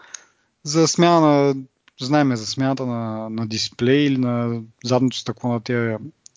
за 0.63 0.87
смяна 0.87 1.21
на 1.21 1.55
знаеме 2.01 2.35
за 2.35 2.47
смяната 2.47 2.85
на, 2.85 3.29
на 3.29 3.47
дисплей 3.47 4.05
или 4.05 4.17
на 4.17 4.61
задното 4.83 5.17
стъкло 5.17 5.49
на 5.49 5.61
тези 5.61 5.95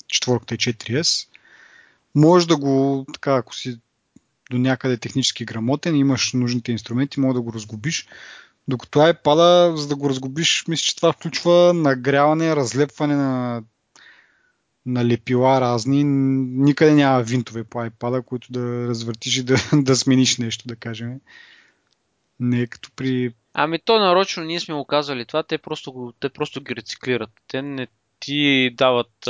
четворката 0.09 0.55
и 0.55 0.59
4S, 0.59 1.29
може 2.15 2.49
да 2.49 2.57
го, 2.57 3.07
така, 3.13 3.35
ако 3.35 3.55
си 3.55 3.79
до 4.51 4.59
някъде 4.59 4.97
технически 4.97 5.45
грамотен, 5.45 5.97
имаш 5.97 6.33
нужните 6.33 6.73
инструменти, 6.73 7.21
може 7.21 7.35
да 7.35 7.41
го 7.41 7.53
разгубиш. 7.53 8.07
Докато 8.69 8.99
iPad, 8.99 9.75
за 9.75 9.89
да 9.89 9.97
го 9.97 10.09
разгубиш, 10.09 10.65
мисля, 10.69 10.85
че 10.85 10.97
това 10.97 11.13
включва 11.13 11.75
нагряване, 11.75 12.57
разлепване 12.57 13.17
на, 13.17 13.63
на 14.87 15.05
лепила 15.05 15.61
разни. 15.61 16.05
Никъде 16.05 16.95
няма 16.95 17.23
винтове 17.23 17.65
по 17.65 17.79
iPad, 17.79 18.25
които 18.25 18.53
да 18.53 18.89
развъртиш 18.89 19.37
и 19.37 19.45
да, 19.45 19.57
да 19.73 19.97
смениш 19.97 20.39
нещо, 20.39 20.69
да 20.69 20.77
кажем. 20.77 21.21
Не 22.41 22.61
е 22.61 22.67
като 22.67 22.91
при... 22.97 23.35
Ами 23.55 23.79
то 23.79 23.99
нарочно 23.99 24.45
ние 24.45 24.61
сме 24.61 24.75
го 24.75 24.85
казали 24.85 25.25
това, 25.25 25.43
те 25.43 25.59
просто, 25.59 26.15
те 26.21 26.29
просто 26.29 26.61
ги 26.61 26.77
рециклират. 26.77 27.31
Те 27.49 27.63
не 27.63 27.87
ти 28.21 28.71
дават... 28.75 29.27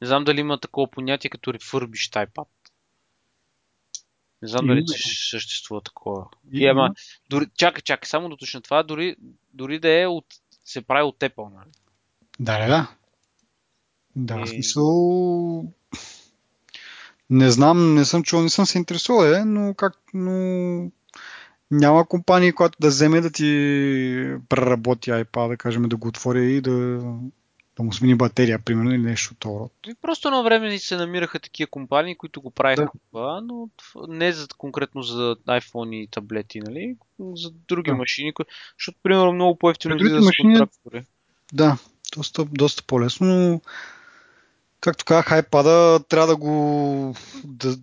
Не 0.00 0.06
знам 0.06 0.24
дали 0.24 0.40
има 0.40 0.60
такова 0.60 0.90
понятие 0.90 1.30
като 1.30 1.54
рефърбиш 1.54 2.10
iPad. 2.10 2.46
Не 4.44 4.48
знам 4.48 4.66
дали 4.66 4.84
съществува 4.86 5.80
такова. 5.80 6.26
И- 6.52 6.66
ама, 6.66 6.94
дори, 7.30 7.46
чакай, 7.56 7.82
чакай, 7.82 8.06
само 8.08 8.28
да 8.28 8.34
уточня 8.34 8.60
това, 8.60 8.82
дори, 8.82 9.16
дори 9.54 9.78
да 9.78 10.00
е 10.02 10.06
от, 10.06 10.26
се 10.64 10.82
прави 10.82 11.02
от 11.02 11.18
Apple, 11.18 11.54
нали? 11.54 11.70
Да, 12.40 12.58
да, 12.58 12.68
да. 12.68 12.90
Да, 14.16 14.40
И- 14.40 14.46
в 14.46 14.48
смисъл... 14.48 15.64
Не 17.30 17.50
знам, 17.50 17.94
не 17.94 18.04
съм 18.04 18.22
чул, 18.22 18.42
не 18.42 18.48
съм 18.48 18.66
се 18.66 18.78
интересувал, 18.78 19.24
е, 19.24 19.44
но, 19.44 19.74
как, 19.74 19.94
но 20.14 20.32
няма 21.70 22.08
компания, 22.08 22.54
която 22.54 22.78
да 22.80 22.88
вземе 22.88 23.20
да 23.20 23.30
ти 23.30 23.44
преработи 24.48 25.10
iPad, 25.10 25.48
да 25.48 25.56
кажем, 25.56 25.82
да 25.82 25.96
го 25.96 26.08
отвори 26.08 26.54
и 26.54 26.60
да, 26.60 27.02
да 27.76 27.82
му 27.82 27.92
смени 27.92 28.14
батерия, 28.14 28.58
примерно, 28.58 28.90
или 28.90 29.02
нещо 29.02 29.32
от 29.32 29.38
този 29.38 29.58
род. 29.58 29.72
И 29.86 29.94
просто 30.02 30.30
на 30.30 30.42
време 30.42 30.78
се 30.78 30.96
намираха 30.96 31.40
такива 31.40 31.70
компании, 31.70 32.14
които 32.14 32.40
го 32.40 32.50
правиха 32.50 32.82
Да. 32.82 32.90
това, 33.10 33.40
но 33.40 33.68
не 34.08 34.32
за, 34.32 34.48
конкретно 34.58 35.02
за 35.02 35.36
iPhone 35.48 35.94
и 35.94 36.08
таблети, 36.10 36.60
нали? 36.60 36.96
За 37.18 37.50
други 37.68 37.90
Да. 37.90 37.96
машини, 37.96 38.32
кои- 38.34 38.46
защото, 38.78 38.98
примерно, 39.02 39.32
много 39.32 39.58
по-ефтино 39.58 39.96
излиза 39.96 40.22
с 40.22 40.24
машини- 40.24 40.58
контрактори. 40.58 41.04
Да, 41.52 41.78
доста, 42.16 42.44
доста 42.44 42.82
по-лесно, 42.82 43.26
но 43.26 43.60
както 44.80 45.04
казах, 45.04 45.26
iPad 45.26 46.08
трябва 46.08 46.26
да 46.26 46.36
го 46.36 47.14
да, 47.44 47.76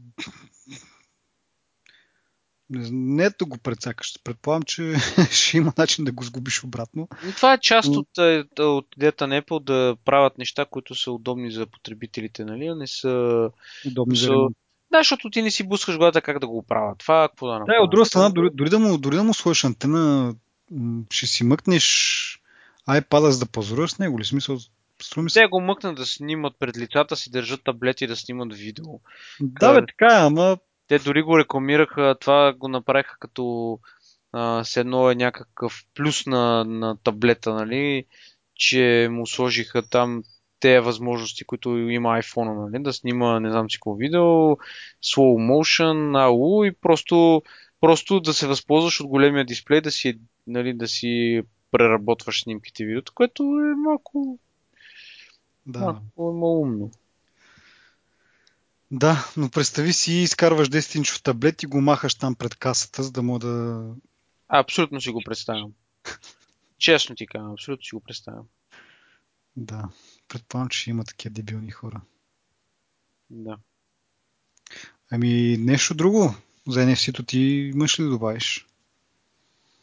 не, 2.72 2.90
не 2.92 3.30
да 3.30 3.46
го 3.46 3.58
прецакаш. 3.58 4.14
Предполагам, 4.24 4.64
че 4.64 4.94
ще 5.32 5.58
има 5.58 5.74
начин 5.78 6.06
да 6.06 6.12
го 6.12 6.24
сгубиш 6.24 6.64
обратно. 6.64 7.08
И 7.30 7.34
това 7.36 7.54
е 7.54 7.60
част 7.60 7.90
от, 7.90 8.18
е, 8.18 8.44
от 8.60 8.88
идеята 8.98 9.28
на 9.28 9.42
Apple 9.42 9.64
да 9.64 9.96
правят 10.06 10.38
неща, 10.38 10.66
които 10.66 10.96
са 10.96 11.12
удобни 11.12 11.52
за 11.52 11.66
потребителите, 11.66 12.46
нали? 12.46 12.66
а 12.66 12.76
Не 12.76 12.88
са... 12.88 13.50
Удобно 13.88 14.16
за 14.16 14.26
са... 14.26 14.32
ремонт. 14.32 14.58
Да, 14.92 15.00
защото 15.00 15.30
ти 15.30 15.42
не 15.42 15.52
си 15.52 15.68
бускаш 15.68 15.98
главата 15.98 16.22
как 16.22 16.40
да 16.40 16.48
го 16.48 16.64
правят. 16.64 16.98
Това 16.98 17.28
какво 17.30 17.48
да 17.48 17.54
Да, 17.54 17.60
направят? 17.60 17.84
от 17.84 17.92
друга 17.92 18.06
страна, 18.06 18.30
дори, 18.30 18.50
дори, 18.54 18.70
да 18.70 18.80
му, 18.80 18.98
дори 18.98 19.16
да 19.16 19.24
му 19.24 19.34
сложиш 19.34 19.64
антена, 19.64 20.36
ще 21.10 21.28
си 21.28 21.44
мъкнеш 21.44 22.42
iPad 22.90 23.30
за 23.30 23.40
да 23.40 23.52
позоруваш 23.52 23.92
с 23.92 24.00
него 24.00 24.20
ли? 24.20 24.26
Смисъл, 24.26 24.58
струва 25.02 25.24
ми 25.24 25.30
се. 25.30 25.40
Те 25.40 25.48
го 25.48 25.62
мъкнат 25.62 25.96
да 25.96 26.06
снимат 26.06 26.54
пред 26.60 26.78
лицата 26.78 27.16
си, 27.16 27.32
държат 27.32 27.64
таблети 27.64 28.08
да 28.08 28.16
снимат 28.16 28.54
видео. 28.54 28.86
Да, 29.40 29.74
бе, 29.74 29.86
така 29.86 30.16
е, 30.16 30.26
ама 30.26 30.58
Те 30.92 31.00
дори 31.00 31.22
го 31.22 31.40
рекламираха, 31.40 32.16
това 32.20 32.54
го 32.54 32.68
направиха 32.68 33.16
като 33.20 33.80
а, 34.32 34.64
с 34.64 34.78
едно 34.78 35.12
е 35.12 35.16
някакъв 35.16 35.84
плюс 35.96 36.26
на, 36.26 36.66
на 36.66 36.98
таблета, 37.04 37.54
нали, 37.54 38.06
че 38.56 39.08
му 39.12 39.28
сложиха 39.28 39.90
там 39.90 40.24
те 40.60 40.80
възможности, 40.80 41.44
които 41.44 41.78
има 41.78 42.10
iPhone, 42.10 42.70
нали, 42.70 42.84
да 42.84 42.94
снима 42.94 43.40
не 43.40 43.52
знам 43.52 43.70
си 43.70 43.78
какво 43.78 43.96
видео, 43.96 44.22
slow 44.22 45.52
motion, 45.52 46.28
AU 46.28 46.70
и 46.70 46.76
просто, 46.82 47.44
просто 47.82 48.20
да 48.20 48.34
се 48.34 48.48
възползваш 48.48 49.02
от 49.02 49.08
големия 49.08 49.46
дисплей, 49.46 49.82
да 49.82 49.92
си, 49.92 50.20
нали, 50.48 50.74
да 50.74 50.88
си 50.88 51.42
преработваш 51.72 52.44
снимките 52.44 52.86
видеото, 52.86 53.12
което 53.16 53.44
е 53.44 53.76
малко, 53.76 54.40
да. 55.66 55.80
малко 55.80 56.34
малумно. 56.34 56.92
Да, 58.92 59.32
но 59.38 59.50
представи 59.50 59.94
си, 59.94 60.14
изкарваш 60.14 60.70
10-инчов 60.70 61.24
таблет 61.24 61.64
и 61.64 61.66
го 61.66 61.82
махаш 61.82 62.16
там 62.16 62.36
пред 62.36 62.56
касата, 62.56 63.04
за 63.04 63.12
да 63.12 63.22
мога 63.22 63.40
да... 63.40 63.86
Абсолютно 64.48 65.02
си 65.02 65.10
го 65.10 65.22
представям. 65.26 65.72
Честно 66.78 67.16
ти 67.16 67.28
казвам, 67.28 67.52
абсолютно 67.52 67.84
си 67.84 67.96
го 67.96 68.02
представям. 68.02 68.46
Да, 69.56 69.90
предполагам, 70.28 70.70
че 70.70 70.90
има 70.90 71.04
такива 71.04 71.34
дебилни 71.34 71.72
хора. 71.72 72.02
Да. 73.30 73.58
Ами, 75.12 75.58
нещо 75.60 75.94
друго 75.94 76.36
за 76.68 76.80
NFC-то 76.80 77.24
ти 77.24 77.40
имаш 77.76 78.00
ли 78.00 78.04
да 78.04 78.10
добавиш? 78.10 78.68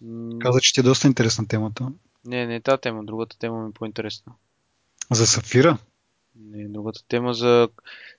М, 0.00 0.38
Каза, 0.38 0.60
че 0.60 0.72
ти 0.74 0.80
е 0.80 0.82
доста 0.82 1.06
интересна 1.06 1.48
темата. 1.48 1.92
Не, 2.24 2.46
не 2.46 2.56
е 2.56 2.60
тази 2.60 2.80
тема, 2.80 3.04
другата 3.04 3.38
тема 3.38 3.62
ми 3.62 3.68
е 3.68 3.72
по-интересна. 3.72 4.32
За 5.10 5.26
Сафира? 5.26 5.78
Не, 6.38 6.68
другата 6.68 7.00
тема 7.08 7.34
за 7.34 7.68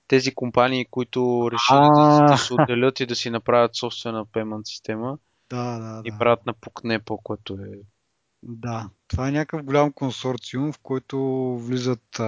тези 0.08 0.34
компании, 0.34 0.86
които 0.90 1.50
решили 1.52 1.88
да, 1.94 2.26
да 2.28 2.38
се 2.38 2.54
отделят 2.54 3.00
и 3.00 3.06
да 3.06 3.16
си 3.16 3.30
направят 3.30 3.76
собствена 3.76 4.26
payment 4.26 4.62
система 4.64 5.18
Да, 5.50 5.78
да, 5.78 6.02
и 6.04 6.10
да. 6.10 6.18
правят 6.18 6.46
на 6.46 6.52
Пукнепо, 6.52 7.18
което 7.18 7.54
е... 7.54 7.78
Да, 8.42 8.88
това 9.08 9.28
е 9.28 9.32
някакъв 9.32 9.62
голям 9.62 9.92
консорциум, 9.92 10.72
в 10.72 10.78
който 10.82 11.18
влизат 11.58 12.20
а, 12.20 12.24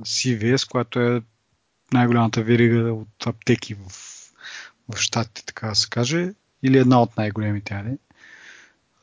CVS, 0.00 0.70
която 0.70 1.00
е 1.00 1.22
най-голямата 1.92 2.42
верига 2.42 2.92
от 2.92 3.26
аптеки 3.26 3.74
в, 3.74 3.88
в 4.94 4.96
щатите, 4.96 5.44
така 5.46 5.68
да 5.68 5.74
се 5.74 5.88
каже, 5.90 6.34
или 6.62 6.78
една 6.78 7.02
от 7.02 7.16
най-големите, 7.16 7.74
нали? 7.74 7.98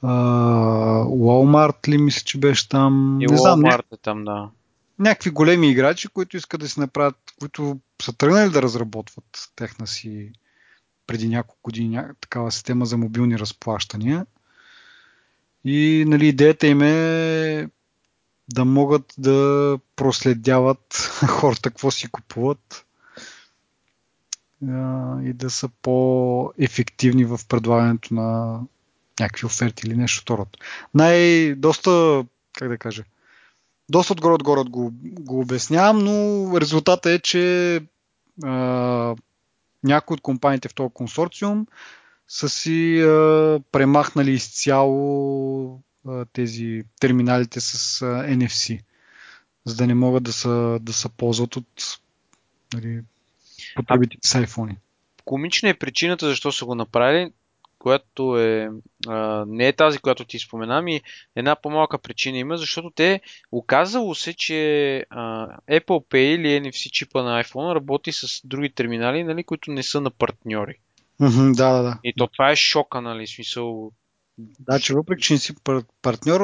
А, 0.01 0.13
Walmart 1.03 1.87
ли 1.87 1.97
мисля, 1.97 2.21
че 2.25 2.37
беше 2.37 2.69
там? 2.69 3.17
И 3.21 3.25
не 3.25 3.37
знам, 3.37 3.65
е 3.65 3.77
там, 4.01 4.23
да. 4.23 4.49
Някакви 4.99 5.29
големи 5.29 5.69
играчи, 5.69 6.07
които 6.07 6.37
искат 6.37 6.61
да 6.61 6.69
си 6.69 6.79
направят, 6.79 7.33
които 7.39 7.79
са 8.01 8.13
тръгнали 8.13 8.49
да 8.49 8.61
разработват 8.61 9.51
техна 9.55 9.87
си 9.87 10.31
преди 11.07 11.27
няколко 11.27 11.59
години 11.63 12.01
такава 12.21 12.51
система 12.51 12.85
за 12.85 12.97
мобилни 12.97 13.39
разплащания. 13.39 14.25
И 15.65 16.05
нали, 16.07 16.27
идеята 16.27 16.67
им 16.67 16.81
е 16.81 17.69
да 18.53 18.65
могат 18.65 19.13
да 19.17 19.79
проследяват 19.95 20.93
хората 21.27 21.69
какво 21.69 21.91
си 21.91 22.11
купуват 22.11 22.85
и 25.23 25.33
да 25.33 25.49
са 25.49 25.69
по-ефективни 25.81 27.25
в 27.25 27.39
предлагането 27.49 28.13
на 28.13 28.59
някакви 29.19 29.45
оферти 29.45 29.87
или 29.87 29.95
нещо 29.95 30.21
второ. 30.21 30.47
Най- 30.93 31.55
доста, 31.55 32.25
как 32.53 32.69
да 32.69 32.77
кажа, 32.77 33.03
доста 33.89 34.13
отгоре-отгоре 34.13 34.69
го, 34.69 34.91
го 35.03 35.39
обяснявам, 35.39 35.99
но 35.99 36.61
резултата 36.61 37.11
е, 37.11 37.19
че 37.19 37.75
а, 38.43 39.15
някои 39.83 40.13
от 40.13 40.21
компаниите 40.21 40.69
в 40.69 40.73
този 40.73 40.93
консорциум 40.93 41.67
са 42.27 42.49
си 42.49 42.99
а, 43.01 43.59
премахнали 43.71 44.31
изцяло 44.31 45.79
а, 46.07 46.25
тези 46.33 46.83
терминалите 46.99 47.61
с 47.61 48.01
а, 48.01 48.05
NFC, 48.05 48.79
за 49.65 49.75
да 49.75 49.87
не 49.87 49.93
могат 49.93 50.23
да 50.23 50.33
се 50.33 50.47
да 50.81 51.09
ползват 51.17 51.55
от 51.55 51.99
нали, 52.73 53.01
потребителите 53.75 54.27
с 54.27 54.33
iPhone. 54.33 54.75
Комична 55.25 55.69
е 55.69 55.73
причината 55.73 56.29
защо 56.29 56.51
са 56.51 56.65
го 56.65 56.75
направили, 56.75 57.31
която 57.83 58.37
е, 58.39 58.69
а, 59.07 59.45
не 59.47 59.67
е 59.67 59.73
тази, 59.73 59.99
която 59.99 60.25
ти 60.25 60.39
спомена, 60.39 60.81
ми 60.81 61.01
една 61.35 61.55
по-малка 61.55 61.97
причина 61.97 62.37
има, 62.37 62.57
защото 62.57 62.91
те 62.95 63.21
оказало 63.51 64.15
се, 64.15 64.33
че 64.33 64.97
а, 65.09 65.47
Apple 65.71 66.05
Pay 66.09 66.17
или 66.17 66.47
NFC 66.47 66.91
чипа 66.91 67.23
на 67.23 67.43
iPhone 67.43 67.75
работи 67.75 68.11
с 68.11 68.41
други 68.43 68.69
терминали, 68.69 69.23
нали, 69.23 69.43
които 69.43 69.71
не 69.71 69.83
са 69.83 70.01
на 70.01 70.11
партньори. 70.11 70.75
Мгм, 71.19 71.51
да, 71.51 71.73
да, 71.73 71.83
да. 71.83 71.99
И 72.03 72.13
то 72.17 72.27
това 72.27 72.51
е 72.51 72.55
шока, 72.55 73.01
нали, 73.01 73.27
смисъл. 73.27 73.91
Да, 74.37 74.79
че 74.79 74.93
въпреки, 74.93 75.21
че 75.21 75.33
не 75.33 75.39
си 75.39 75.55
пар- 75.55 75.85
партньор, 76.01 76.41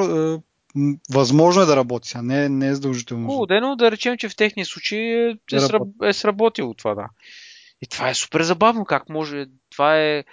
м, 0.75 0.95
възможно 1.13 1.61
е 1.61 1.65
да 1.65 1.75
работи, 1.75 2.11
а 2.15 2.21
не, 2.21 2.49
не 2.49 2.67
е 2.67 2.75
задължително. 2.75 3.27
Хубаво, 3.27 3.75
да 3.75 3.91
речем, 3.91 4.17
че 4.17 4.29
в 4.29 4.35
техния 4.35 4.65
случай 4.65 4.99
е, 4.99 5.29
е, 5.29 5.35
Да 5.51 5.61
сраб, 5.61 5.87
е 6.03 6.13
сработило 6.13 6.73
това, 6.73 6.95
да. 6.95 7.09
И 7.81 7.87
това 7.87 8.09
е 8.09 8.13
супер 8.13 8.41
забавно, 8.41 8.85
как 8.85 9.09
може, 9.09 9.45
това 9.69 9.99
е 9.99 10.23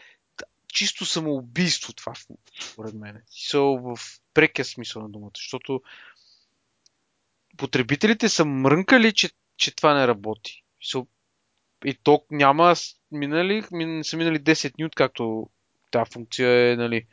чисто 0.76 1.06
самоубийство 1.06 1.92
това, 1.92 2.12
според 2.60 2.94
мен. 2.94 3.22
Смисъл 3.30 3.78
в 3.78 3.98
прекия 4.34 4.64
смисъл 4.64 5.02
на 5.02 5.08
думата, 5.08 5.30
защото 5.36 5.82
потребителите 7.56 8.28
са 8.28 8.44
мрънкали, 8.44 9.12
че, 9.12 9.30
че 9.56 9.76
това 9.76 9.94
не 9.94 10.06
работи. 10.06 10.64
Смисъл, 10.82 11.06
И 11.84 11.94
то 11.94 12.24
няма, 12.30 12.74
минали, 13.12 13.64
мин, 13.72 14.04
са 14.04 14.16
минали 14.16 14.40
10 14.40 14.74
дни, 14.74 14.84
откакто 14.84 15.48
тази 15.90 16.10
функция 16.12 16.72
е, 16.72 16.76
нали, 16.76 17.06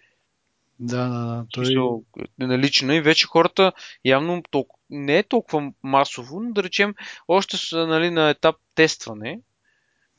Да, 0.80 1.08
да, 1.08 1.26
да. 1.26 1.46
Той... 1.52 1.66
смисъл, 1.66 2.04
е 2.42 2.48
налична 2.48 2.96
и 2.96 3.02
вече 3.02 3.28
хората 3.28 3.72
явно 4.06 4.44
толкова, 4.52 4.80
не 4.90 5.18
е 5.18 5.24
толкова 5.24 5.72
масово, 5.84 6.40
но 6.40 6.54
да 6.54 6.64
речем, 6.64 6.96
още 7.28 7.58
са 7.58 7.88
нали, 7.88 8.10
на 8.10 8.30
етап 8.30 8.56
тестване. 8.76 9.40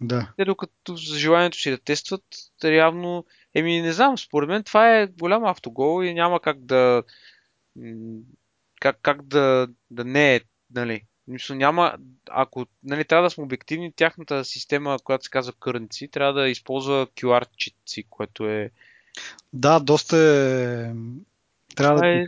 Да. 0.07 0.33
Те 0.37 0.45
докато 0.45 0.97
за 0.97 1.19
желанието 1.19 1.59
си 1.59 1.71
да 1.71 1.79
тестват, 1.79 2.25
те 2.61 2.75
явно, 2.75 3.25
еми 3.55 3.83
не 3.83 3.93
знам, 3.93 4.19
според 4.19 4.49
мен 4.49 4.63
това 4.63 4.99
е 4.99 5.07
голям 5.07 5.45
автогол 5.45 6.05
и 6.05 6.15
няма 6.15 6.41
как 6.41 6.65
да 6.65 7.03
как, 8.81 8.99
как 9.03 9.23
да, 9.23 9.69
да 9.91 10.05
не 10.05 10.35
е, 10.35 10.41
нали, 10.75 11.03
Мисля, 11.29 11.55
няма, 11.55 11.95
ако 12.31 12.67
нали, 12.83 13.05
трябва 13.05 13.23
да 13.23 13.31
сме 13.31 13.45
обективни, 13.45 13.93
тяхната 13.93 14.45
система, 14.45 14.99
която 15.05 15.25
се 15.25 15.31
казва 15.31 15.53
Currency, 15.53 16.11
трябва 16.11 16.33
да 16.33 16.49
използва 16.49 17.07
QR 17.07 17.47
чипци, 17.57 18.05
което 18.11 18.49
е... 18.49 18.71
Да, 19.53 19.81
доста 19.81 20.17
е... 20.17 20.95
Трябва 21.77 22.01
да 22.01 22.09
е 22.09 22.25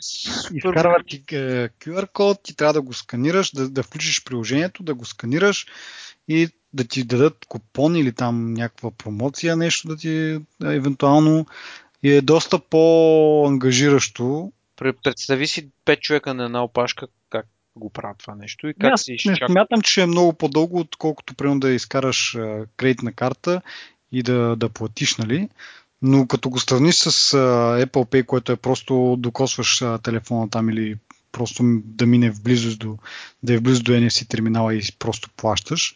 изкарва 0.52 1.04
ти 1.08 1.16
е, 1.16 1.68
QR 1.68 2.08
код, 2.12 2.42
ти 2.42 2.56
трябва 2.56 2.72
да 2.72 2.82
го 2.82 2.92
сканираш, 2.92 3.50
да, 3.50 3.68
да 3.68 3.82
включиш 3.82 4.24
приложението, 4.24 4.82
да 4.82 4.94
го 4.94 5.04
сканираш 5.04 5.66
и 6.28 6.48
да 6.72 6.84
ти 6.84 7.04
дадат 7.04 7.44
купон 7.48 7.96
или 7.96 8.12
там 8.12 8.54
някаква 8.54 8.90
промоция, 8.90 9.56
нещо 9.56 9.88
да 9.88 9.96
ти 9.96 10.38
евентуално 10.64 11.46
и 12.02 12.12
е 12.12 12.20
доста 12.20 12.58
по-ангажиращо. 12.58 14.52
Представи 14.76 15.46
си 15.46 15.68
пет 15.84 16.00
човека 16.00 16.34
на 16.34 16.44
една 16.44 16.64
опашка, 16.64 17.06
как 17.30 17.46
го 17.76 17.90
правят 17.90 18.18
това 18.18 18.34
нещо 18.34 18.68
и 18.68 18.74
как 18.74 18.92
не 19.08 19.14
изчаква. 19.14 19.48
смятам, 19.48 19.82
че 19.82 20.02
е 20.02 20.06
много 20.06 20.32
по-дълго, 20.32 20.78
отколкото 20.78 21.34
примерно 21.34 21.60
да 21.60 21.70
изкараш 21.70 22.36
кредитна 22.76 23.12
карта 23.12 23.62
и 24.12 24.22
да, 24.22 24.56
да 24.56 24.68
платиш, 24.68 25.16
нали? 25.16 25.48
Но 26.02 26.26
като 26.26 26.50
го 26.50 26.58
сравниш 26.58 26.94
с 26.94 27.10
Apple 27.86 28.06
Pay, 28.10 28.26
което 28.26 28.52
е 28.52 28.56
просто 28.56 29.16
докосваш 29.18 29.82
телефона 30.02 30.50
там 30.50 30.70
или 30.70 30.96
просто 31.32 31.62
да 31.84 32.06
мине 32.06 32.30
в 32.30 32.42
близост 32.42 32.78
до, 32.78 32.98
да 33.42 33.54
е 33.54 33.58
в 33.58 33.62
близост 33.62 33.84
до 33.84 33.92
NFC 33.92 34.28
терминала 34.28 34.74
и 34.74 34.80
просто 34.98 35.30
плащаш. 35.36 35.94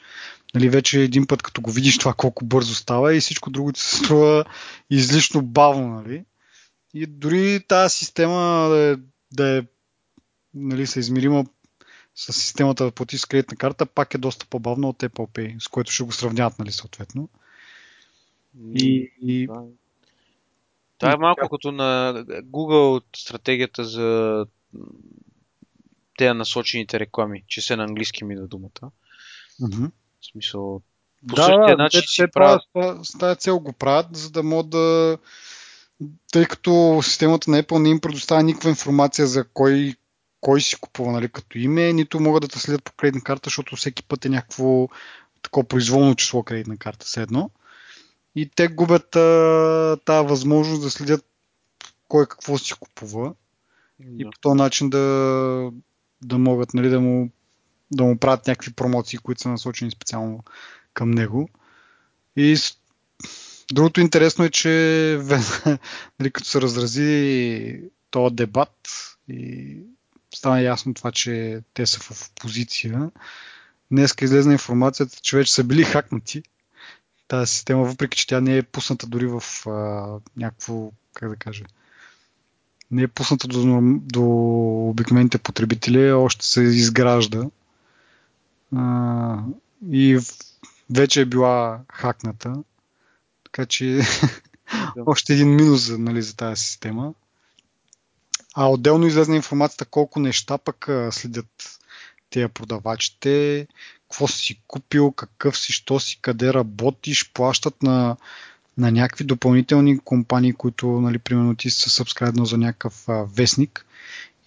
Нали, 0.54 0.68
вече 0.68 1.00
един 1.00 1.26
път 1.26 1.42
като 1.42 1.60
го 1.60 1.70
видиш 1.70 1.98
това 1.98 2.14
колко 2.14 2.44
бързо 2.44 2.74
става 2.74 3.16
и 3.16 3.20
всичко 3.20 3.50
друго 3.50 3.72
ти 3.72 3.80
се 3.80 3.96
струва 3.96 4.44
излишно 4.90 5.42
бавно. 5.42 5.88
Нали? 5.88 6.24
И 6.94 7.06
дори 7.06 7.60
тази 7.68 7.94
система 7.94 8.68
да 8.68 8.78
е, 8.78 8.96
да 9.32 9.58
е 9.58 9.62
нали, 10.54 10.86
съизмерима 10.86 11.44
с 12.14 12.32
системата 12.32 12.84
да 12.84 12.90
платиш 12.90 13.20
с 13.20 13.26
кредитна 13.26 13.56
карта, 13.56 13.86
пак 13.86 14.14
е 14.14 14.18
доста 14.18 14.46
по-бавна 14.46 14.88
от 14.88 14.98
Apple 14.98 15.28
Pay, 15.28 15.58
с 15.58 15.68
което 15.68 15.92
ще 15.92 16.04
го 16.04 16.12
сравняват, 16.12 16.58
нали, 16.58 16.72
съответно. 16.72 17.28
И, 18.74 19.12
и 19.22 19.46
Това, 19.46 19.64
това 20.98 21.12
е 21.12 21.16
малко 21.16 21.48
като 21.48 21.72
на 21.72 22.14
Google 22.26 23.02
стратегията 23.16 23.84
за 23.84 24.46
тези 26.18 26.32
насочените 26.34 27.00
реклами, 27.00 27.44
че 27.46 27.60
се 27.60 27.76
на 27.76 27.84
английски 27.84 28.24
ми 28.24 28.36
да 28.36 28.46
думата. 28.46 28.90
Мгм. 29.60 29.84
В 30.20 30.26
смисъл, 30.32 30.80
по 31.28 31.34
да, 31.34 31.42
същия 31.42 31.76
да, 31.76 31.82
начин 31.82 32.00
те, 32.00 32.06
си 32.06 32.22
те 32.22 32.30
правят. 32.30 32.62
С 33.02 33.18
тази 33.18 33.40
цел 33.40 33.60
го 33.60 33.72
правят, 33.72 34.16
за 34.16 34.30
да 34.30 34.42
могат 34.42 34.70
да. 34.70 35.18
Тъй 36.32 36.44
като 36.44 37.00
системата 37.02 37.50
на 37.50 37.62
Apple 37.62 37.78
не 37.78 37.88
им 37.88 38.00
предоставя 38.00 38.42
никаква 38.42 38.70
информация 38.70 39.26
за 39.26 39.44
кой, 39.44 39.94
кой 40.40 40.60
си 40.60 40.76
купува 40.80 41.12
нали, 41.12 41.28
като 41.28 41.58
име, 41.58 41.92
нито 41.92 42.20
могат 42.20 42.42
да 42.42 42.48
те 42.48 42.58
следят 42.58 42.84
по 42.84 42.92
кредитна 42.92 43.20
карта, 43.20 43.46
защото 43.46 43.76
всеки 43.76 44.02
път 44.02 44.24
е 44.24 44.28
някакво 44.28 44.88
такова 45.42 45.68
произволно 45.68 46.14
число 46.14 46.42
кредитна 46.42 46.76
карта, 46.76 47.06
все 47.06 47.22
едно. 47.22 47.50
И 48.36 48.50
те 48.56 48.68
губят 48.68 49.16
а, 49.16 49.96
тази 50.04 50.28
възможност 50.28 50.82
да 50.82 50.90
следят 50.90 51.24
кой 52.08 52.26
какво 52.26 52.58
си 52.58 52.74
купува 52.80 53.34
и 54.18 54.24
Да. 54.24 54.30
по 54.30 54.38
този 54.40 54.56
начин 54.56 54.90
да, 54.90 55.70
да 56.22 56.38
могат 56.38 56.74
нали, 56.74 56.88
да, 56.88 57.00
му, 57.00 57.30
да 57.90 58.04
му 58.04 58.18
правят 58.18 58.46
някакви 58.46 58.72
промоции, 58.72 59.18
които 59.18 59.40
са 59.40 59.48
насочени 59.48 59.90
специално 59.90 60.44
към 60.94 61.10
него. 61.10 61.48
И 62.36 62.56
другото 63.72 64.00
интересно 64.00 64.44
е, 64.44 64.50
че 64.50 64.70
нали, 66.20 66.30
като 66.32 66.48
се 66.48 66.60
разрази 66.60 67.82
този 68.10 68.34
дебат 68.34 68.88
и 69.28 69.76
стана 70.34 70.62
ясно 70.62 70.94
това, 70.94 71.12
че 71.12 71.60
те 71.74 71.86
са 71.86 72.00
в 72.00 72.30
опозиция, 72.30 73.10
днеска 73.90 74.24
излезна 74.24 74.52
информацията, 74.52 75.18
че 75.22 75.36
вече 75.36 75.54
са 75.54 75.64
били 75.64 75.84
хакнати 75.84 76.42
тази 77.28 77.52
система, 77.52 77.84
въпреки 77.84 78.18
че 78.18 78.26
тя 78.26 78.40
не 78.40 78.56
е 78.56 78.62
пусната 78.62 79.06
дори 79.06 79.26
в 79.26 79.42
а, 79.66 80.06
някакво, 80.36 80.92
как 81.14 81.28
да 81.28 81.36
кажа, 81.36 81.64
не 82.90 83.02
е 83.02 83.08
пусната 83.08 83.48
до, 83.48 83.80
до 83.92 84.22
обикновените 84.90 85.38
потребители, 85.38 86.12
още 86.12 86.46
се 86.46 86.62
изгражда. 86.62 87.44
А, 88.76 89.38
и 89.92 90.18
вече 90.90 91.20
е 91.20 91.24
била 91.24 91.80
хакната. 91.92 92.54
Така 93.44 93.66
че 93.66 94.00
Да. 94.96 95.02
още 95.06 95.32
един 95.32 95.54
минус 95.56 95.88
нали, 95.88 96.22
за 96.22 96.36
тази 96.36 96.62
система. 96.62 97.14
А 98.54 98.70
отделно 98.70 99.06
излезна 99.06 99.36
информацията 99.36 99.84
колко 99.84 100.20
неща 100.20 100.58
пък 100.58 100.88
следят 101.10 101.80
тези 102.30 102.48
продавачите, 102.48 103.66
какво 104.10 104.28
си 104.28 104.62
купил, 104.66 105.12
какъв 105.12 105.58
си, 105.58 105.72
що 105.72 106.00
си, 106.00 106.18
къде 106.22 106.54
работиш, 106.54 107.32
плащат 107.32 107.82
на, 107.82 108.16
на 108.78 108.92
някакви 108.92 109.24
допълнителни 109.24 109.98
компании, 109.98 110.52
които, 110.52 110.86
нали, 110.86 111.18
примерно 111.18 111.56
ти 111.56 111.70
си 111.70 111.90
събскрайбнал 111.90 112.44
за 112.44 112.58
някакъв 112.58 113.08
а, 113.08 113.24
вестник 113.34 113.86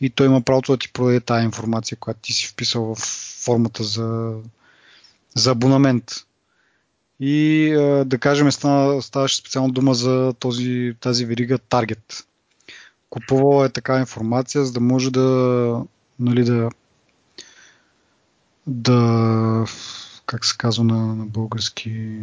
и 0.03 0.09
той 0.09 0.27
има 0.27 0.41
правото 0.41 0.71
да 0.71 0.77
ти 0.77 0.93
продаде 0.93 1.19
тази 1.19 1.45
информация, 1.45 1.97
която 1.97 2.19
ти 2.19 2.33
си 2.33 2.47
вписал 2.47 2.95
в 2.95 2.99
формата 3.43 3.83
за, 3.83 4.33
за 5.35 5.51
абонамент. 5.51 6.11
И 7.19 7.69
а, 7.73 8.05
да 8.05 8.17
кажем, 8.17 8.51
стана, 8.51 9.01
ставаше 9.01 9.37
специално 9.37 9.73
дума 9.73 9.93
за 9.93 10.33
този, 10.39 10.93
тази 10.99 11.25
верига 11.25 11.59
Target. 11.59 12.25
Купувала 13.09 13.65
е 13.65 13.69
такава 13.69 13.99
информация, 13.99 14.65
за 14.65 14.71
да 14.71 14.79
може 14.79 15.11
да, 15.11 15.81
нали, 16.19 16.43
да, 16.43 16.69
да 18.67 19.65
как 20.25 20.45
се 20.45 20.57
казва 20.57 20.83
на, 20.83 21.15
на 21.15 21.25
български 21.25 22.19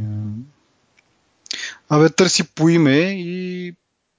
Абе, 1.89 2.09
търси 2.09 2.45
по 2.55 2.69
име 2.69 2.99
и 3.01 3.75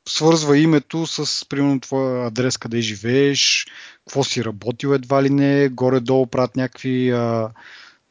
свързва 0.10 0.58
името 0.58 1.08
с, 1.08 1.46
примерно, 1.50 1.80
твоя 1.80 2.28
адрес, 2.28 2.58
къде 2.58 2.82
живееш, 2.82 3.68
какво 4.06 4.24
си 4.24 4.44
работил 4.44 4.88
едва 4.88 5.24
ли 5.24 5.30
не, 5.30 5.70
горе-долу 5.70 6.28
правят 6.28 6.56
някакви 6.56 7.12
а, 7.12 7.50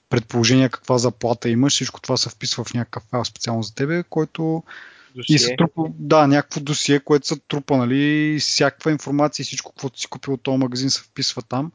предположения 0.08 0.70
каква 0.70 0.98
заплата 0.98 1.48
имаш, 1.48 1.72
всичко 1.72 2.00
това 2.00 2.16
се 2.16 2.30
вписва 2.30 2.64
в 2.64 2.74
някакъв 2.74 3.02
файл 3.10 3.24
специално 3.24 3.62
за 3.62 3.74
тебе, 3.74 4.02
който 4.10 4.62
и 5.28 5.38
се 5.38 5.44
Досие. 5.44 5.56
трупа, 5.56 5.82
да, 5.98 6.26
някакво 6.26 6.60
досие, 6.60 7.00
което 7.00 7.26
се 7.26 7.36
трупа, 7.48 7.76
нали, 7.76 8.36
всякаква 8.40 8.90
информация 8.90 9.42
и 9.42 9.46
всичко, 9.46 9.72
което 9.80 10.00
си 10.00 10.06
купил 10.06 10.34
от 10.34 10.42
този 10.42 10.58
магазин 10.58 10.90
се 10.90 11.02
вписва 11.02 11.42
там. 11.42 11.72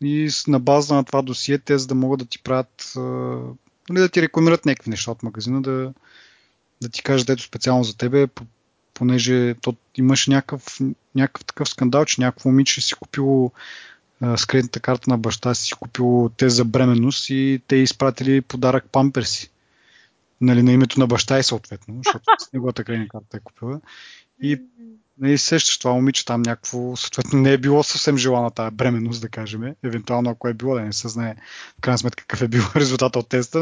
И 0.00 0.30
на 0.46 0.60
база 0.60 0.94
на 0.94 1.04
това 1.04 1.22
досие, 1.22 1.58
те 1.58 1.78
за 1.78 1.86
да 1.86 1.94
могат 1.94 2.18
да 2.18 2.26
ти 2.26 2.42
правят, 2.42 2.92
нали, 3.90 4.00
да 4.00 4.08
ти 4.08 4.22
рекламират 4.22 4.64
някакви 4.64 4.90
неща 4.90 5.10
от 5.10 5.22
магазина, 5.22 5.62
да, 5.62 5.92
да 6.82 6.88
ти 6.88 7.02
кажат, 7.02 7.30
ето 7.30 7.42
специално 7.42 7.84
за 7.84 7.96
тебе, 7.96 8.26
понеже 8.94 9.54
то 9.54 9.76
имаше 9.96 10.30
някакъв, 10.30 10.78
някакъв 11.14 11.44
такъв 11.44 11.68
скандал, 11.68 12.04
че 12.04 12.20
някакво 12.20 12.48
момиче 12.48 12.80
си 12.80 12.94
купило 12.94 13.52
а, 14.20 14.36
с 14.36 14.46
кредитната 14.46 14.80
карта 14.80 15.10
на 15.10 15.18
баща 15.18 15.54
си, 15.54 15.64
си 15.64 15.72
купило 15.74 16.28
тест 16.28 16.56
за 16.56 16.64
бременност 16.64 17.30
и 17.30 17.60
те 17.66 17.76
изпратили 17.76 18.40
подарък 18.40 18.84
памперси. 18.92 19.50
Нали, 20.40 20.62
на 20.62 20.72
името 20.72 21.00
на 21.00 21.06
баща 21.06 21.38
и 21.38 21.42
съответно, 21.42 21.94
защото 22.04 22.24
с 22.38 22.48
неговата 22.52 22.84
кредитна 22.84 23.08
карта 23.08 23.36
е 23.36 23.40
купила. 23.40 23.80
И 24.42 24.60
нали, 25.18 25.38
сещаш 25.38 25.78
това 25.78 25.92
момиче 25.92 26.24
там 26.24 26.42
някакво, 26.42 26.96
съответно 26.96 27.40
не 27.40 27.52
е 27.52 27.58
било 27.58 27.82
съвсем 27.82 28.16
желана 28.16 28.50
тази 28.50 28.74
бременност, 28.74 29.20
да 29.20 29.28
кажем. 29.28 29.74
Евентуално 29.84 30.30
ако 30.30 30.48
е 30.48 30.54
било, 30.54 30.74
да 30.74 30.80
не 30.80 30.92
се 30.92 31.08
знае 31.08 31.34
в 31.78 31.80
крайна 31.80 31.98
сметка 31.98 32.24
какъв 32.26 32.42
е 32.42 32.48
бил 32.48 32.62
резултат 32.76 33.16
от 33.16 33.28
теста, 33.28 33.58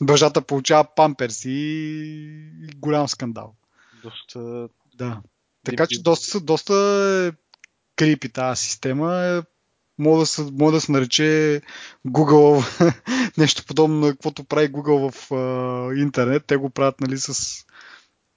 но 0.00 0.06
бащата 0.06 0.42
получава 0.42 0.84
памперси 0.96 1.50
и 1.50 2.68
голям 2.76 3.08
скандал. 3.08 3.54
Доста... 4.04 4.68
Да. 4.94 5.20
Така 5.64 5.86
че 5.86 6.02
доста, 6.02 6.40
доста 6.40 6.74
е 6.74 7.36
крипи 7.96 8.28
тази 8.28 8.62
система. 8.62 9.14
Е, 9.14 9.42
Може 9.98 10.20
да, 10.20 10.26
се, 10.26 10.42
може 10.52 10.74
да 10.74 10.80
се 10.80 10.92
нарече 10.92 11.60
Google 12.06 12.64
нещо 13.38 13.64
подобно 13.66 14.00
на 14.00 14.12
каквото 14.12 14.44
прави 14.44 14.72
Google 14.72 15.10
в 15.10 15.32
а, 15.32 15.94
интернет. 16.00 16.44
Те 16.46 16.56
го 16.56 16.70
правят 16.70 17.00
нали, 17.00 17.18
с 17.18 17.64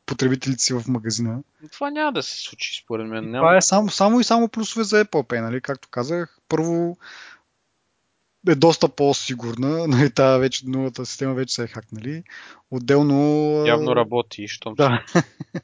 потребителите 0.06 0.64
си 0.64 0.74
в 0.74 0.84
магазина. 0.88 1.40
Това 1.72 1.90
няма 1.90 2.14
да 2.14 2.24
се 2.24 2.38
случи, 2.38 2.82
според 2.84 3.08
мен. 3.08 3.32
Няма... 3.32 3.48
Това 3.48 3.58
е 3.58 3.62
само, 3.62 3.90
само 3.90 4.20
и 4.20 4.24
само 4.24 4.50
плюсове 4.50 4.84
за 4.84 5.06
Apple 5.06 5.28
Pay, 5.28 5.42
нали? 5.42 5.62
Както 5.62 5.90
казах, 5.90 6.38
първо 6.50 6.98
е 8.48 8.56
доста 8.56 8.90
по-сигурна. 8.90 9.88
Нали, 9.88 10.12
тази 10.12 10.40
вече, 10.40 10.68
новата 10.68 11.06
система 11.06 11.34
вече 11.34 11.56
се 11.56 11.64
е 11.64 11.68
хакнали. 11.68 12.24
Отделно... 12.72 13.64
Явно 13.66 13.96
работи, 13.96 14.48
щом 14.48 14.76
Да. 14.76 15.06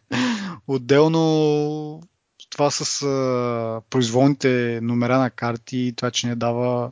Отделно 0.68 2.02
това 2.50 2.72
с 2.72 3.02
а, 3.02 3.82
произволните 3.90 4.80
номера 4.82 5.18
на 5.18 5.30
карти 5.30 5.78
и 5.78 5.94
това, 5.94 6.12
че 6.12 6.28
не 6.28 6.36
дава 6.36 6.92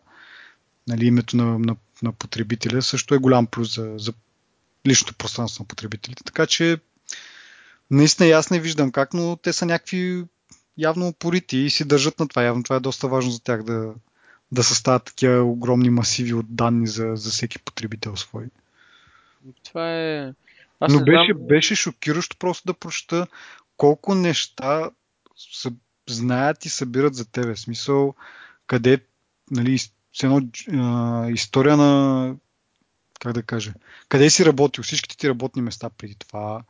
нали, 0.87 1.05
името 1.05 1.37
на, 1.37 1.59
на, 1.59 1.75
на 2.03 2.11
потребителя, 2.11 2.81
също 2.81 3.15
е 3.15 3.17
голям 3.17 3.47
плюс 3.47 3.75
за, 3.75 3.93
за 3.97 4.13
личното 4.87 5.15
пространство 5.15 5.63
на 5.63 5.67
потребителите. 5.67 6.23
Така 6.23 6.45
че 6.45 6.77
наистина 7.91 8.29
и 8.29 8.31
аз 8.31 8.49
не 8.49 8.59
виждам 8.59 8.91
как, 8.91 9.13
но 9.13 9.35
те 9.35 9.53
са 9.53 9.65
някакви 9.65 10.23
явно 10.77 11.07
упорити 11.07 11.57
и 11.57 11.69
си 11.69 11.85
държат 11.85 12.19
на 12.19 12.27
това. 12.27 12.43
Явно 12.43 12.63
това 12.63 12.75
е 12.75 12.79
доста 12.79 13.07
важно 13.07 13.31
за 13.31 13.43
тях 13.43 13.63
да, 13.63 13.93
да 14.51 14.63
съставят 14.63 15.03
такива 15.03 15.43
огромни 15.43 15.89
масиви 15.89 16.33
от 16.33 16.55
данни 16.55 16.87
за, 16.87 17.11
за 17.15 17.29
всеки 17.29 17.59
потребител 17.59 18.15
свой. 18.15 18.45
Това 19.63 19.93
е... 19.99 20.33
Аз 20.79 20.93
Но 20.93 21.03
беше, 21.03 21.33
знам... 21.33 21.47
беше 21.47 21.75
шокиращо 21.75 22.37
просто 22.37 22.63
да 22.65 22.73
прочета 22.73 23.27
колко 23.77 24.15
неща 24.15 24.89
са, 25.53 25.71
знаят 26.09 26.65
и 26.65 26.69
събират 26.69 27.15
за 27.15 27.25
тебе. 27.25 27.55
В 27.55 27.59
смисъл, 27.59 28.15
къде, 28.67 28.99
нали, 29.51 29.77
с 29.77 29.89
едно 30.23 30.41
а, 30.73 31.29
история 31.29 31.77
на 31.77 32.35
как 33.19 33.33
да 33.33 33.43
кажа, 33.43 33.73
къде 34.09 34.29
си 34.29 34.45
работил, 34.45 34.83
всичките 34.83 35.17
ти 35.17 35.29
работни 35.29 35.61
места 35.61 35.89
преди 35.89 36.15
това, 36.15 36.63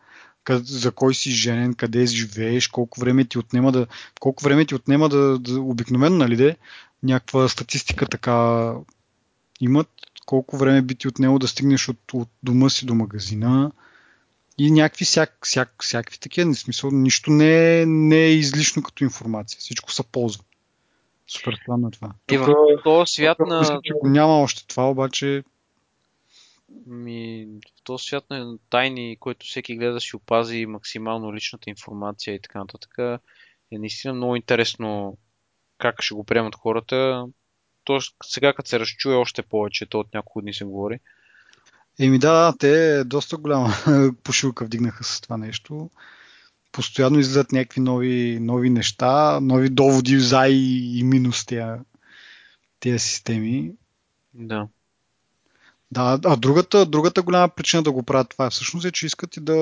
за 0.49 0.91
кой 0.91 1.13
си 1.13 1.31
женен, 1.31 1.73
къде 1.73 2.05
живееш, 2.05 2.67
колко 2.67 2.99
време 2.99 3.25
ти 3.25 3.37
отнема 3.37 3.71
да, 3.71 3.87
колко 4.19 4.43
време 4.43 4.65
ти 4.65 4.75
отнема 4.75 5.09
да, 5.09 5.39
да 5.39 5.61
обикновено, 5.61 6.17
нали 6.17 6.35
де, 6.35 6.57
някаква 7.03 7.47
статистика 7.47 8.05
така 8.05 8.73
имат, 9.59 9.89
колко 10.25 10.57
време 10.57 10.81
би 10.81 10.95
ти 10.95 11.07
отнело 11.07 11.39
да 11.39 11.47
стигнеш 11.47 11.89
от, 11.89 12.13
от 12.13 12.29
дома 12.43 12.69
си 12.69 12.85
до 12.85 12.95
магазина 12.95 13.71
и 14.57 14.71
някакви 14.71 15.05
всяк, 15.05 15.37
всяк, 15.45 15.83
всякакви 15.83 16.19
такива, 16.19 16.53
в 16.53 16.59
смисъл, 16.59 16.91
нищо 16.91 17.31
не 17.31 17.81
е, 17.81 17.85
не 17.85 18.17
е 18.17 18.33
излишно 18.33 18.83
като 18.83 19.03
информация, 19.03 19.59
всичко 19.59 19.91
се 19.91 20.03
ползва. 20.03 20.43
Супер 21.27 21.53
странно 21.63 21.87
е 21.87 21.91
това. 21.91 22.13
И 22.31 22.37
в 22.37 22.55
този 22.83 23.13
свят 23.13 23.37
на... 23.39 23.59
Мисля, 23.59 23.79
че 23.83 23.93
го 23.93 24.09
няма 24.09 24.41
още 24.41 24.67
това, 24.67 24.89
обаче 24.89 25.43
ми, 26.85 27.47
в 27.79 27.83
този 27.83 28.03
свят 28.03 28.25
на 28.29 28.57
тайни, 28.69 29.17
който 29.19 29.45
всеки 29.45 29.75
гледа 29.75 29.93
да 29.93 30.01
си 30.01 30.15
опази 30.15 30.65
максимално 30.65 31.33
личната 31.33 31.69
информация 31.69 32.33
и 32.33 32.41
така 32.41 32.59
нататък, 32.59 32.97
е 33.71 33.77
наистина 33.77 34.13
много 34.13 34.35
интересно 34.35 35.17
как 35.81 36.01
ще 36.01 36.13
го 36.13 36.23
приемат 36.23 36.55
хората. 36.55 37.25
То 37.83 37.99
сега 38.23 38.53
като 38.53 38.69
се 38.69 38.79
разчуе 38.79 39.15
още 39.15 39.41
повече, 39.41 39.85
то 39.85 39.99
от 39.99 40.13
няколко 40.13 40.41
дни 40.41 40.53
се 40.53 40.65
говори. 40.65 40.99
Еми 41.99 42.19
да, 42.19 42.53
те 42.59 43.03
доста 43.03 43.37
голяма 43.37 43.69
пошилка 44.23 44.65
вдигнаха 44.65 45.03
с 45.03 45.21
това 45.21 45.37
нещо. 45.37 45.89
Постоянно 46.71 47.19
излизат 47.19 47.51
някакви 47.51 47.81
нови, 47.81 48.39
нови 48.41 48.69
неща, 48.69 49.39
нови 49.41 49.69
доводи 49.69 50.19
за 50.19 50.47
и, 50.47 50.99
и 50.99 51.03
минус 51.03 51.45
тия, 51.45 51.79
тия 52.79 52.99
системи. 52.99 53.71
Да. 54.33 54.67
Да, 55.91 56.19
а 56.25 56.35
другата, 56.35 56.85
другата 56.85 57.21
голяма 57.21 57.49
причина 57.49 57.83
да 57.83 57.91
го 57.91 58.03
правят 58.03 58.29
това 58.29 58.45
е 58.45 58.49
всъщност 58.49 58.85
е, 58.85 58.91
че 58.91 59.05
искат 59.05 59.37
и 59.37 59.39
да, 59.39 59.55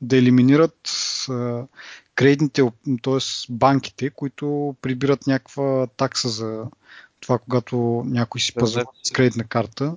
да 0.00 0.16
елиминират 0.16 0.90
а, 1.30 1.62
кредитните, 2.14 2.62
т.е. 3.02 3.18
банките, 3.50 4.10
които 4.10 4.76
прибират 4.82 5.26
някаква 5.26 5.86
такса 5.86 6.28
за 6.28 6.64
това, 7.20 7.38
когато 7.38 8.02
някой 8.06 8.40
си 8.40 8.54
пазва 8.54 8.84
с 9.02 9.10
кредитна 9.10 9.44
карта. 9.44 9.96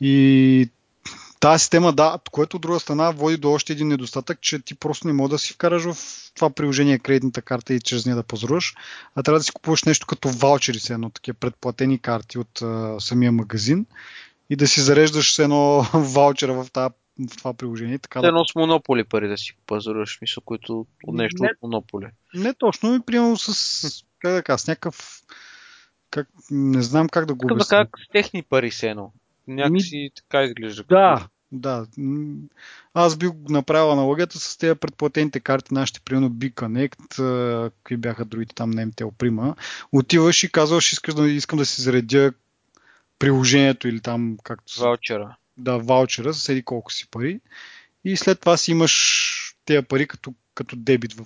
И 0.00 0.68
тази 1.44 1.62
система, 1.62 1.92
да, 1.92 2.18
което 2.30 2.56
от 2.56 2.62
друга 2.62 2.80
страна 2.80 3.10
води 3.10 3.36
до 3.36 3.52
още 3.52 3.72
един 3.72 3.88
недостатък, 3.88 4.40
че 4.40 4.58
ти 4.58 4.74
просто 4.74 5.06
не 5.06 5.12
можеш 5.12 5.30
да 5.30 5.38
си 5.38 5.52
вкараш 5.52 5.82
в 5.84 5.96
това 6.34 6.50
приложение 6.50 6.98
кредитната 6.98 7.42
карта 7.42 7.74
и 7.74 7.80
чрез 7.80 8.06
нея 8.06 8.16
да 8.16 8.22
пазаруваш, 8.22 8.74
а 9.14 9.22
трябва 9.22 9.38
да 9.38 9.44
си 9.44 9.52
купуваш 9.52 9.84
нещо 9.84 10.06
като 10.06 10.28
ваучери, 10.28 10.78
с 10.78 10.90
едно 10.90 11.10
такива 11.10 11.34
предплатени 11.40 11.98
карти 11.98 12.38
от 12.38 12.62
а, 12.62 13.00
самия 13.00 13.32
магазин 13.32 13.86
и 14.50 14.56
да 14.56 14.66
си 14.66 14.80
зареждаш 14.80 15.34
с 15.34 15.38
едно 15.38 15.86
ваучера 15.94 16.64
в, 16.64 16.70
тази, 16.72 16.94
в 17.30 17.36
това 17.36 17.54
приложение. 17.54 17.98
Така 17.98 18.20
да... 18.20 18.28
Едно 18.28 18.44
с 18.44 18.54
монополи 18.54 19.04
пари 19.04 19.28
да 19.28 19.38
си 19.38 19.56
пазаруваш, 19.66 20.18
мисля, 20.22 20.42
които 20.44 20.86
от 21.06 21.14
нещо 21.14 21.42
не, 21.42 21.48
от 21.48 21.62
монополи. 21.62 22.06
Не 22.34 22.54
точно, 22.54 22.92
ми 22.92 23.00
примерно 23.00 23.36
с, 23.36 24.04
как 24.18 24.32
да 24.32 24.42
кажа, 24.42 24.58
с 24.58 24.66
някакъв 24.66 25.22
как, 26.10 26.28
не 26.50 26.82
знам 26.82 27.08
как 27.08 27.26
да 27.26 27.34
го 27.34 27.46
обясня. 27.52 27.76
Как 27.76 27.88
с 28.08 28.12
техни 28.12 28.42
пари 28.42 28.70
се 28.70 28.88
едно. 28.88 29.12
Някакси 29.48 29.96
ми... 29.96 30.10
така 30.14 30.42
изглежда. 30.42 30.84
Да, 30.88 31.28
да. 31.54 31.86
Аз 32.94 33.16
бих 33.16 33.30
направил 33.48 33.92
аналогията 33.92 34.38
с 34.38 34.56
тези 34.56 34.74
предплатените 34.74 35.40
карти, 35.40 35.74
нашите, 35.74 36.00
примерно 36.00 36.30
B-Connect, 36.30 37.16
какви 37.70 37.96
бяха 37.96 38.24
другите 38.24 38.54
там 38.54 38.70
на 38.70 38.86
MTL 38.86 39.12
Prima. 39.12 39.56
Отиваш 39.92 40.44
и 40.44 40.52
казваш, 40.52 40.92
искаш 40.92 41.14
да, 41.14 41.28
искам 41.28 41.58
да 41.58 41.66
си 41.66 41.82
заредя 41.82 42.32
приложението 43.18 43.88
или 43.88 44.00
там 44.00 44.36
както... 44.44 44.80
Ваучера. 44.80 45.36
Да, 45.56 45.78
ваучера, 45.78 46.32
за 46.32 46.40
седи 46.40 46.62
колко 46.62 46.92
си 46.92 47.08
пари. 47.10 47.40
И 48.04 48.16
след 48.16 48.40
това 48.40 48.56
си 48.56 48.70
имаш 48.70 49.56
тези 49.64 49.82
пари 49.82 50.06
като, 50.06 50.34
като 50.54 50.76
дебит 50.76 51.12
в, 51.12 51.24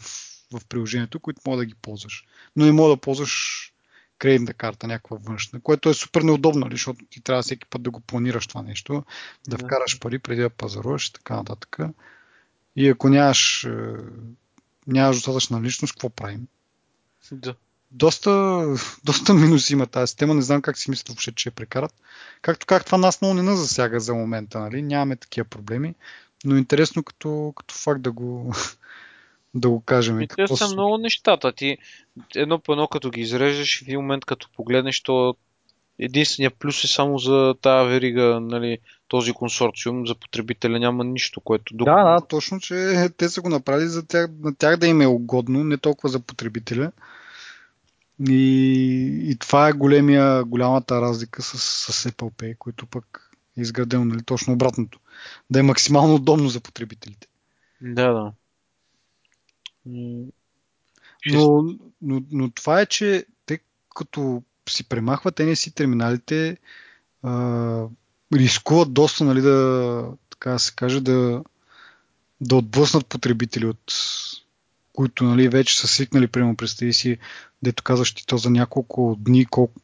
в 0.53 0.66
приложението, 0.68 1.20
които 1.20 1.41
мога 1.47 1.59
да 1.59 1.64
ги 1.64 1.74
ползваш. 1.83 2.24
Но 2.57 2.64
не 2.64 2.72
мога 2.72 2.89
да 2.91 2.97
ползваш 2.97 3.64
кредитна 4.19 4.55
карта, 4.55 4.87
някаква 4.87 5.16
външна, 5.21 5.61
което 5.61 5.89
е 5.89 5.95
супер 5.95 6.23
неудобно, 6.23 6.61
нали, 6.61 6.75
защото 6.75 7.05
ти 7.11 7.21
трябва 7.21 7.43
всеки 7.43 7.66
път 7.66 7.83
да 7.83 7.91
го 7.91 8.01
планираш 8.01 8.47
това 8.47 8.62
нещо, 8.62 9.05
да, 9.49 9.57
да. 9.57 9.64
вкараш 9.64 10.01
пари 10.01 10.19
преди 10.19 10.43
да 10.43 10.51
пазаруваш 10.51 11.07
и 11.07 11.12
така 11.12 11.37
нататък. 11.37 11.79
И 12.77 12.89
ако 12.89 13.09
нямаш, 13.09 13.64
е, 13.64 13.95
нямаш 14.87 15.16
достатъчна 15.16 15.62
личност, 15.62 15.95
какво 15.95 16.11
правим? 16.11 16.47
Да. 17.33 17.55
Доста, 17.91 18.64
доста 19.05 19.35
минуси 19.35 19.73
има 19.73 19.87
тази 19.87 20.11
система, 20.11 20.35
не 20.35 20.43
знам 20.43 20.62
как 20.62 20.79
си 20.79 20.91
мислят 20.91 21.09
въобще, 21.09 21.33
че 21.33 21.49
я 21.49 21.53
прекарат. 21.53 21.95
Както 22.43 22.66
как 22.66 22.85
това 22.85 22.99
нас 22.99 23.21
много 23.21 23.35
не 23.35 23.43
нас 23.43 23.59
засяга 23.59 24.01
за 24.01 24.14
момента, 24.14 24.61
нали? 24.61 24.83
нямаме 24.83 25.16
такива 25.16 25.45
проблеми, 25.45 25.95
но 26.45 26.57
интересно 26.57 27.03
като, 27.03 27.53
като 27.57 27.75
факт 27.75 28.03
да 28.03 28.12
го, 28.12 28.55
да 29.59 29.68
го 29.68 29.80
кажем. 29.80 30.20
И 30.20 30.28
те 30.28 30.46
са 30.46 30.68
много 30.68 30.98
нещата. 30.98 31.52
Ти 31.52 31.78
едно 32.34 32.59
по 32.59 32.72
едно 32.72 32.88
като 32.88 33.11
ги 33.11 33.20
изрежеш, 33.20 33.78
в 33.78 33.82
един 33.82 34.00
момент 34.00 34.24
като 34.24 34.48
погледнеш, 34.56 35.02
то 35.02 35.36
единствения 35.98 36.50
плюс 36.50 36.84
е 36.84 36.86
само 36.86 37.18
за 37.18 37.54
тази 37.62 37.88
верига, 37.88 38.40
нали, 38.40 38.78
този 39.09 39.32
консорциум, 39.32 40.06
за 40.06 40.14
потребителя 40.14 40.78
няма 40.78 41.04
нищо, 41.04 41.40
което... 41.40 41.74
Да, 41.76 42.04
да, 42.04 42.20
точно, 42.20 42.61
че 42.61 43.09
те 43.16 43.28
са 43.28 43.40
го 43.40 43.48
направили 43.48 43.88
за 43.88 44.06
тях, 44.06 44.30
на 44.40 44.54
тях 44.54 44.76
да 44.76 44.86
им 44.86 45.00
е 45.00 45.06
угодно, 45.06 45.64
не 45.64 45.76
толкова 45.78 46.09
за 46.09 46.20
потребителя. 46.20 46.92
И, 48.28 49.30
и 49.30 49.36
това 49.38 49.68
е 49.68 49.72
големия, 49.72 50.44
голямата 50.44 51.00
разлика 51.00 51.42
с, 51.42 51.59
с 51.92 52.11
Apple 52.11 52.32
Pay, 52.32 52.59
който 52.59 52.86
пък 52.86 53.30
е 53.59 53.61
изградено 53.61 54.04
нали, 54.04 54.22
точно 54.22 54.52
обратното. 54.52 55.00
Да 55.50 55.59
е 55.59 55.62
максимално 55.62 56.14
удобно 56.14 56.48
за 56.48 56.61
потребителите. 56.61 57.26
Да, 57.80 58.12
да. 58.12 58.32
Но, 61.26 61.62
но, 62.03 62.22
но 62.30 62.51
това 62.51 62.80
е, 62.80 62.86
че 62.86 63.26
те 63.47 63.59
като 63.97 64.43
си 64.70 64.89
премахват 64.89 65.36
NSC 65.36 65.74
терминалите, 65.74 66.57
а, 67.22 67.84
рискуват 68.34 68.93
доста, 68.93 69.24
нали, 69.24 69.41
да, 69.41 70.05
така 70.30 70.59
се 70.59 70.74
каже, 70.74 71.01
да, 71.01 71.43
да 72.41 72.57
отблъснат 72.57 73.07
потребители, 73.07 73.66
от 73.66 73.93
които 74.93 75.24
нали, 75.24 75.49
вече 75.49 75.80
са 75.80 75.89
свикнали, 75.89 76.26
примерно, 76.26 76.57
представи 76.57 76.93
си, 76.93 77.18
дето 77.62 77.82
казваш 77.82 78.14
ти 78.14 78.26
то 78.26 78.36
за 78.36 78.51
няколко 78.51 79.16
дни, 79.18 79.47
колко 79.47 79.80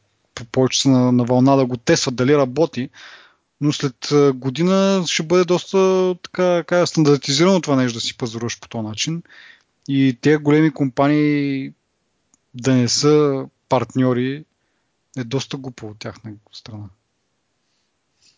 повече 0.51 0.81
са 0.81 0.89
на, 0.89 1.11
на 1.11 1.23
вълна 1.23 1.55
да 1.55 1.65
го 1.65 1.77
тестват, 1.77 2.15
дали 2.15 2.37
работи, 2.37 2.89
но 3.61 3.73
след 3.73 4.09
година 4.35 5.03
ще 5.07 5.23
бъде 5.23 5.45
доста 5.45 6.15
така, 6.23 6.57
така 6.57 6.85
стандартизирано 6.85 7.61
това 7.61 7.75
нещо 7.75 7.97
да 7.97 8.01
си 8.01 8.17
пазаруваш 8.17 8.59
по 8.59 8.67
този 8.67 8.87
начин 8.87 9.23
и 9.87 10.17
тези 10.21 10.37
големи 10.37 10.73
компании 10.73 11.73
да 12.53 12.75
не 12.75 12.87
са 12.87 13.45
партньори 13.69 14.45
е 15.17 15.23
доста 15.23 15.57
глупо 15.57 15.87
от 15.87 15.99
тяхна 15.99 16.33
страна. 16.51 16.85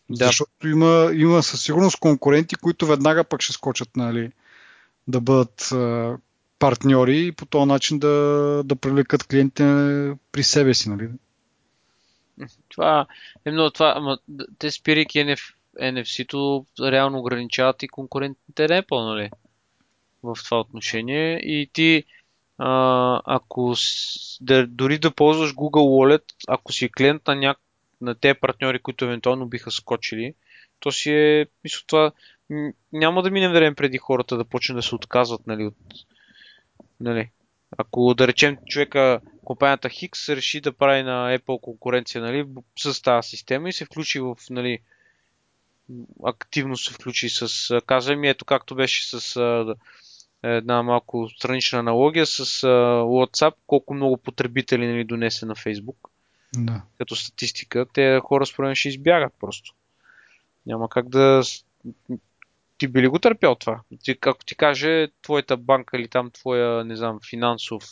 Да. 0.10 0.26
Защото 0.26 0.68
има, 0.68 1.12
има 1.14 1.44
със 1.44 1.64
сигурност 1.64 2.00
конкуренти, 2.00 2.56
които 2.56 2.88
веднага 2.88 3.24
пък 3.24 3.42
ще 3.42 3.54
скочат 3.54 3.96
нали, 3.96 4.32
да 5.08 5.22
бъдат 5.22 5.72
а, 5.72 6.18
партньори 6.60 7.28
и 7.28 7.32
по 7.32 7.46
този 7.46 7.66
начин 7.66 8.00
да, 8.00 8.08
да 8.66 8.76
привлекат 8.76 9.24
клиентите 9.24 9.64
при 10.32 10.44
себе 10.44 10.74
си. 10.74 10.90
Нали? 10.90 11.10
Това 12.70 13.06
е 13.46 13.52
много 13.52 13.70
това. 13.70 13.94
Ама, 13.96 14.18
те 14.60 14.72
спирайки 14.72 15.20
NF, 15.20 15.54
NFC-то 15.82 16.66
реално 16.80 17.20
ограничават 17.20 17.84
и 17.84 17.88
конкурентните 17.88 18.68
Apple, 18.68 19.06
нали? 19.06 19.30
В 20.24 20.38
това 20.46 20.60
отношение 20.60 21.38
и 21.38 21.70
ти 21.74 22.04
а, 22.58 23.22
ако 23.26 23.76
да, 24.42 24.68
дори 24.68 24.98
да 24.98 25.12
ползваш 25.12 25.54
Google 25.54 25.70
Wallet, 26.18 26.24
ако 26.48 26.72
си 26.72 26.92
клиент 26.92 27.28
на, 27.28 27.36
ня... 27.36 27.56
на 28.02 28.16
те 28.16 28.34
партньори, 28.34 28.80
които 28.80 29.06
евентуално 29.06 29.46
биха 29.46 29.72
скочили, 29.72 30.34
то 30.80 30.92
си 30.92 31.12
е, 31.12 31.46
мисля, 31.64 31.82
това 31.88 32.12
няма 32.94 33.24
да 33.24 33.32
мине 33.32 33.50
време 33.50 33.76
преди 33.76 33.98
хората 33.98 34.38
да 34.38 34.46
почнат 34.46 34.78
да 34.78 34.84
се 34.84 34.96
отказват, 34.96 35.48
нали, 35.48 35.66
от, 35.66 35.76
нали. 37.00 37.30
Ако 37.78 38.14
да 38.14 38.28
речем 38.28 38.58
човека, 38.68 39.22
компанията 39.46 39.90
Хикс 39.90 40.30
реши 40.30 40.62
да 40.62 40.72
прави 40.74 41.04
на 41.04 41.38
Apple 41.38 41.62
конкуренция, 41.62 42.22
нали, 42.22 42.46
с 42.80 43.02
тази 43.02 43.30
система 43.30 43.70
и 43.70 43.74
се 43.74 43.86
включи 43.86 44.20
в, 44.20 44.36
нали, 44.50 44.80
активно 46.24 46.78
се 46.78 46.94
включи 46.94 47.30
с, 47.30 47.82
казвай 47.86 48.16
ми, 48.16 48.30
ето 48.30 48.46
както 48.46 48.76
беше 48.76 49.20
с 49.20 49.36
една 50.56 50.84
малко 50.84 51.30
странична 51.30 51.80
аналогия 51.80 52.26
с 52.26 52.46
uh, 52.46 53.02
WhatsApp, 53.02 53.54
колко 53.68 53.94
много 53.94 54.18
потребители 54.18 54.88
нали, 54.88 55.04
донесе 55.04 55.46
на 55.46 55.56
Facebook. 55.56 55.96
Да. 56.56 56.82
Като 56.98 57.16
статистика, 57.16 57.86
те 57.94 58.20
хора 58.24 58.46
според 58.46 58.68
мен 58.68 58.76
ще 58.76 58.90
избягат 58.90 59.34
просто. 59.40 59.74
Няма 60.66 60.90
как 60.90 61.10
да... 61.10 61.42
Ти 62.78 62.88
би 62.88 63.02
ли 63.02 63.08
го 63.08 63.20
търпял 63.20 63.56
това? 63.56 63.82
Ти, 64.04 64.18
ако 64.22 64.46
ти 64.46 64.56
каже 64.56 65.08
твоята 65.22 65.58
банка 65.58 65.98
или 65.98 66.08
там 66.08 66.32
твоя, 66.32 66.84
не 66.84 66.96
знам, 66.96 67.20
финансов, 67.30 67.84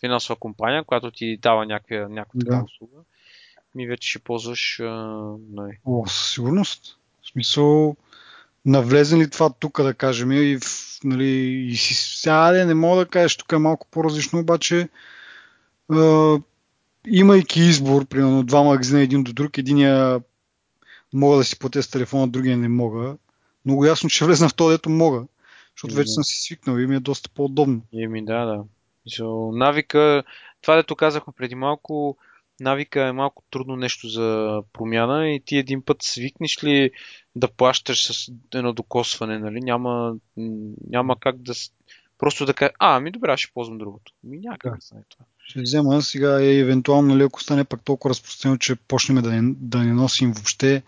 финансова 0.00 0.36
компания, 0.36 0.84
която 0.84 1.10
ти 1.10 1.36
дава 1.36 1.66
някаква, 1.66 2.08
някаква 2.08 2.40
да. 2.56 2.64
услуга, 2.64 2.96
ми 3.74 3.86
вече 3.86 4.10
ще 4.10 4.18
ползваш. 4.18 4.80
А, 4.80 4.84
нали. 5.50 5.78
О, 5.84 6.06
със 6.06 6.32
сигурност. 6.32 6.98
В 7.22 7.28
смисъл, 7.28 7.96
навлезе 8.66 9.16
ли 9.16 9.30
това 9.30 9.50
тук, 9.50 9.82
да 9.82 9.94
кажем, 9.94 10.32
и, 10.32 10.58
в, 10.58 10.60
нали, 11.04 11.28
и 11.70 11.76
си, 11.76 11.94
сега 11.94 12.64
не 12.64 12.74
мога 12.74 12.96
да 12.98 13.06
кажеш, 13.06 13.36
тук 13.36 13.52
е 13.52 13.58
малко 13.58 13.86
по-различно, 13.90 14.38
обаче 14.38 14.88
а, 15.92 16.36
имайки 17.06 17.60
избор, 17.60 18.06
примерно 18.06 18.42
два 18.42 18.62
магазина 18.62 19.00
един 19.00 19.22
до 19.22 19.32
друг, 19.32 19.58
единия 19.58 20.20
мога 21.12 21.36
да 21.36 21.44
си 21.44 21.58
платя 21.58 21.82
с 21.82 21.90
телефона, 21.90 22.28
другия 22.28 22.56
не 22.56 22.68
мога. 22.68 23.16
Много 23.64 23.84
ясно, 23.84 24.10
че 24.10 24.24
влезна 24.24 24.48
в 24.48 24.54
този, 24.54 24.74
дето 24.74 24.90
мога. 24.90 25.24
Защото 25.76 25.94
вече 25.94 26.10
съм 26.10 26.24
си 26.24 26.42
свикнал 26.42 26.78
и 26.78 26.86
ми 26.86 26.96
е 26.96 27.00
доста 27.00 27.30
по-удобно. 27.34 27.82
Еми, 27.94 28.24
да, 28.24 28.44
да. 28.44 28.64
So, 29.08 29.56
навика, 29.56 30.22
това 30.62 30.76
дето 30.76 30.96
казахме 30.96 31.32
преди 31.36 31.54
малко, 31.54 32.16
навика 32.60 33.00
е 33.00 33.12
малко 33.12 33.42
трудно 33.50 33.76
нещо 33.76 34.08
за 34.08 34.60
промяна 34.72 35.28
и 35.28 35.40
ти 35.40 35.56
един 35.56 35.82
път 35.82 35.96
свикнеш 36.02 36.64
ли 36.64 36.90
да 37.36 37.48
плащаш 37.48 38.12
с 38.12 38.32
едно 38.54 38.72
докосване, 38.72 39.38
нали? 39.38 39.60
Няма, 39.60 40.14
няма 40.90 41.20
как 41.20 41.42
да... 41.42 41.52
Просто 42.18 42.46
да 42.46 42.54
кажа, 42.54 42.70
а, 42.78 42.96
ами 42.96 43.10
добре, 43.10 43.36
ще 43.36 43.52
ползвам 43.54 43.78
другото. 43.78 44.12
Ми 44.24 44.38
някак 44.38 44.74
да 44.74 44.80
знае 44.80 45.02
това. 45.08 45.24
Ще 45.44 45.60
взема 45.60 46.02
сега 46.02 46.40
и 46.42 46.58
евентуално, 46.58 47.14
нали, 47.14 47.22
ако 47.22 47.42
стане 47.42 47.64
пак 47.64 47.84
толкова 47.84 48.10
разпространено, 48.10 48.58
че 48.58 48.76
почнем 48.76 49.22
да 49.22 49.30
не, 49.30 49.54
да 49.58 49.78
не 49.78 49.92
носим 49.92 50.32
въобще 50.32 50.82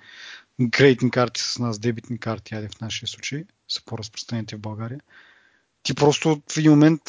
кредитни 0.70 1.11
карти 1.11 1.40
с 1.40 1.59
нас, 1.59 1.78
дебитни 1.78 2.18
карти, 2.18 2.55
айде 2.55 2.68
в 2.68 2.80
нашия 2.80 3.09
случай, 3.09 3.45
са 3.68 3.84
по-разпространените 3.84 4.57
в 4.57 4.61
България. 4.61 5.01
Ти 5.82 5.95
просто 5.95 6.43
в 6.53 6.57
един 6.57 6.70
момент 6.70 7.03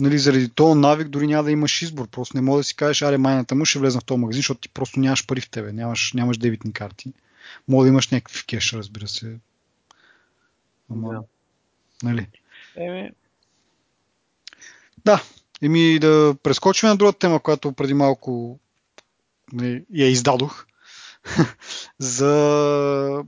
нали, 0.00 0.18
заради 0.18 0.48
този 0.48 0.78
навик 0.78 1.08
дори 1.08 1.26
няма 1.26 1.44
да 1.44 1.50
имаш 1.50 1.82
избор. 1.82 2.08
Просто 2.08 2.36
не 2.36 2.40
може 2.40 2.60
да 2.60 2.64
си 2.64 2.76
кажеш, 2.76 3.02
аре 3.02 3.18
майната 3.18 3.54
му 3.54 3.64
ще 3.64 3.78
влезна 3.78 4.00
в 4.00 4.04
този 4.04 4.20
магазин, 4.20 4.38
защото 4.38 4.60
ти 4.60 4.68
просто 4.68 5.00
нямаш 5.00 5.26
пари 5.26 5.40
в 5.40 5.50
тебе, 5.50 5.72
нямаш, 5.72 6.12
нямаш 6.14 6.38
дебитни 6.38 6.72
карти. 6.72 7.12
Мога 7.68 7.84
да 7.84 7.88
имаш 7.88 8.08
някакви 8.08 8.46
кеш, 8.46 8.72
разбира 8.72 9.08
се. 9.08 9.38
Ама, 10.90 11.12
да. 11.12 11.22
Нали? 12.02 12.26
Еми... 12.76 13.10
Да, 15.04 15.22
еми 15.62 15.98
да 15.98 16.36
прескочим 16.42 16.88
на 16.88 16.96
друга 16.96 17.12
тема, 17.12 17.40
която 17.40 17.72
преди 17.72 17.94
малко 17.94 18.58
нали, 19.52 19.84
я 19.90 20.08
издадох. 20.08 20.66
за 21.98 23.24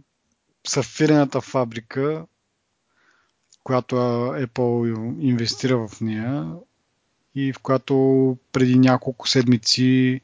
сафирената 0.66 1.40
фабрика, 1.40 2.26
която 3.64 3.96
Apple 3.96 5.20
инвестира 5.20 5.88
в 5.88 6.00
нея 6.00 6.54
и 7.34 7.52
в 7.52 7.58
която 7.58 8.36
преди 8.52 8.78
няколко 8.78 9.28
седмици 9.28 10.20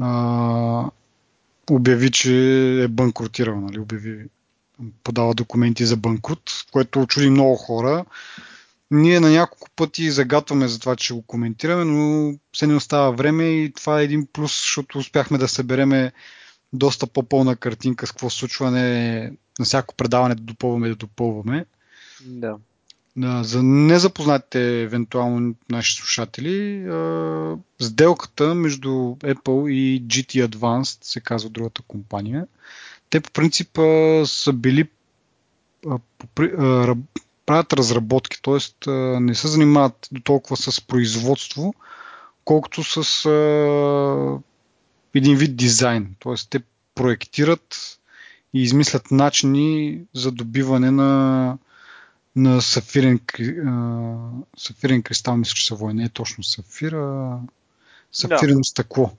а, 0.00 0.90
обяви, 1.70 2.10
че 2.10 2.34
е 2.82 2.88
банкротирал, 2.88 3.60
нали? 3.60 3.78
обяви, 3.78 4.26
подава 5.04 5.34
документи 5.34 5.86
за 5.86 5.96
банкрут, 5.96 6.64
което 6.72 7.00
очуди 7.00 7.30
много 7.30 7.56
хора. 7.56 8.04
Ние 8.90 9.20
на 9.20 9.30
няколко 9.30 9.68
пъти 9.76 10.10
загатваме 10.10 10.68
за 10.68 10.78
това, 10.78 10.96
че 10.96 11.14
го 11.14 11.22
коментираме, 11.22 11.84
но 11.84 12.34
се 12.56 12.66
не 12.66 12.74
остава 12.74 13.10
време 13.10 13.44
и 13.44 13.72
това 13.72 14.00
е 14.00 14.04
един 14.04 14.26
плюс, 14.32 14.60
защото 14.60 14.98
успяхме 14.98 15.38
да 15.38 15.48
събереме 15.48 16.12
доста 16.72 17.06
по-пълна 17.06 17.56
картинка 17.56 18.06
с 18.06 18.12
какво 18.12 18.30
случване 18.30 19.22
на 19.58 19.64
всяко 19.64 19.94
предаване 19.94 20.34
да 20.34 20.42
допълваме 20.42 20.88
да 20.88 20.94
допълваме. 20.94 21.66
Да. 22.26 22.56
За 23.42 23.62
незапознатите 23.62 24.82
евентуално 24.82 25.54
наши 25.70 25.96
слушатели, 25.96 26.86
сделката 27.80 28.54
между 28.54 28.88
Apple 29.18 29.70
и 29.70 30.02
GT 30.02 30.46
Advanced, 30.46 31.04
се 31.04 31.20
казва 31.20 31.50
другата 31.50 31.82
компания, 31.82 32.46
те 33.10 33.20
по 33.20 33.30
принцип 33.30 33.68
са 34.24 34.52
били 34.52 34.88
правят 37.46 37.72
разработки, 37.72 38.42
т.е. 38.42 38.90
не 39.20 39.34
се 39.34 39.48
занимават 39.48 40.08
толкова 40.24 40.56
с 40.56 40.80
производство, 40.80 41.74
колкото 42.44 42.84
с 42.84 43.24
един 45.14 45.36
вид 45.36 45.56
дизайн. 45.56 46.14
Т.е. 46.20 46.34
те 46.50 46.60
проектират 46.94 47.98
и 48.54 48.62
измислят 48.62 49.10
начини 49.10 50.00
за 50.14 50.32
добиване 50.32 50.90
на, 50.90 51.58
на 52.36 52.60
сафирен, 52.62 53.20
сафирен 54.56 55.02
кристал, 55.02 55.36
мисля, 55.36 55.54
че 55.54 55.66
са 55.66 55.74
война. 55.74 56.00
Не 56.00 56.04
е 56.04 56.08
точно 56.08 56.44
сафир, 56.44 56.92
а 56.92 57.38
сафирено 58.12 58.60
да. 58.60 58.64
стъкло. 58.64 59.12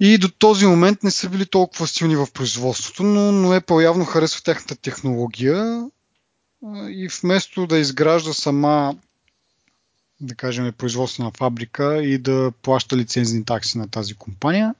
И 0.00 0.18
до 0.18 0.28
този 0.28 0.66
момент 0.66 1.02
не 1.02 1.10
са 1.10 1.28
били 1.28 1.46
толкова 1.46 1.86
силни 1.86 2.16
в 2.16 2.26
производството, 2.34 3.02
но, 3.02 3.32
но 3.32 3.48
Apple 3.48 3.84
явно 3.84 4.04
харесва 4.04 4.42
тяхната 4.42 4.76
технология 4.76 5.90
и 6.88 7.08
вместо 7.20 7.66
да 7.66 7.78
изгражда 7.78 8.32
сама 8.32 8.96
да 10.20 10.34
кажем, 10.34 10.72
производствена 10.72 11.30
фабрика 11.36 12.02
и 12.02 12.18
да 12.18 12.52
плаща 12.62 12.96
лицензни 12.96 13.44
такси 13.44 13.78
на 13.78 13.88
тази 13.88 14.14
компания. 14.14 14.74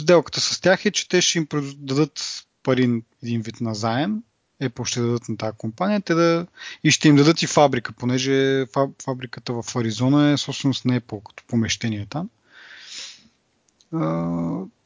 Сделката 0.00 0.40
с 0.40 0.60
тях 0.60 0.84
е, 0.84 0.90
че 0.90 1.08
те 1.08 1.20
ще 1.20 1.38
им 1.38 1.48
дадат 1.76 2.44
пари 2.62 3.02
един 3.22 3.42
вид 3.42 3.60
на 3.60 3.74
заем, 3.74 4.22
Apple 4.62 4.84
ще 4.84 5.00
дадат 5.00 5.28
на 5.28 5.36
тази 5.36 5.56
компания 5.58 6.00
те 6.00 6.14
да... 6.14 6.46
и 6.84 6.90
ще 6.90 7.08
им 7.08 7.16
дадат 7.16 7.42
и 7.42 7.46
фабрика, 7.46 7.92
понеже 7.92 8.66
фабриката 9.04 9.62
в 9.62 9.76
Аризона 9.76 10.30
е 10.30 10.36
собственост 10.36 10.84
на 10.84 11.00
Apple 11.00 11.22
като 11.22 11.44
помещение 11.46 12.06
там. 12.10 12.28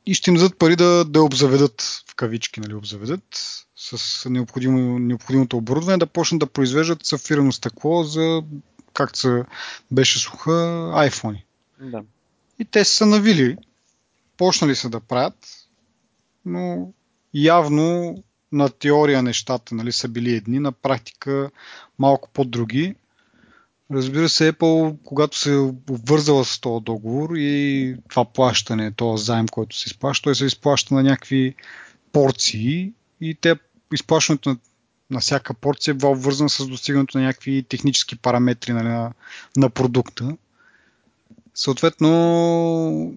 И 0.06 0.14
ще 0.14 0.30
им 0.30 0.36
дадат 0.36 0.58
пари 0.58 0.76
да, 0.76 1.04
да 1.04 1.22
обзаведат, 1.22 2.04
в 2.10 2.14
кавички, 2.14 2.60
нали, 2.60 2.74
обзаведат 2.74 3.22
с 3.76 4.30
необходимо, 4.30 4.98
необходимото 4.98 5.56
оборудване, 5.56 5.98
да 5.98 6.06
почнат 6.06 6.40
да 6.40 6.46
произвеждат 6.46 7.06
сафирано 7.06 7.52
стъкло 7.52 8.04
за 8.04 8.42
както 8.94 9.18
се 9.18 9.44
беше 9.90 10.18
слуха, 10.18 10.50
iPhone. 10.94 11.42
Да. 11.80 12.02
И 12.58 12.64
те 12.64 12.84
са 12.84 13.06
навили, 13.06 13.56
почнали 14.36 14.76
са 14.76 14.90
да 14.90 15.00
правят, 15.00 15.68
но 16.44 16.92
явно 17.34 18.16
на 18.52 18.68
теория 18.68 19.22
нещата 19.22 19.74
нали, 19.74 19.92
са 19.92 20.08
били 20.08 20.34
едни, 20.34 20.58
на 20.58 20.72
практика 20.72 21.50
малко 21.98 22.28
по-други. 22.32 22.94
Разбира 23.90 24.28
се, 24.28 24.52
Apple, 24.52 24.96
когато 25.04 25.38
се 25.38 25.54
обвързала 25.90 26.44
с 26.44 26.60
този 26.60 26.84
договор 26.84 27.30
и 27.36 27.96
това 28.08 28.24
плащане, 28.24 28.92
този 28.92 29.24
заем, 29.24 29.48
който 29.48 29.76
се 29.76 29.86
изплаща, 29.86 30.24
той 30.24 30.34
се 30.34 30.46
изплаща 30.46 30.94
на 30.94 31.02
някакви 31.02 31.54
порции 32.12 32.92
и 33.20 33.34
те 33.34 33.56
изплащането 33.92 34.48
на 34.48 34.56
на 35.10 35.20
всяка 35.20 35.54
порция 35.54 35.92
е 35.92 35.94
била 35.94 36.10
обвързана 36.10 36.50
с 36.50 36.66
достигането 36.66 37.18
на 37.18 37.24
някакви 37.24 37.62
технически 37.62 38.16
параметри 38.16 38.72
нали, 38.72 38.88
на, 38.88 39.12
на 39.56 39.70
продукта. 39.70 40.36
Съответно, 41.54 43.14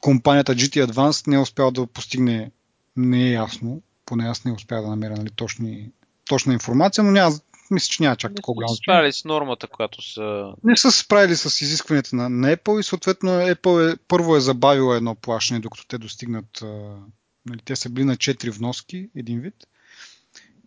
компанията 0.00 0.54
GT 0.54 0.86
Advanced 0.86 1.28
не 1.28 1.36
е 1.36 1.40
успяла 1.40 1.72
да 1.72 1.86
постигне, 1.86 2.50
не 2.96 3.28
е 3.28 3.32
ясно, 3.32 3.82
поне 4.06 4.24
аз 4.24 4.44
не 4.44 4.52
успях 4.52 4.82
да 4.82 4.88
намеря 4.88 5.14
нали, 5.16 5.30
точни, 5.30 5.90
точна 6.28 6.52
информация, 6.52 7.04
но 7.04 7.10
няма, 7.10 7.36
мисля, 7.70 7.88
че 7.88 8.02
няма 8.02 8.16
чак 8.16 8.34
такова 8.34 8.54
голямо. 8.54 8.72
Не 8.72 8.76
са 8.76 8.82
справили 8.82 9.12
с 9.12 9.24
нормата, 9.24 9.66
която 9.66 10.12
са... 10.12 10.52
Не 10.64 10.76
са 10.76 10.92
справили 10.92 11.36
с 11.36 11.60
изискванията 11.60 12.16
на, 12.16 12.28
на 12.28 12.56
Apple 12.56 12.80
и 12.80 12.82
съответно 12.82 13.30
Apple 13.30 13.92
е, 13.92 13.96
първо 14.08 14.36
е 14.36 14.40
забавила 14.40 14.96
едно 14.96 15.14
плащане, 15.14 15.60
докато 15.60 15.86
те 15.86 15.98
достигнат... 15.98 16.64
Нали, 17.46 17.60
те 17.64 17.76
са 17.76 17.88
били 17.88 18.04
на 18.04 18.16
4 18.16 18.50
вноски, 18.50 19.08
един 19.16 19.40
вид. 19.40 19.54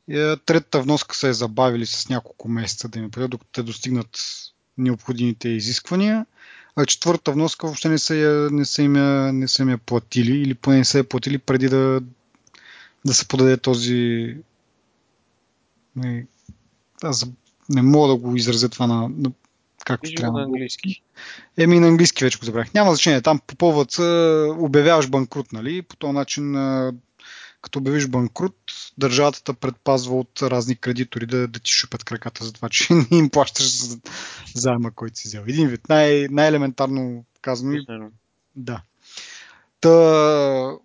Е, 0.09 0.35
третата 0.37 0.81
вноска 0.81 1.15
са 1.15 1.27
е 1.27 1.33
забавили 1.33 1.85
с 1.85 2.09
няколко 2.09 2.47
месеца 2.49 2.89
да 2.89 2.99
им 2.99 3.11
предадат, 3.11 3.31
докато 3.31 3.51
те 3.51 3.63
достигнат 3.63 4.19
необходимите 4.77 5.49
изисквания. 5.49 6.25
А 6.75 6.85
четвъртата 6.85 7.31
вноска 7.31 7.67
въобще 7.67 7.89
не 7.89 7.97
са, 7.97 8.15
я, 8.15 8.49
не, 8.51 8.65
са 8.65 8.81
им 8.81 8.95
я, 8.95 9.33
не 9.33 9.47
са 9.47 9.61
им 9.61 9.69
я 9.69 9.77
платили 9.77 10.37
или 10.37 10.53
поне 10.53 10.77
не 10.77 10.85
са 10.85 10.97
я 10.97 11.03
платили 11.03 11.37
преди 11.37 11.69
да, 11.69 12.01
да 13.05 13.13
се 13.13 13.27
подаде 13.27 13.57
този... 13.57 14.35
Аз 17.03 17.25
не 17.69 17.81
мога 17.81 18.07
да 18.07 18.15
го 18.15 18.35
изразя 18.35 18.69
това 18.69 18.87
на, 18.87 19.09
на 19.09 19.31
както 19.85 20.09
Виждам 20.09 20.21
трябва. 20.21 20.39
на 20.39 20.45
английски. 20.45 21.01
Еми 21.57 21.79
на 21.79 21.87
английски 21.87 22.23
вече 22.23 22.39
го 22.39 22.45
забрах. 22.45 22.73
Няма 22.73 22.91
значение. 22.91 23.21
Там 23.21 23.39
попълват 23.47 23.99
обявяваш 24.59 25.09
банкрут, 25.09 25.53
нали? 25.53 25.81
По 25.81 25.95
този 25.95 26.13
начин 26.13 26.55
като 27.61 27.79
обявиш 27.79 28.07
банкрут, 28.07 28.55
държавата 28.97 29.53
предпазва 29.53 30.19
от 30.19 30.41
разни 30.41 30.75
кредитори 30.75 31.25
да, 31.25 31.47
да 31.47 31.59
ти 31.59 31.71
шупят 31.71 32.03
краката 32.03 32.45
за 32.45 32.53
това, 32.53 32.69
че 32.69 32.93
не 33.11 33.17
им 33.17 33.29
плащаш 33.29 33.77
за 33.77 33.99
заема, 34.55 34.91
който 34.91 35.19
си 35.19 35.27
взел. 35.27 35.43
Един 35.47 35.67
вид, 35.67 35.89
най- 35.89 36.27
най-елементарно 36.29 37.25
казано. 37.41 37.77
Да. 38.55 38.81
Та, 39.81 40.77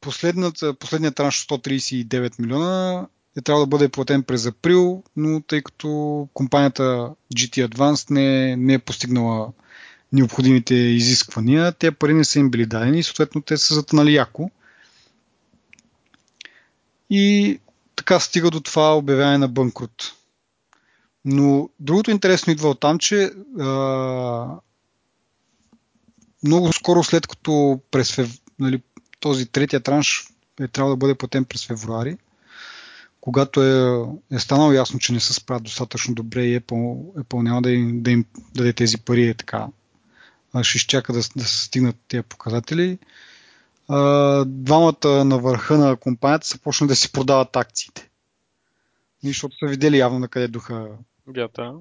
последният 0.00 1.14
транш 1.14 1.46
139 1.46 2.40
милиона 2.40 3.06
е 3.38 3.40
трябва 3.40 3.62
да 3.62 3.66
бъде 3.66 3.88
платен 3.88 4.22
през 4.22 4.46
април, 4.46 5.02
но 5.16 5.40
тъй 5.40 5.62
като 5.62 6.28
компанията 6.34 7.10
GT 7.34 7.68
Advanced 7.68 8.10
не, 8.10 8.56
не 8.56 8.74
е 8.74 8.78
постигнала 8.78 9.52
необходимите 10.12 10.74
изисквания, 10.74 11.72
те 11.72 11.90
пари 11.90 12.14
не 12.14 12.24
са 12.24 12.38
им 12.38 12.50
били 12.50 12.66
дадени 12.66 12.98
и 12.98 13.02
съответно 13.02 13.42
те 13.42 13.56
са 13.56 13.74
затънали 13.74 14.14
яко. 14.14 14.50
И 17.10 17.58
така 17.96 18.20
стига 18.20 18.50
до 18.50 18.60
това 18.60 18.96
обявяване 18.96 19.38
на 19.38 19.48
банкрут. 19.48 20.12
Но 21.24 21.68
другото 21.80 22.10
интересно 22.10 22.52
идва 22.52 22.68
от 22.68 22.80
там, 22.80 22.98
че 22.98 23.30
а, 23.60 24.46
много 26.44 26.72
скоро 26.72 27.04
след 27.04 27.26
като 27.26 27.80
през 27.90 28.18
нали, 28.58 28.82
този 29.20 29.46
третия 29.46 29.80
транш 29.80 30.28
е 30.60 30.68
трябвало 30.68 30.96
да 30.96 30.98
бъде 30.98 31.14
платен 31.14 31.44
през 31.44 31.66
февруари, 31.66 32.16
когато 33.20 33.62
е, 33.62 34.36
е 34.36 34.38
станало 34.38 34.72
ясно, 34.72 34.98
че 34.98 35.12
не 35.12 35.20
се 35.20 35.34
справят 35.34 35.62
достатъчно 35.62 36.14
добре 36.14 36.44
и 36.44 36.60
Apple, 36.60 37.14
Apple 37.22 37.42
няма 37.42 37.62
да 37.62 37.70
им, 37.70 38.02
да 38.02 38.10
им 38.10 38.24
даде 38.54 38.72
тези 38.72 38.98
пари 38.98 39.28
е 39.28 39.34
така, 39.34 39.66
ще 40.62 40.76
изчака 40.76 41.12
да, 41.12 41.18
да 41.36 41.44
се 41.44 41.64
стигнат 41.64 41.96
тези 42.08 42.22
показатели, 42.22 42.98
а, 43.88 44.44
двамата 44.44 45.24
на 45.24 45.38
върха 45.38 45.78
на 45.78 45.96
компанията 45.96 46.46
са 46.46 46.58
почнали 46.58 46.88
да 46.88 46.96
си 46.96 47.12
продават 47.12 47.56
акциите. 47.56 48.10
Защото 49.24 49.56
са 49.58 49.66
видели 49.66 49.98
явно 49.98 50.18
на 50.18 50.28
къде 50.28 50.48
духа 50.48 50.88
Бята. 51.26 51.74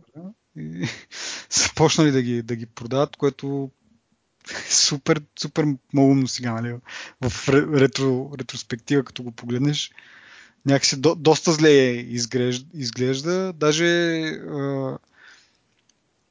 И 0.58 0.88
са 1.50 1.74
почнали 1.76 2.12
да 2.12 2.22
ги, 2.22 2.42
да 2.42 2.56
ги 2.56 2.66
продават, 2.66 3.16
което 3.16 3.72
супер, 4.70 5.22
супер 5.39 5.66
малумно 5.93 6.28
сега, 6.28 6.62
нали? 6.62 6.76
В 7.22 7.50
ретро, 7.50 8.32
ретроспектива, 8.39 9.04
като 9.04 9.24
го 9.24 9.32
погледнеш, 9.32 9.91
някакси 10.66 11.02
до, 11.02 11.16
доста 11.16 11.52
зле 11.52 11.70
изглежда, 11.89 12.66
изглежда. 12.74 13.54
Даже 13.54 13.86
а, 14.26 14.97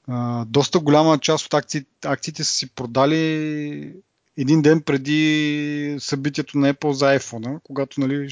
а, 0.08 0.44
доста 0.44 0.78
голяма 0.78 1.18
част 1.18 1.46
от 1.46 1.54
акци, 1.54 1.86
акциите 2.04 2.44
са 2.44 2.52
си 2.52 2.70
продали 2.70 3.94
един 4.36 4.62
ден 4.62 4.82
преди 4.82 5.96
събитието 6.00 6.58
на 6.58 6.74
Apple 6.74 6.90
за 6.90 7.18
iPhone, 7.18 7.60
когато 7.62 8.00
нали, 8.00 8.28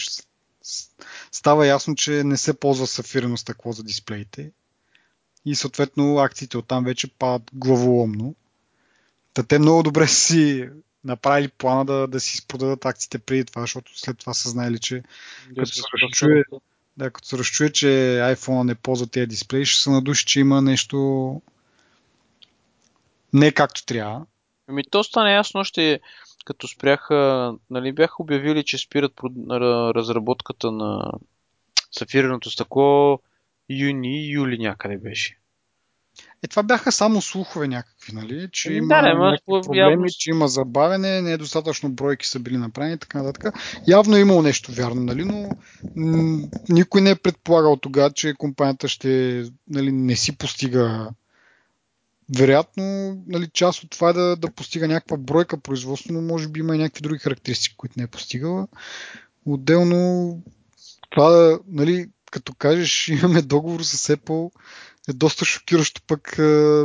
става 1.33 1.67
ясно, 1.67 1.95
че 1.95 2.25
не 2.25 2.37
се 2.37 2.61
ползва 2.61 2.87
сафирено 2.87 3.37
стъкло 3.37 3.73
за 3.73 3.83
дисплеите 3.83 4.51
и 5.45 5.55
съответно 5.55 6.19
акциите 6.19 6.59
оттам 6.59 6.85
вече 6.85 7.09
падат 7.09 7.51
главоломно. 7.55 8.35
Та 9.37 9.43
те 9.43 9.59
много 9.59 9.83
добре 9.83 10.07
си 10.07 10.69
направили 11.05 11.49
плана 11.49 11.85
да, 11.85 12.07
да 12.07 12.21
си 12.21 12.47
продадат 12.47 12.87
акциите 12.87 13.19
преди 13.19 13.45
това, 13.45 13.61
защото 13.61 13.99
след 13.99 14.19
това 14.19 14.35
са 14.35 14.49
знаели, 14.49 14.79
че 14.79 15.03
като 15.57 15.67
се, 15.67 15.83
разчуе, 16.03 16.43
да, 16.97 17.11
като 17.11 17.29
се 17.29 17.39
разчуе, 17.39 17.73
че 17.73 17.87
iPhone 18.23 18.63
не 18.63 18.75
ползва 18.75 19.07
тези 19.07 19.27
дисплеи, 19.27 19.65
ще 19.65 19.83
се 19.83 19.91
надуши, 19.91 20.27
че 20.27 20.41
има 20.41 20.63
нещо 20.63 21.41
не 23.33 23.53
както 23.53 23.87
трябва. 23.87 24.27
Ами 24.69 24.83
то 24.91 25.05
стана 25.05 25.33
ясно 25.33 25.61
още 25.61 26.01
като 26.45 26.69
спряха, 26.69 27.53
нали, 27.71 27.93
бяха 27.93 28.15
обявили, 28.19 28.65
че 28.65 28.79
спират 28.79 29.21
разработката 29.97 30.73
на 30.73 31.13
сафирното 31.93 32.51
стъкло 32.51 33.21
юни, 33.69 34.31
юли 34.31 34.59
някъде 34.59 34.99
беше. 34.99 35.39
Е, 36.43 36.49
това 36.49 36.63
бяха 36.63 36.93
само 36.93 37.23
слухове 37.23 37.69
някакви, 37.69 38.13
нали? 38.13 38.49
Че 38.53 38.73
има 38.73 38.89
да, 38.89 39.03
не, 39.03 39.39
проблеми, 39.47 39.79
явно... 39.79 40.05
че 40.09 40.31
има 40.31 40.49
забавене, 40.49 41.23
не 41.23 41.33
е 41.33 41.37
достатъчно 41.37 41.91
бройки 41.91 42.29
са 42.29 42.39
били 42.39 42.57
направени 42.57 42.95
и 42.95 42.99
така 42.99 43.23
нататък. 43.23 43.55
Явно 43.87 44.17
е 44.17 44.21
имало 44.21 44.43
нещо 44.43 44.73
вярно, 44.73 45.01
нали? 45.03 45.25
Но 45.25 45.51
м- 45.97 46.49
никой 46.69 47.01
не 47.01 47.11
е 47.11 47.17
предполагал 47.17 47.77
тогава, 47.77 48.11
че 48.11 48.35
компанията 48.39 48.89
ще 48.89 49.45
нали, 49.69 49.93
не 49.93 50.17
си 50.17 50.39
постига 50.39 51.11
вероятно, 52.39 53.17
нали, 53.27 53.49
част 53.53 53.83
от 53.83 53.91
това 53.91 54.11
е 54.11 54.13
да, 54.13 54.37
да 54.37 54.51
постига 54.51 54.89
някаква 54.89 55.17
бройка 55.17 55.61
производство, 55.61 56.13
но 56.13 56.23
може 56.23 56.49
би 56.49 56.61
има 56.61 56.75
и 56.75 56.79
някакви 56.79 57.03
други 57.03 57.19
характеристики, 57.19 57.77
които 57.77 57.95
не 57.97 58.05
е 58.05 58.07
постигала. 58.07 58.69
Отделно, 59.47 60.43
това, 61.11 61.59
нали, 61.69 62.09
като 62.31 62.55
кажеш, 62.55 63.09
имаме 63.23 63.43
договор 63.43 63.83
с 63.83 64.17
Apple, 64.17 64.51
е 65.09 65.13
доста 65.13 65.45
шокиращо 65.45 66.03
пък 66.07 66.39
е, 66.39 66.85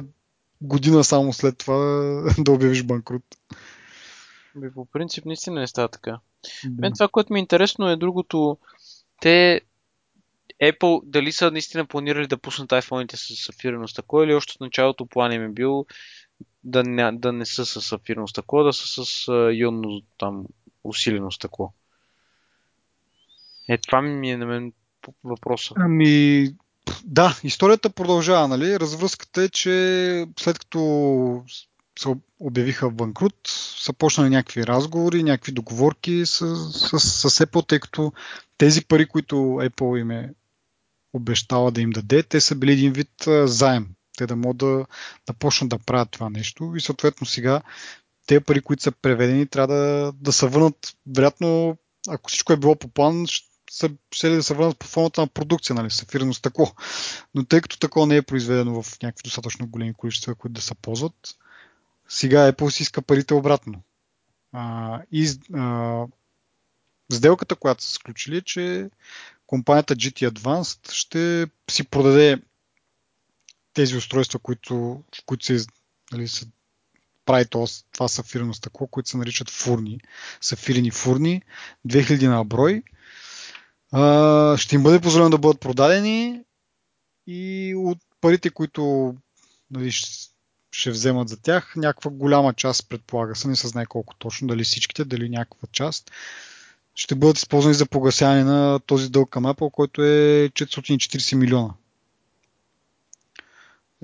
година 0.61 1.03
само 1.03 1.33
след 1.33 1.57
това 1.57 1.75
да 2.37 2.51
обявиш 2.51 2.83
банкрут. 2.83 3.23
Би, 4.55 4.73
по 4.73 4.85
принцип 4.85 5.25
наистина 5.25 5.59
не 5.59 5.67
става 5.67 5.87
така. 5.87 6.19
Да. 6.65 6.81
Мен 6.81 6.93
това, 6.93 7.07
което 7.07 7.33
ми 7.33 7.39
е 7.39 7.41
интересно 7.41 7.89
е 7.89 7.97
другото. 7.97 8.57
Те 9.21 9.61
Apple 10.63 11.01
дали 11.05 11.31
са 11.31 11.51
наистина 11.51 11.85
планирали 11.85 12.27
да 12.27 12.37
пуснат 12.37 12.69
iPhone-ите 12.69 13.15
с 13.15 13.45
сафирено 13.45 13.87
стъкло 13.87 14.23
или 14.23 14.33
още 14.33 14.53
от 14.55 14.61
началото 14.61 15.05
план 15.05 15.33
им 15.33 15.43
е 15.43 15.49
бил 15.49 15.85
да 16.63 16.83
не, 16.83 17.11
да 17.11 17.31
не 17.31 17.45
са 17.45 17.65
с 17.65 17.81
сафирено 17.81 18.27
стъкло, 18.27 18.63
да 18.63 18.73
са 18.73 19.05
с 19.05 19.27
ионно 19.53 20.01
там 20.17 20.45
усилено 20.83 21.31
стъкло. 21.31 21.73
Е, 23.69 23.77
това 23.77 24.01
ми 24.01 24.31
е 24.31 24.37
на 24.37 24.45
мен 24.45 24.73
въпроса. 25.23 25.73
Ами, 25.77 26.47
да, 27.03 27.39
историята 27.43 27.89
продължава, 27.89 28.47
нали? 28.47 28.79
Развръзката 28.79 29.43
е, 29.43 29.49
че 29.49 30.25
след 30.39 30.59
като 30.59 31.43
се 31.99 32.07
обявиха 32.39 32.89
банкрут, 32.89 33.35
са 33.77 33.93
почнали 33.93 34.29
някакви 34.29 34.67
разговори, 34.67 35.23
някакви 35.23 35.51
договорки 35.51 36.25
с, 36.25 36.55
с, 36.71 36.99
с 36.99 37.45
Apple, 37.45 37.67
тъй 37.67 37.79
като 37.79 38.13
тези 38.57 38.85
пари, 38.85 39.05
които 39.05 39.35
Apple 39.35 39.99
им 39.99 40.11
е 40.11 40.33
обещала 41.13 41.71
да 41.71 41.81
им 41.81 41.89
даде, 41.89 42.23
те 42.23 42.41
са 42.41 42.55
били 42.55 42.71
един 42.71 42.93
вид 42.93 43.27
заем. 43.43 43.87
Те 44.17 44.27
да 44.27 44.35
могат 44.35 44.57
да, 44.57 44.85
да 45.27 45.33
почнат 45.33 45.69
да 45.69 45.79
правят 45.79 46.11
това 46.11 46.29
нещо 46.29 46.73
и 46.75 46.81
съответно 46.81 47.27
сега 47.27 47.61
те 48.27 48.39
пари, 48.39 48.61
които 48.61 48.83
са 48.83 48.91
преведени, 48.91 49.47
трябва 49.47 49.75
да, 49.75 50.11
да 50.15 50.31
се 50.31 50.47
върнат, 50.47 50.95
вероятно, 51.15 51.77
ако 52.09 52.29
всичко 52.29 52.53
е 52.53 52.57
било 52.57 52.75
по 52.75 52.87
план, 52.87 53.25
са, 53.71 53.89
ще 54.11 54.29
да 54.29 54.43
се 54.43 54.53
върнат 54.53 54.79
по 54.79 54.87
формата 54.87 55.21
на 55.21 55.27
продукция, 55.27 55.73
нали, 55.73 55.91
сафирено 55.91 56.33
стъкло. 56.33 56.71
Но 57.35 57.45
тъй 57.45 57.61
като 57.61 57.79
такова 57.79 58.07
не 58.07 58.15
е 58.15 58.21
произведено 58.21 58.83
в 58.83 59.01
някакви 59.03 59.23
достатъчно 59.23 59.67
големи 59.67 59.93
количества, 59.93 60.35
които 60.35 60.53
да 60.53 60.61
се 60.61 60.75
ползват, 60.75 61.35
сега 62.09 62.51
Apple 62.51 62.69
си 62.69 62.83
иска 62.83 63.01
парите 63.01 63.33
обратно. 63.33 63.81
А, 64.53 64.99
и 65.11 65.29
а, 65.53 66.05
сделката, 67.11 67.55
която 67.55 67.83
са 67.83 67.93
сключили, 67.93 68.37
е, 68.37 68.41
че 68.41 68.89
компанията 69.47 69.95
GT 69.95 70.29
Advanced 70.29 70.91
ще 70.91 71.47
си 71.71 71.83
продаде 71.83 72.41
тези 73.73 73.95
устройства, 73.95 74.39
които, 74.39 75.03
които 75.25 75.45
се, 75.45 75.65
нали, 76.11 76.27
се 76.27 76.45
прави 77.25 77.45
това, 77.45 77.65
това 77.91 78.07
сафирено 78.07 78.53
стъкло, 78.53 78.87
които 78.87 79.09
се 79.09 79.17
наричат 79.17 79.49
фурни, 79.49 79.99
сафирени 80.41 80.91
фурни, 80.91 81.41
2000 81.87 82.27
на 82.27 82.45
брой. 82.45 82.83
Ще 84.57 84.75
им 84.75 84.83
бъде 84.83 84.99
позволено 84.99 85.29
да 85.29 85.37
бъдат 85.37 85.59
продадени 85.59 86.41
и 87.27 87.73
от 87.77 87.97
парите, 88.21 88.49
които 88.49 89.15
нали, 89.71 89.91
ще 90.71 90.91
вземат 90.91 91.29
за 91.29 91.41
тях, 91.41 91.73
някаква 91.75 92.11
голяма 92.11 92.53
част, 92.53 92.89
предполага 92.89 93.35
се, 93.35 93.47
не 93.47 93.55
се 93.55 93.67
знае 93.67 93.85
колко 93.85 94.15
точно, 94.15 94.47
дали 94.47 94.63
всичките, 94.63 95.05
дали 95.05 95.29
някаква 95.29 95.67
част, 95.71 96.11
ще 96.95 97.15
бъдат 97.15 97.37
използвани 97.37 97.73
за 97.73 97.85
погасяване 97.85 98.43
на 98.43 98.79
този 98.79 99.09
дълг 99.09 99.29
към 99.29 99.43
Apple, 99.43 99.71
който 99.71 100.03
е 100.03 100.49
440 100.49 101.35
милиона. 101.35 101.73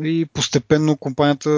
И 0.03 0.25
постепенно 0.33 0.97
компанията 0.97 1.49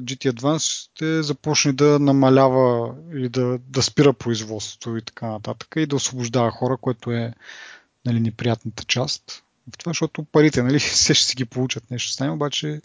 GT 0.00 0.32
Advance 0.32 0.90
ще 0.92 1.22
започне 1.22 1.72
да 1.72 1.98
намалява 1.98 2.94
или 3.12 3.28
да, 3.28 3.58
да 3.68 3.82
спира 3.82 4.12
производството 4.12 4.96
и 4.96 5.02
така 5.02 5.26
нататък 5.26 5.74
и 5.76 5.86
да 5.86 5.96
освобождава 5.96 6.50
хора, 6.50 6.76
което 6.76 7.10
е 7.10 7.34
нали, 8.08 8.20
неприятната 8.20 8.84
част 8.84 9.44
в 9.74 9.78
това, 9.78 9.90
защото 9.90 10.24
парите, 10.24 10.62
нали, 10.62 10.78
все 10.78 11.14
ще 11.14 11.26
си 11.26 11.36
ги 11.36 11.44
получат 11.44 11.90
нещо 11.90 12.12
с 12.12 12.28
обаче 12.28 12.80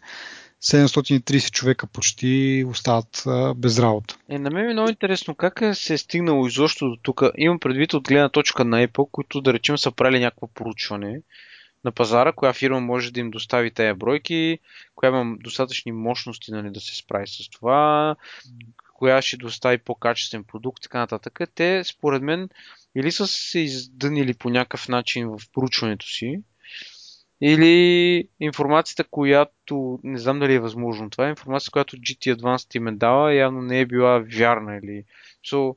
730 0.64 1.52
човека 1.52 1.88
почти 1.88 2.66
остават 2.68 3.24
а, 3.28 3.54
без 3.54 3.80
работа. 3.80 4.18
Е, 4.30 4.40
на 4.40 4.50
мен 4.50 4.70
е 4.70 4.74
много 4.74 4.90
интересно 4.90 5.36
как 5.36 5.62
е 5.62 5.74
се 5.74 5.94
е 5.94 5.98
стигнало 5.98 6.48
изобщо 6.48 6.90
до 6.90 6.96
тук. 7.02 7.22
Имам 7.38 7.60
предвид 7.60 7.94
от 7.94 8.08
гледна 8.08 8.30
точка 8.30 8.66
на 8.66 8.88
Apple, 8.88 9.12
които 9.12 9.42
да 9.42 9.54
речем 9.54 9.78
са 9.78 9.92
правили 9.92 10.20
някакво 10.20 10.48
поручване 10.48 11.22
на 11.84 11.92
пазара, 11.92 12.32
коя 12.32 12.54
фирма 12.54 12.80
може 12.80 13.12
да 13.12 13.20
им 13.20 13.32
достави 13.32 13.72
тези 13.72 13.94
бройки, 13.98 14.60
коя 14.96 15.10
има 15.10 15.36
достатъчни 15.40 15.92
мощности 15.92 16.52
нали, 16.52 16.72
да 16.72 16.80
се 16.80 16.96
справи 16.96 17.28
с 17.28 17.50
това, 17.50 18.16
коя 19.04 19.22
ще 19.22 19.38
достави 19.38 19.78
по-качествен 19.78 20.44
продукт 20.44 20.84
така 20.84 21.00
нататък. 21.00 21.40
Те, 21.56 21.84
според 21.84 22.22
мен, 22.22 22.50
или 22.96 23.12
са 23.12 23.28
се 23.28 23.60
издънили 23.60 24.34
по 24.34 24.50
някакъв 24.50 24.88
начин 24.88 25.28
в 25.28 25.40
проучването 25.54 26.06
си, 26.06 26.42
или 27.42 28.28
информацията, 28.40 29.04
която 29.04 30.00
не 30.04 30.18
знам 30.18 30.40
дали 30.40 30.54
е 30.54 30.60
възможно. 30.60 31.10
Това 31.10 31.28
е 31.28 31.30
информация, 31.30 31.72
която 31.72 31.98
GT 31.98 32.36
Advanced 32.36 32.76
им 32.76 32.88
е 32.88 32.92
дала, 32.92 33.34
явно 33.34 33.62
не 33.62 33.80
е 33.80 33.86
била 33.86 34.24
вярна. 34.38 34.80
Или... 34.84 35.04
So, 35.46 35.76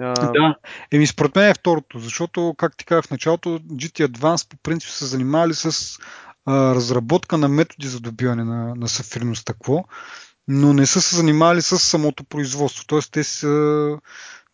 Uh... 0.00 0.32
Да, 0.32 0.56
еми 0.92 1.06
според 1.06 1.36
мен 1.36 1.50
е 1.50 1.54
второто, 1.54 1.98
защото, 1.98 2.54
как 2.58 2.76
ти 2.76 2.84
казах 2.84 3.04
в 3.04 3.10
началото, 3.10 3.58
GT 3.58 4.06
Advanced 4.06 4.50
по 4.50 4.56
принцип 4.56 4.90
са 4.90 5.06
занимавали 5.06 5.54
с 5.54 5.98
а, 6.46 6.74
разработка 6.74 7.38
на 7.38 7.48
методи 7.48 7.88
за 7.88 8.00
добиване 8.00 8.44
на, 8.44 8.74
на 8.74 8.88
сафирно 8.88 9.34
стъкло 9.34 9.84
но 10.48 10.72
не 10.72 10.86
са 10.86 11.00
се 11.00 11.16
занимавали 11.16 11.62
с 11.62 11.78
самото 11.78 12.24
производство. 12.24 12.86
Т.е. 12.86 12.98
те 13.12 13.24
са, 13.24 13.98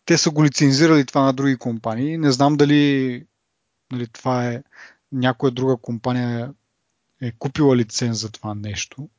те 0.05 0.17
са 0.17 0.31
го 0.31 0.43
лицензирали 0.43 1.05
това 1.05 1.21
на 1.21 1.33
други 1.33 1.57
компании. 1.57 2.17
Не 2.17 2.31
знам 2.31 2.57
дали 2.57 3.25
нали, 3.91 4.07
това 4.07 4.47
е 4.47 4.63
някоя 5.11 5.51
друга 5.51 5.77
компания 5.77 6.53
е 7.21 7.31
купила 7.31 7.75
лиценз 7.75 8.17
за 8.17 8.31
това 8.31 8.55
нещо. 8.55 9.09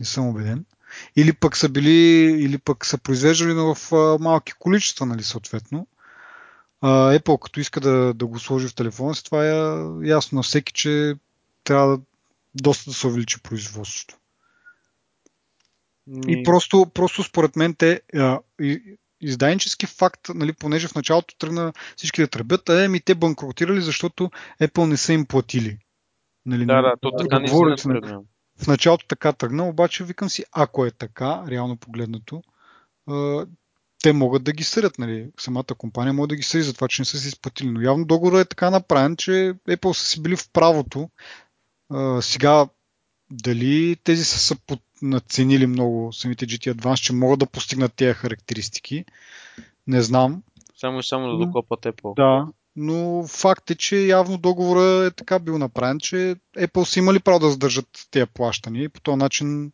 Не 0.00 0.06
съм 0.06 0.28
убеден. 0.28 0.64
Или 1.16 1.32
пък 1.32 1.56
са 1.56 1.68
били, 1.68 1.90
или 2.42 2.58
пък 2.58 2.86
са 2.86 2.98
произвеждали 2.98 3.52
в 3.52 3.76
малки 4.20 4.52
количества, 4.52 5.06
нали, 5.06 5.22
съответно. 5.22 5.86
Apple, 6.82 7.38
като 7.38 7.60
иска 7.60 7.80
да, 7.80 8.14
да 8.14 8.26
го 8.26 8.38
сложи 8.38 8.68
в 8.68 8.74
телефона 8.74 9.14
си, 9.14 9.24
това 9.24 9.46
е 9.46 9.52
ясно 10.08 10.36
на 10.36 10.42
всеки, 10.42 10.72
че 10.72 11.14
трябва 11.64 11.96
да, 11.96 12.02
доста 12.54 12.90
да 12.90 12.94
се 12.94 13.06
увеличи 13.06 13.42
производството. 13.42 14.19
И 16.28 16.42
просто, 16.42 16.86
просто 16.94 17.22
според 17.22 17.56
мен 17.56 17.74
те 17.74 18.00
а, 18.14 18.38
издайнически 19.20 19.86
факт, 19.86 20.20
нали, 20.34 20.52
понеже 20.52 20.88
в 20.88 20.94
началото 20.94 21.34
тръгна 21.38 21.72
всички 21.96 22.20
да 22.20 22.28
тръбят, 22.28 22.68
а 22.68 22.84
еми 22.84 23.00
те 23.00 23.14
банкротирали, 23.14 23.80
защото 23.80 24.30
Apple 24.62 24.86
не 24.86 24.96
са 24.96 25.12
им 25.12 25.26
платили. 25.26 25.78
Нали, 26.46 26.66
да, 26.66 26.82
да, 26.82 26.94
то 27.00 27.10
така 27.18 27.38
не 27.38 27.48
се 27.48 27.88
тръгна. 27.88 28.22
В 28.62 28.66
началото 28.66 29.06
така 29.06 29.32
тръгна, 29.32 29.68
обаче 29.68 30.04
викам 30.04 30.30
си, 30.30 30.44
ако 30.52 30.86
е 30.86 30.90
така, 30.90 31.44
реално 31.48 31.76
погледнато, 31.76 32.42
а, 33.06 33.46
те 34.02 34.12
могат 34.12 34.44
да 34.44 34.52
ги 34.52 34.64
съдят, 34.64 34.98
нали? 34.98 35.30
Самата 35.40 35.64
компания 35.78 36.12
може 36.12 36.28
да 36.28 36.36
ги 36.36 36.42
съди 36.42 36.62
за 36.62 36.74
това, 36.74 36.88
че 36.88 37.02
не 37.02 37.06
са 37.06 37.18
си 37.18 37.28
изплатили. 37.28 37.70
Но 37.70 37.80
явно 37.80 38.04
договорът 38.04 38.46
е 38.46 38.48
така 38.48 38.70
направен, 38.70 39.16
че 39.16 39.54
Apple 39.68 39.92
са 39.92 40.06
си 40.06 40.22
били 40.22 40.36
в 40.36 40.50
правото. 40.52 41.10
А, 41.90 42.22
сега, 42.22 42.66
дали 43.30 43.96
тези 44.04 44.24
са, 44.24 44.38
са 44.38 44.56
наценили 45.02 45.66
много 45.66 46.12
самите 46.12 46.46
GT 46.46 46.74
Advance, 46.74 47.02
че 47.02 47.12
могат 47.12 47.38
да 47.38 47.46
постигнат 47.46 47.94
тези 47.94 48.14
характеристики, 48.14 49.04
не 49.86 50.02
знам. 50.02 50.42
Само 50.76 50.98
и 50.98 51.04
само 51.04 51.28
да 51.28 51.46
докопат 51.46 51.80
Apple. 51.80 52.16
Да, 52.16 52.46
но 52.76 53.26
факт 53.26 53.70
е, 53.70 53.74
че 53.74 54.06
явно 54.06 54.38
договора 54.38 55.06
е 55.06 55.10
така 55.10 55.38
бил 55.38 55.58
направен, 55.58 56.00
че 56.00 56.36
Apple 56.56 56.84
са 56.84 56.98
имали 56.98 57.20
право 57.20 57.38
да 57.38 57.50
задържат 57.50 58.08
тези 58.10 58.26
плащания 58.26 58.84
и 58.84 58.88
по 58.88 59.00
този 59.00 59.16
начин 59.16 59.72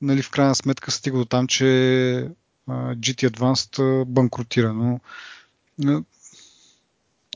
нали, 0.00 0.22
в 0.22 0.30
крайна 0.30 0.54
сметка 0.54 0.90
стига 0.90 1.18
до 1.18 1.24
там, 1.24 1.46
че 1.46 1.64
GT 2.68 3.30
Advanced 3.30 4.04
банкротира. 4.04 4.72
Но, 4.72 5.00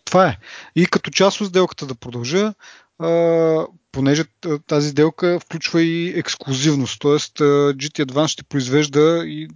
това 0.04 0.28
е. 0.28 0.38
И 0.76 0.86
като 0.86 1.10
част 1.10 1.40
от 1.40 1.48
сделката 1.48 1.86
да 1.86 1.94
продължа, 1.94 2.54
а, 2.98 3.66
понеже 3.92 4.24
тази 4.66 4.90
сделка 4.90 5.40
включва 5.40 5.82
и 5.82 6.18
ексклюзивност, 6.18 7.00
т.е. 7.00 7.10
GT 7.10 8.04
Advance 8.04 8.26
ще 8.26 8.42
произвежда 8.42 9.22
и, 9.26 9.48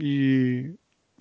и 0.00 0.64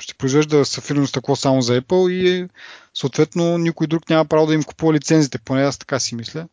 ще 0.01 0.13
произвежда 0.13 0.65
сафирно 0.65 1.07
стъкло 1.07 1.35
само 1.35 1.61
за 1.61 1.81
Apple 1.81 2.11
и 2.11 2.49
съответно 2.93 3.57
никой 3.57 3.87
друг 3.87 4.09
няма 4.09 4.25
право 4.25 4.47
да 4.47 4.53
им 4.53 4.63
купува 4.63 4.93
лицензите, 4.93 5.39
поне 5.39 5.63
аз 5.63 5.77
така 5.77 5.99
си 5.99 6.15
мисля, 6.15 6.47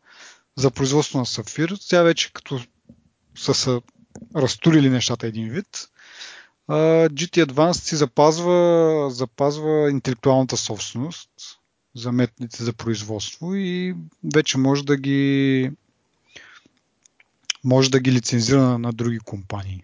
за 0.55 0.71
производство 0.71 1.19
на 1.19 1.25
сафир. 1.25 1.77
Сега 1.79 2.03
вече 2.03 2.33
като 2.33 2.59
са, 3.37 3.53
са 3.53 3.81
разтурили 4.35 4.89
нещата 4.89 5.27
един 5.27 5.49
вид, 5.49 5.89
GT 6.69 7.45
Advanced 7.45 7.83
си 7.83 7.95
запазва, 7.95 9.09
запазва 9.11 9.91
интелектуалната 9.91 10.57
собственост 10.57 11.29
за 11.97 12.11
методите 12.11 12.63
за 12.63 12.73
производство 12.73 13.55
и 13.55 13.95
вече 14.33 14.57
може 14.57 14.85
да 14.85 14.97
ги 14.97 15.71
може 17.63 17.91
да 17.91 17.99
ги 17.99 18.11
лицензира 18.11 18.61
на, 18.61 18.79
на 18.79 18.93
други 18.93 19.19
компании. 19.19 19.83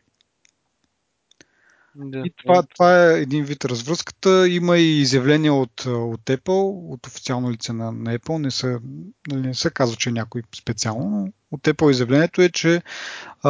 Да. 1.96 2.22
И 2.26 2.34
това, 2.38 2.64
това 2.64 3.06
е 3.06 3.22
един 3.22 3.46
вид 3.46 3.66
развръзката. 3.66 4.50
Има 4.50 4.78
и 4.78 5.02
изявления 5.02 5.54
от, 5.54 5.86
от 5.86 6.22
Apple, 6.22 6.94
от 6.94 7.08
официално 7.08 7.52
лице 7.52 7.74
на, 7.74 7.92
на 7.92 8.20
Apple. 8.20 8.38
Не 8.38 8.52
се, 8.52 8.80
нали, 9.28 9.48
не 9.48 9.54
се 9.54 9.70
казва, 9.70 9.96
че 9.96 10.10
е 10.10 10.14
някой 10.14 10.44
специално, 10.56 11.10
но 11.10 11.32
от 11.52 11.62
Apple 11.62 11.92
изявлението 11.92 12.42
е, 12.42 12.50
че 12.50 12.82
а, 13.44 13.50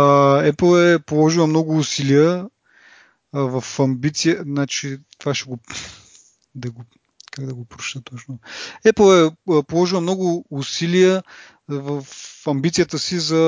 Apple 0.51 0.95
е 0.95 0.99
положила 0.99 1.47
много 1.47 1.77
усилия 1.77 2.49
а, 3.33 3.61
в 3.61 3.79
амбиция. 3.79 4.43
Значи, 4.43 4.97
това 5.17 5.33
ще 5.33 5.49
го. 5.49 5.59
Да 6.55 6.71
го 6.71 6.85
как 7.33 7.45
да 7.45 7.53
го 7.53 7.65
проща 7.65 8.01
точно. 8.01 8.39
Apple 8.85 9.35
е 9.59 9.63
положила 9.63 10.01
много 10.01 10.45
усилия 10.49 11.23
в 11.67 12.05
амбицията 12.47 12.99
си 12.99 13.19
за 13.19 13.43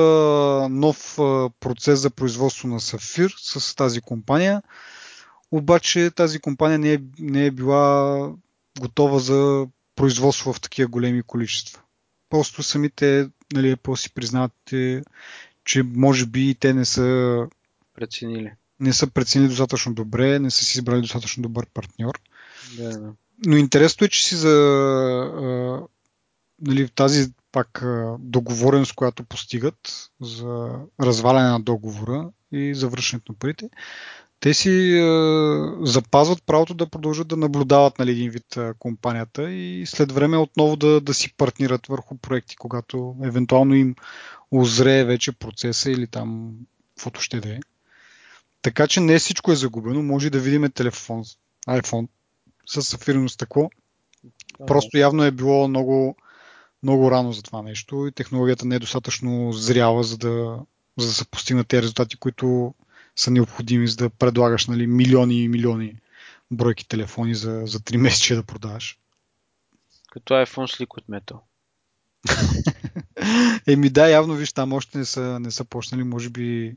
нов 0.70 1.14
процес 1.60 2.00
за 2.00 2.10
производство 2.10 2.68
на 2.68 2.80
Сафир 2.80 3.34
с 3.38 3.76
тази 3.76 4.00
компания. 4.00 4.62
Обаче 5.50 6.10
тази 6.10 6.38
компания 6.38 6.78
не 6.78 6.92
е, 6.92 6.98
не 7.18 7.46
е 7.46 7.50
била 7.50 8.30
готова 8.80 9.18
за 9.18 9.66
производство 9.96 10.52
в 10.52 10.60
такива 10.60 10.88
големи 10.88 11.22
количества. 11.22 11.82
Просто 12.30 12.62
самите 12.62 13.28
нали, 13.52 13.76
Apple 13.76 13.94
си 13.94 14.14
признават, 14.14 14.74
че 15.64 15.82
може 15.82 16.26
би 16.26 16.56
те 16.60 16.74
не 16.74 16.84
са 16.84 17.38
преценили. 17.94 18.52
Не 18.80 18.92
са 18.92 19.06
преценили 19.06 19.48
достатъчно 19.48 19.94
добре, 19.94 20.38
не 20.38 20.50
са 20.50 20.64
си 20.64 20.78
избрали 20.78 21.00
достатъчно 21.00 21.42
добър 21.42 21.66
партньор. 21.66 22.20
Да, 22.76 22.98
да. 22.98 23.12
Но 23.46 23.56
интересно 23.56 24.04
е, 24.04 24.08
че 24.08 24.24
си 24.24 24.34
за 24.34 24.48
а, 24.48 25.80
нали, 26.60 26.88
тази 26.88 27.32
пак 27.52 27.84
договореност, 28.18 28.94
която 28.94 29.24
постигат 29.24 30.10
за 30.20 30.70
разваляне 31.00 31.48
на 31.48 31.60
договора 31.60 32.30
и 32.52 32.74
завършването 32.74 33.32
на 33.32 33.38
парите, 33.38 33.70
те 34.40 34.54
си 34.54 34.98
е, 34.98 35.02
запазват 35.80 36.42
правото 36.46 36.74
да 36.74 36.90
продължат 36.90 37.28
да 37.28 37.36
наблюдават 37.36 37.98
нали, 37.98 38.10
един 38.10 38.30
вид 38.30 38.56
е, 38.56 38.72
компанията 38.78 39.52
и 39.52 39.86
след 39.86 40.12
време 40.12 40.36
отново 40.36 40.76
да, 40.76 41.00
да 41.00 41.14
си 41.14 41.36
партнират 41.36 41.86
върху 41.86 42.18
проекти, 42.18 42.56
когато 42.56 43.16
евентуално 43.24 43.74
им 43.74 43.94
озрее 44.50 45.04
вече 45.04 45.32
процеса 45.32 45.90
или 45.90 46.06
там 46.06 46.52
каквото 46.96 47.20
ще 47.20 47.40
да 47.40 47.48
е. 47.48 47.58
Така 48.62 48.86
че 48.86 49.00
не 49.00 49.18
всичко 49.18 49.52
е 49.52 49.56
загубено. 49.56 50.02
Може 50.02 50.30
да 50.30 50.40
видим 50.40 50.70
телефон, 50.70 51.24
iPhone 51.68 52.08
с 52.66 52.82
сафирено 52.82 53.28
стъкло. 53.28 53.70
Просто 54.66 54.98
явно 54.98 55.24
е 55.24 55.30
било 55.30 55.68
много 55.68 56.16
много 56.82 57.10
рано 57.10 57.32
за 57.32 57.42
това 57.42 57.62
нещо 57.62 58.06
и 58.06 58.12
технологията 58.12 58.66
не 58.66 58.74
е 58.74 58.78
достатъчно 58.78 59.52
зряла, 59.52 60.04
за 60.04 60.18
да, 60.18 60.58
за 60.98 61.06
да 61.06 61.12
се 61.12 61.24
постигнат 61.24 61.68
тези 61.68 61.82
резултати, 61.82 62.16
които 62.16 62.74
са 63.16 63.30
необходими, 63.30 63.88
за 63.88 63.96
да 63.96 64.10
предлагаш 64.10 64.66
нали, 64.66 64.86
милиони 64.86 65.42
и 65.42 65.48
милиони 65.48 65.96
бройки 66.50 66.88
телефони 66.88 67.34
за, 67.34 67.62
за 67.64 67.80
3 67.80 67.96
месеца 68.02 68.36
да 68.36 68.42
продаваш. 68.42 68.98
Като 70.10 70.34
iPhone 70.34 70.66
с 70.66 70.78
Liquid 70.78 71.04
Metal. 71.10 71.38
Еми 73.66 73.90
да, 73.90 74.08
явно 74.08 74.34
виж, 74.34 74.52
там 74.52 74.72
още 74.72 74.98
не 74.98 75.04
са, 75.04 75.40
не 75.40 75.50
са 75.50 75.64
почнали, 75.64 76.02
може 76.02 76.30
би 76.30 76.76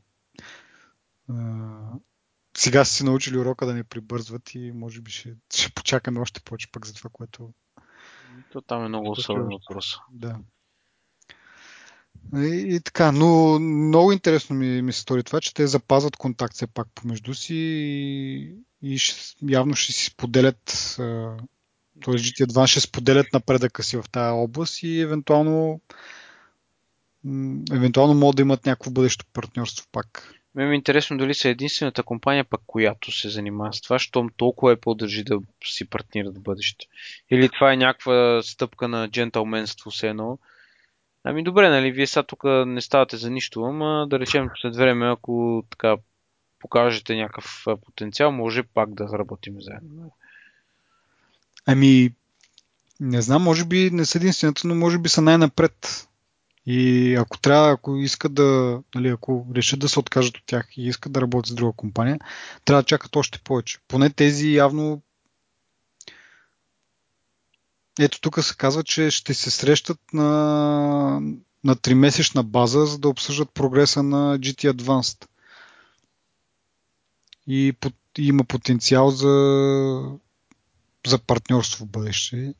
сега 2.56 2.84
са 2.84 2.94
си 2.94 3.04
научили 3.04 3.38
урока 3.38 3.66
да 3.66 3.74
не 3.74 3.84
прибързват 3.84 4.54
и 4.54 4.72
може 4.72 5.00
би 5.00 5.10
ще, 5.10 5.34
ще 5.54 5.72
почакаме 5.72 6.20
още 6.20 6.40
повече 6.40 6.72
пък 6.72 6.86
за 6.86 6.94
това, 6.94 7.10
което 7.12 7.52
то 8.52 8.60
там 8.60 8.84
е 8.84 8.88
много 8.88 9.10
особен 9.10 9.48
въпрос. 9.48 9.96
Да. 10.12 10.38
И, 12.36 12.74
и 12.74 12.80
така, 12.80 13.12
но 13.12 13.58
много 13.58 14.12
интересно 14.12 14.56
ми, 14.56 14.82
ми 14.82 14.92
се 14.92 15.00
стори 15.00 15.22
това, 15.22 15.40
че 15.40 15.54
те 15.54 15.66
запазват 15.66 16.16
контакт 16.16 16.54
все 16.54 16.66
пак 16.66 16.88
помежду 16.94 17.34
си 17.34 17.54
и, 17.54 18.54
и 18.82 18.98
ще, 18.98 19.36
явно 19.42 19.74
ще 19.74 19.92
си 19.92 20.04
споделят 20.04 20.94
т.е. 22.04 22.14
GT2 22.14 22.66
ще 22.66 22.80
споделят 22.80 23.26
напредъка 23.32 23.82
си 23.82 23.96
в 23.96 24.04
тази 24.12 24.32
област 24.32 24.82
и 24.82 25.00
евентуално 25.00 25.80
евентуално 27.72 28.14
могат 28.14 28.36
да 28.36 28.42
имат 28.42 28.66
някакво 28.66 28.90
бъдещо 28.90 29.26
партньорство 29.32 29.86
пак. 29.92 30.39
Ме 30.54 30.66
ми 30.66 30.72
е 30.72 30.74
интересно 30.74 31.18
дали 31.18 31.34
са 31.34 31.48
единствената 31.48 32.02
компания, 32.02 32.44
пък 32.44 32.60
която 32.66 33.12
се 33.12 33.28
занимава 33.28 33.72
с 33.72 33.80
това, 33.80 33.98
щом 33.98 34.28
толкова 34.36 34.72
е 34.72 34.76
по-държи 34.76 35.24
да 35.24 35.38
си 35.64 35.88
партнират 35.88 36.36
в 36.36 36.42
бъдеще. 36.42 36.86
Или 37.30 37.48
това 37.48 37.72
е 37.72 37.76
някаква 37.76 38.42
стъпка 38.42 38.88
на 38.88 39.08
джентълменство 39.08 39.90
все 39.90 40.08
едно. 40.08 40.38
Ами 41.24 41.42
добре, 41.42 41.68
нали, 41.68 41.92
вие 41.92 42.06
сега 42.06 42.22
тук 42.22 42.44
не 42.44 42.80
ставате 42.80 43.16
за 43.16 43.30
нищо, 43.30 43.62
ама 43.62 44.06
да 44.10 44.18
речем 44.18 44.48
след 44.60 44.76
време, 44.76 45.10
ако 45.10 45.64
така 45.70 45.96
покажете 46.58 47.16
някакъв 47.16 47.66
потенциал, 47.84 48.32
може 48.32 48.62
пак 48.62 48.94
да 48.94 49.18
работим 49.18 49.60
заедно. 49.60 50.12
Ами, 51.66 52.10
не 53.00 53.22
знам, 53.22 53.42
може 53.42 53.64
би 53.64 53.90
не 53.90 54.04
са 54.04 54.18
единствената, 54.18 54.68
но 54.68 54.74
може 54.74 54.98
би 54.98 55.08
са 55.08 55.22
най-напред 55.22 56.08
и 56.70 57.14
ако 57.14 57.38
трябва, 57.38 57.72
ако 57.72 57.96
искат 57.96 58.34
да, 58.34 58.82
нали, 58.94 59.08
ако 59.08 59.46
решат 59.54 59.80
да 59.80 59.88
се 59.88 59.98
откажат 59.98 60.36
от 60.36 60.42
тях 60.46 60.66
и 60.76 60.82
искат 60.82 61.12
да 61.12 61.20
работят 61.20 61.46
с 61.46 61.54
друга 61.54 61.72
компания, 61.76 62.18
трябва 62.64 62.82
да 62.82 62.86
чакат 62.86 63.16
още 63.16 63.38
повече. 63.38 63.78
Поне 63.88 64.10
тези 64.10 64.54
явно 64.54 65.02
ето 68.00 68.20
тук 68.20 68.44
се 68.44 68.56
казва, 68.56 68.84
че 68.84 69.10
ще 69.10 69.34
се 69.34 69.50
срещат 69.50 69.98
на, 70.12 70.30
на 71.64 71.76
3-месечна 71.76 72.42
база, 72.42 72.86
за 72.86 72.98
да 72.98 73.08
обсъждат 73.08 73.54
прогреса 73.54 74.02
на 74.02 74.38
GT 74.38 74.72
Advanced. 74.72 75.26
и, 77.46 77.74
и 78.18 78.26
има 78.26 78.44
потенциал 78.44 79.10
за, 79.10 79.34
за 81.06 81.18
партньорство 81.18 81.84
в 81.84 81.88
бъдеще. 81.88 82.54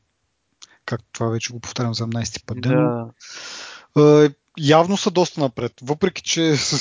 Както 0.85 1.07
това 1.11 1.29
вече 1.29 1.53
го 1.53 1.59
повтарям 1.59 1.93
за 1.93 2.07
17 2.07 2.45
път. 2.45 2.61
Да. 2.61 3.09
Явно 4.59 4.97
са 4.97 5.11
доста 5.11 5.41
напред. 5.41 5.73
Въпреки, 5.81 6.21
че 6.21 6.57
с, 6.57 6.79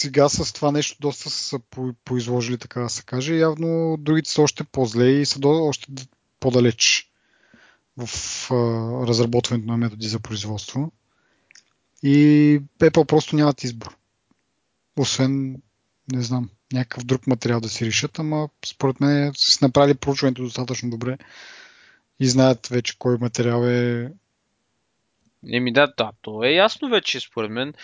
сега 0.00 0.28
с 0.28 0.52
това 0.52 0.72
нещо 0.72 0.96
доста 1.00 1.30
са 1.30 1.58
по, 1.58 1.92
поизложили, 2.04 2.58
така 2.58 2.80
да 2.80 2.88
се 2.88 3.02
каже, 3.02 3.34
явно 3.34 3.96
другите 3.98 4.30
са 4.30 4.42
още 4.42 4.64
по-зле 4.64 5.08
и 5.08 5.26
са 5.26 5.38
до, 5.38 5.48
още 5.48 5.86
по-далеч 6.40 7.10
в 7.96 8.10
а, 8.50 8.54
разработването 9.06 9.66
на 9.66 9.76
методи 9.76 10.08
за 10.08 10.20
производство. 10.20 10.92
И 12.02 12.60
Apple 12.78 13.04
просто 13.04 13.36
нямат 13.36 13.64
избор. 13.64 13.96
Освен, 14.98 15.62
не 16.12 16.22
знам, 16.22 16.50
някакъв 16.72 17.04
друг 17.04 17.26
материал 17.26 17.60
да 17.60 17.68
си 17.68 17.86
решат, 17.86 18.18
ама 18.18 18.48
според 18.66 19.00
мен 19.00 19.32
са 19.36 19.64
направили 19.66 19.94
проучването 19.94 20.42
достатъчно 20.42 20.90
добре 20.90 21.18
и 22.20 22.28
знаят 22.28 22.66
вече 22.66 22.98
кой 22.98 23.18
материал 23.20 23.64
е. 23.64 24.12
Еми 25.52 25.72
да, 25.72 25.86
да, 25.96 26.12
то 26.22 26.44
е 26.44 26.50
ясно 26.50 26.88
вече, 26.88 27.20
според 27.20 27.50
мен. 27.50 27.74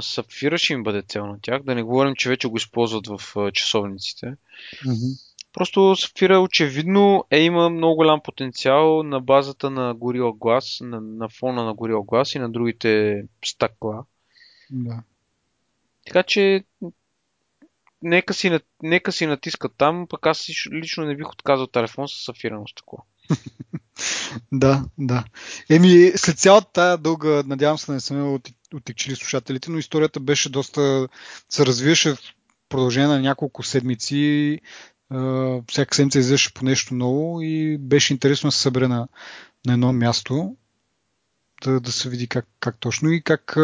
Сапфира 0.00 0.58
ще 0.58 0.72
им 0.72 0.82
бъде 0.82 1.02
цел 1.02 1.26
на 1.26 1.38
тях. 1.42 1.62
Да 1.62 1.74
не 1.74 1.82
говорим, 1.82 2.14
че 2.14 2.28
вече 2.28 2.48
го 2.48 2.56
използват 2.56 3.06
в 3.06 3.50
часовниците. 3.52 4.26
Mm-hmm. 4.26 5.30
Просто 5.52 5.96
Сапфира 5.96 6.40
очевидно 6.40 7.24
е 7.30 7.40
има 7.40 7.70
много 7.70 7.96
голям 7.96 8.20
потенциал 8.20 9.02
на 9.02 9.20
базата 9.20 9.70
на 9.70 9.94
Gorilla 9.94 10.38
Glass, 10.38 10.84
на, 10.84 11.00
на 11.00 11.28
фона 11.28 11.64
на 11.64 11.74
Gorilla 11.74 12.06
Glass 12.06 12.36
и 12.36 12.38
на 12.38 12.50
другите 12.50 13.22
стъкла. 13.44 14.04
Да. 14.70 15.02
Така 16.06 16.22
че 16.22 16.64
нека 18.02 18.34
си, 18.34 18.58
нека 18.82 19.12
си 19.12 19.26
натискат 19.26 19.72
там, 19.76 20.06
пък 20.10 20.26
аз 20.26 20.48
лично 20.72 21.04
не 21.04 21.16
бих 21.16 21.30
отказал 21.32 21.66
телефон 21.66 22.08
с 22.08 22.24
сафирано 22.24 22.66
стъкло. 22.66 22.98
да, 24.52 24.84
да. 24.98 25.24
Еми, 25.70 26.12
след 26.16 26.38
цялата 26.38 26.72
тая 26.72 26.98
дълга, 26.98 27.42
надявам 27.46 27.78
се 27.78 27.92
не 27.92 28.00
сме 28.00 28.38
отекчили 28.74 29.16
слушателите, 29.16 29.70
но 29.70 29.78
историята 29.78 30.20
беше 30.20 30.48
доста, 30.48 31.08
се 31.48 31.66
развиваше 31.66 32.14
в 32.14 32.18
продължение 32.68 33.08
на 33.08 33.20
няколко 33.20 33.62
седмици. 33.62 34.60
всяка 35.68 35.94
седмица 35.94 36.18
излизаше 36.18 36.54
по 36.54 36.64
нещо 36.64 36.94
ново 36.94 37.42
и 37.42 37.78
беше 37.78 38.12
интересно 38.12 38.48
да 38.48 38.52
се 38.52 38.60
събере 38.60 38.88
на, 38.88 39.08
на 39.66 39.72
едно 39.72 39.92
място 39.92 40.56
да, 41.64 41.80
да 41.80 41.92
се 41.92 42.08
види 42.08 42.26
как, 42.26 42.46
как 42.60 42.78
точно 42.78 43.10
и 43.10 43.22
как 43.22 43.56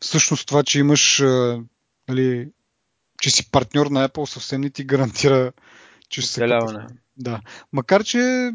всъщност 0.00 0.48
това, 0.48 0.62
че 0.62 0.78
имаш 0.78 1.22
нали, 2.08 2.48
че 3.20 3.30
си 3.30 3.50
партньор 3.50 3.86
на 3.86 4.08
Apple 4.08 4.24
съвсем 4.24 4.60
не 4.60 4.70
ти 4.70 4.84
гарантира, 4.84 5.52
че 6.08 6.20
ще 6.20 6.32
се 6.32 6.46
Да. 7.16 7.40
Макар, 7.72 8.04
че 8.04 8.50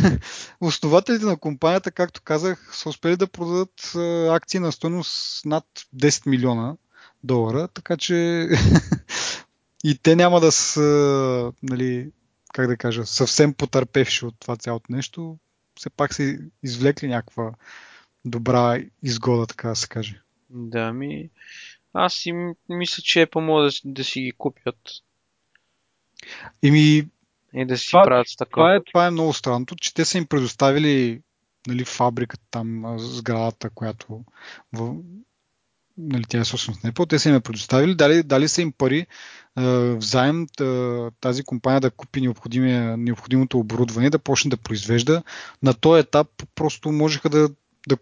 основателите 0.60 1.24
на 1.24 1.36
компанията, 1.36 1.90
както 1.90 2.22
казах, 2.24 2.70
са 2.72 2.88
успели 2.88 3.16
да 3.16 3.26
продадат 3.26 3.94
акции 4.30 4.60
на 4.60 4.72
стоеност 4.72 5.44
над 5.44 5.64
10 5.96 6.26
милиона 6.26 6.76
долара, 7.24 7.68
така 7.68 7.96
че 7.96 8.14
и 9.84 9.98
те 10.02 10.16
няма 10.16 10.40
да 10.40 10.52
са, 10.52 11.52
нали, 11.62 12.10
как 12.52 12.66
да 12.66 12.76
кажа, 12.76 13.06
съвсем 13.06 13.54
потърпевши 13.54 14.26
от 14.26 14.34
това 14.38 14.56
цялото 14.56 14.92
нещо. 14.92 15.38
Все 15.74 15.90
пак 15.90 16.14
са 16.14 16.38
извлекли 16.62 17.08
някаква 17.08 17.52
добра 18.24 18.78
изгода, 19.02 19.46
така 19.46 19.68
да 19.68 19.76
се 19.76 19.88
каже. 19.88 20.20
Да, 20.50 20.92
ми 20.92 21.30
аз 21.92 22.14
си 22.14 22.32
мисля, 22.68 23.02
че 23.02 23.20
е 23.20 23.26
по 23.26 23.40
да, 23.40 23.70
да 23.84 24.04
си 24.04 24.20
ги 24.20 24.32
купят. 24.32 24.76
Ими, 26.62 27.08
и 27.54 27.64
да 27.66 27.78
си 27.78 27.86
това, 27.86 28.02
правят 28.02 28.28
с 28.28 28.36
така. 28.36 28.50
Това 28.50 28.74
е, 28.74 28.80
това 28.84 29.06
е 29.06 29.10
много 29.10 29.32
странното, 29.32 29.76
че 29.76 29.94
те 29.94 30.04
са 30.04 30.18
им 30.18 30.26
предоставили 30.26 31.22
нали, 31.66 31.84
фабриката 31.84 32.44
там, 32.50 32.94
сградата, 32.98 33.70
която 33.70 34.24
в, 34.72 34.94
нали, 35.98 36.24
тя 36.28 36.40
е 36.40 36.44
собственост 36.44 36.84
на 36.84 36.92
Apple, 36.92 37.08
те 37.08 37.18
са 37.18 37.28
им 37.28 37.34
я 37.34 37.40
предоставили, 37.40 37.94
дали, 37.94 38.22
дали 38.22 38.48
са 38.48 38.62
им 38.62 38.72
пари 38.72 39.06
е, 39.58 39.94
взаем 39.94 40.46
тази 41.20 41.42
компания 41.42 41.80
да 41.80 41.90
купи 41.90 42.20
необходимото 42.20 43.58
оборудване, 43.58 44.10
да 44.10 44.18
почне 44.18 44.48
да 44.48 44.56
произвежда. 44.56 45.22
На 45.62 45.74
този 45.74 46.00
етап 46.00 46.28
просто 46.54 46.92
можеха 46.92 47.28
да, 47.28 47.48
да, 47.88 47.96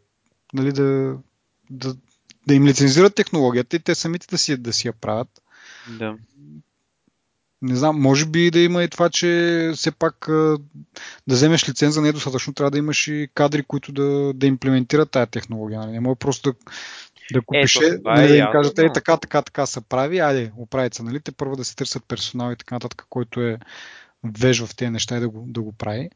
нали, 0.53 0.73
да, 0.73 1.17
да, 1.71 1.97
да 2.47 2.55
им 2.55 2.67
лицензират 2.67 3.15
технологията 3.15 3.77
и 3.77 3.81
те 3.81 3.95
самите 3.95 4.27
да 4.31 4.39
си, 4.39 4.57
да 4.57 4.73
си 4.73 4.87
я 4.89 4.93
правят. 4.93 5.43
Да. 5.99 6.17
Не 7.63 7.77
знам, 7.77 8.01
може 8.01 8.27
би 8.27 8.51
да 8.51 8.61
има 8.61 8.83
и 8.83 8.89
това, 8.89 9.11
че 9.11 9.73
все 9.75 9.91
пак 9.91 10.25
да 10.29 10.59
вземеш 11.27 11.69
лиценза 11.69 12.01
не 12.01 12.09
е 12.09 12.13
достатъчно, 12.13 12.55
трябва 12.55 12.71
да 12.71 12.79
имаш 12.79 13.09
и 13.09 13.29
кадри, 13.35 13.63
които 13.63 13.93
да, 13.93 14.33
да 14.35 14.47
имплементират 14.47 15.11
тая 15.11 15.27
технология. 15.27 15.81
Нали? 15.81 15.93
Не 15.93 16.01
може 16.01 16.19
просто 16.19 16.53
да, 16.53 16.59
да 17.33 17.43
купиш, 17.43 17.77
Ето, 17.77 17.87
е, 17.87 17.99
нали, 18.05 18.29
да 18.29 18.37
им 18.37 18.47
кажат, 18.53 18.79
е, 18.79 18.93
така, 18.95 19.17
така, 19.17 19.43
така 19.43 19.67
се 19.67 19.81
прави, 19.81 20.19
айде, 20.19 20.53
оправят 20.57 20.95
се, 20.95 21.03
нали? 21.03 21.21
Те 21.21 21.33
първо 21.33 21.57
да 21.57 21.65
се 21.65 21.77
търсят 21.77 22.05
персонал 22.09 22.53
и 22.53 22.57
така 22.57 22.75
нататък, 22.75 23.07
който 23.11 23.41
е 23.41 23.59
веж 24.25 24.65
в 24.65 24.77
тези 24.77 24.91
неща 24.91 25.17
и 25.17 25.21
да 25.21 25.29
го, 25.29 25.45
да 25.49 25.63
го 25.63 25.73
прави. 25.73 26.11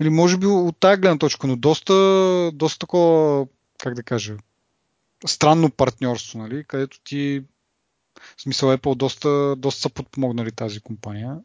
Нали, 0.00 0.10
може 0.10 0.36
би 0.36 0.46
от 0.46 0.80
тази 0.80 1.00
гледна 1.00 1.18
точка, 1.18 1.46
но 1.46 1.56
доста, 1.56 1.94
доста 2.54 2.78
такова, 2.78 3.46
как 3.78 3.94
да 3.94 4.02
кажа, 4.02 4.34
странно 5.26 5.70
партньорство, 5.70 6.38
нали, 6.38 6.64
където 6.64 7.00
ти 7.04 7.42
в 8.36 8.42
смисъл 8.42 8.76
Apple 8.76 8.96
доста, 8.96 9.56
доста 9.56 9.80
са 9.80 9.90
подпомогнали 9.90 10.52
тази 10.52 10.80
компания. 10.80 11.38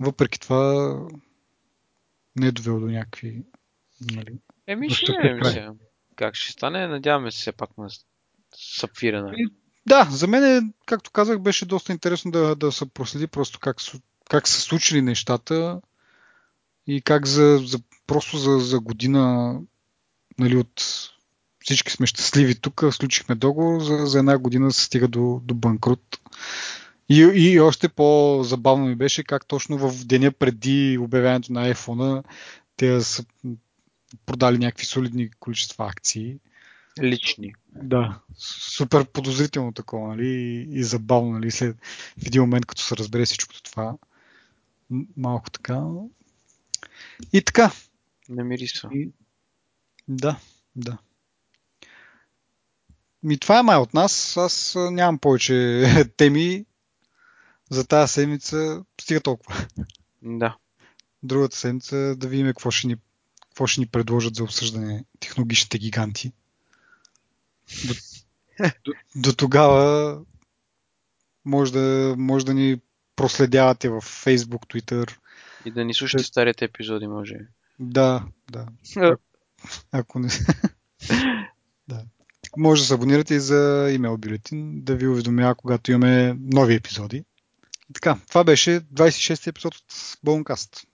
Въпреки 0.00 0.40
това 0.40 1.00
не 2.36 2.46
е 2.46 2.52
довел 2.52 2.80
до 2.80 2.86
някакви 2.86 3.44
нали, 4.00 4.38
Еми 4.66 4.90
ще 4.90 5.12
видим 5.22 5.44
се. 5.44 5.68
Как 6.16 6.34
ще 6.34 6.52
стане, 6.52 6.86
надяваме 6.86 7.30
се 7.30 7.38
все 7.38 7.52
пак 7.52 7.78
на 7.78 7.88
сапфира. 8.56 9.22
Нали? 9.22 9.46
Да, 9.86 10.08
за 10.10 10.26
мен, 10.26 10.44
е, 10.44 10.72
както 10.86 11.10
казах, 11.10 11.38
беше 11.38 11.66
доста 11.66 11.92
интересно 11.92 12.30
да, 12.30 12.56
да 12.56 12.72
се 12.72 12.86
проследи 12.86 13.26
просто 13.26 13.58
как, 13.58 13.76
как 14.30 14.48
са 14.48 14.60
случили 14.60 15.02
нещата 15.02 15.80
и 16.86 17.00
как 17.02 17.26
за, 17.26 17.58
за 17.64 17.78
просто 18.06 18.38
за, 18.38 18.58
за 18.58 18.80
година 18.80 19.54
нали, 20.38 20.56
от 20.56 20.82
всички 21.64 21.92
сме 21.92 22.06
щастливи 22.06 22.54
тук, 22.54 22.84
случихме 22.90 23.34
договор, 23.34 23.82
за, 23.82 24.06
за 24.06 24.18
една 24.18 24.38
година 24.38 24.72
се 24.72 24.84
стига 24.84 25.08
до, 25.08 25.40
до 25.44 25.54
банкрут. 25.54 26.20
И, 27.08 27.20
и 27.20 27.60
още 27.60 27.88
по-забавно 27.88 28.86
ми 28.86 28.94
беше 28.94 29.24
как 29.24 29.46
точно 29.46 29.78
в 29.78 30.04
деня 30.04 30.32
преди 30.32 30.98
обявяването 31.00 31.52
на 31.52 31.74
iPhone 31.74 32.24
те 32.76 33.00
са 33.00 33.24
продали 34.26 34.58
някакви 34.58 34.86
солидни 34.86 35.30
количества 35.40 35.86
акции. 35.86 36.38
Лични. 37.02 37.54
Да, 37.82 38.20
супер 38.36 39.04
подозрително 39.04 39.72
такова, 39.72 40.08
нали? 40.08 40.28
И, 40.28 40.66
и 40.78 40.84
забавно, 40.84 41.32
нали? 41.32 41.50
След, 41.50 41.76
в 42.22 42.26
един 42.26 42.42
момент, 42.42 42.66
като 42.66 42.82
се 42.82 42.96
разбере 42.96 43.24
всичкото 43.24 43.62
това, 43.62 43.94
малко 45.16 45.50
така. 45.50 45.82
И 47.32 47.42
така. 47.42 47.72
Не 48.28 48.44
мирисва. 48.44 48.90
И... 48.92 49.10
Да, 50.08 50.38
да. 50.76 50.98
Ми 53.22 53.38
това 53.38 53.58
е 53.58 53.62
май 53.62 53.76
от 53.76 53.94
нас. 53.94 54.36
Аз 54.36 54.76
нямам 54.90 55.18
повече 55.18 55.84
теми 56.16 56.64
за 57.70 57.86
тази 57.86 58.12
седмица. 58.12 58.84
Стига 59.00 59.20
толкова. 59.20 59.66
Да. 60.22 60.56
Другата 61.22 61.56
седмица 61.56 62.16
да 62.16 62.28
видим 62.28 62.46
какво 62.46 62.70
ще 62.70 62.86
ни, 62.86 62.96
какво 63.48 63.66
ще 63.66 63.80
ни 63.80 63.86
предложат 63.86 64.34
за 64.34 64.44
обсъждане 64.44 65.04
технологичните 65.20 65.78
гиганти. 65.78 66.32
До, 67.86 67.94
до, 68.84 68.92
до 69.16 69.32
тогава 69.36 70.20
може 71.44 71.72
да, 71.72 72.14
може 72.18 72.44
да 72.44 72.54
ни 72.54 72.80
проследявате 73.16 73.88
в 73.88 74.00
Facebook, 74.00 74.66
Twitter. 74.66 75.16
И 75.64 75.70
да 75.70 75.84
ни 75.84 75.94
слушате 75.94 76.24
старите 76.24 76.64
епизоди, 76.64 77.06
може. 77.06 77.36
Да, 77.78 78.24
да. 78.50 78.66
Ако, 78.96 79.22
ако 79.92 80.18
не. 80.18 80.28
да. 81.88 82.04
Може 82.56 82.82
да 82.82 82.86
се 82.86 82.94
абонирате 82.94 83.34
и 83.34 83.40
за 83.40 83.90
имейл 83.94 84.16
бюлетин, 84.18 84.84
да 84.84 84.96
ви 84.96 85.08
уведомява, 85.08 85.54
когато 85.54 85.90
имаме 85.92 86.36
нови 86.40 86.74
епизоди. 86.74 87.24
Така, 87.94 88.18
това 88.28 88.44
беше 88.44 88.80
26 88.80 89.46
епизод 89.46 89.74
от 89.74 89.84
Болнкаст. 90.24 90.86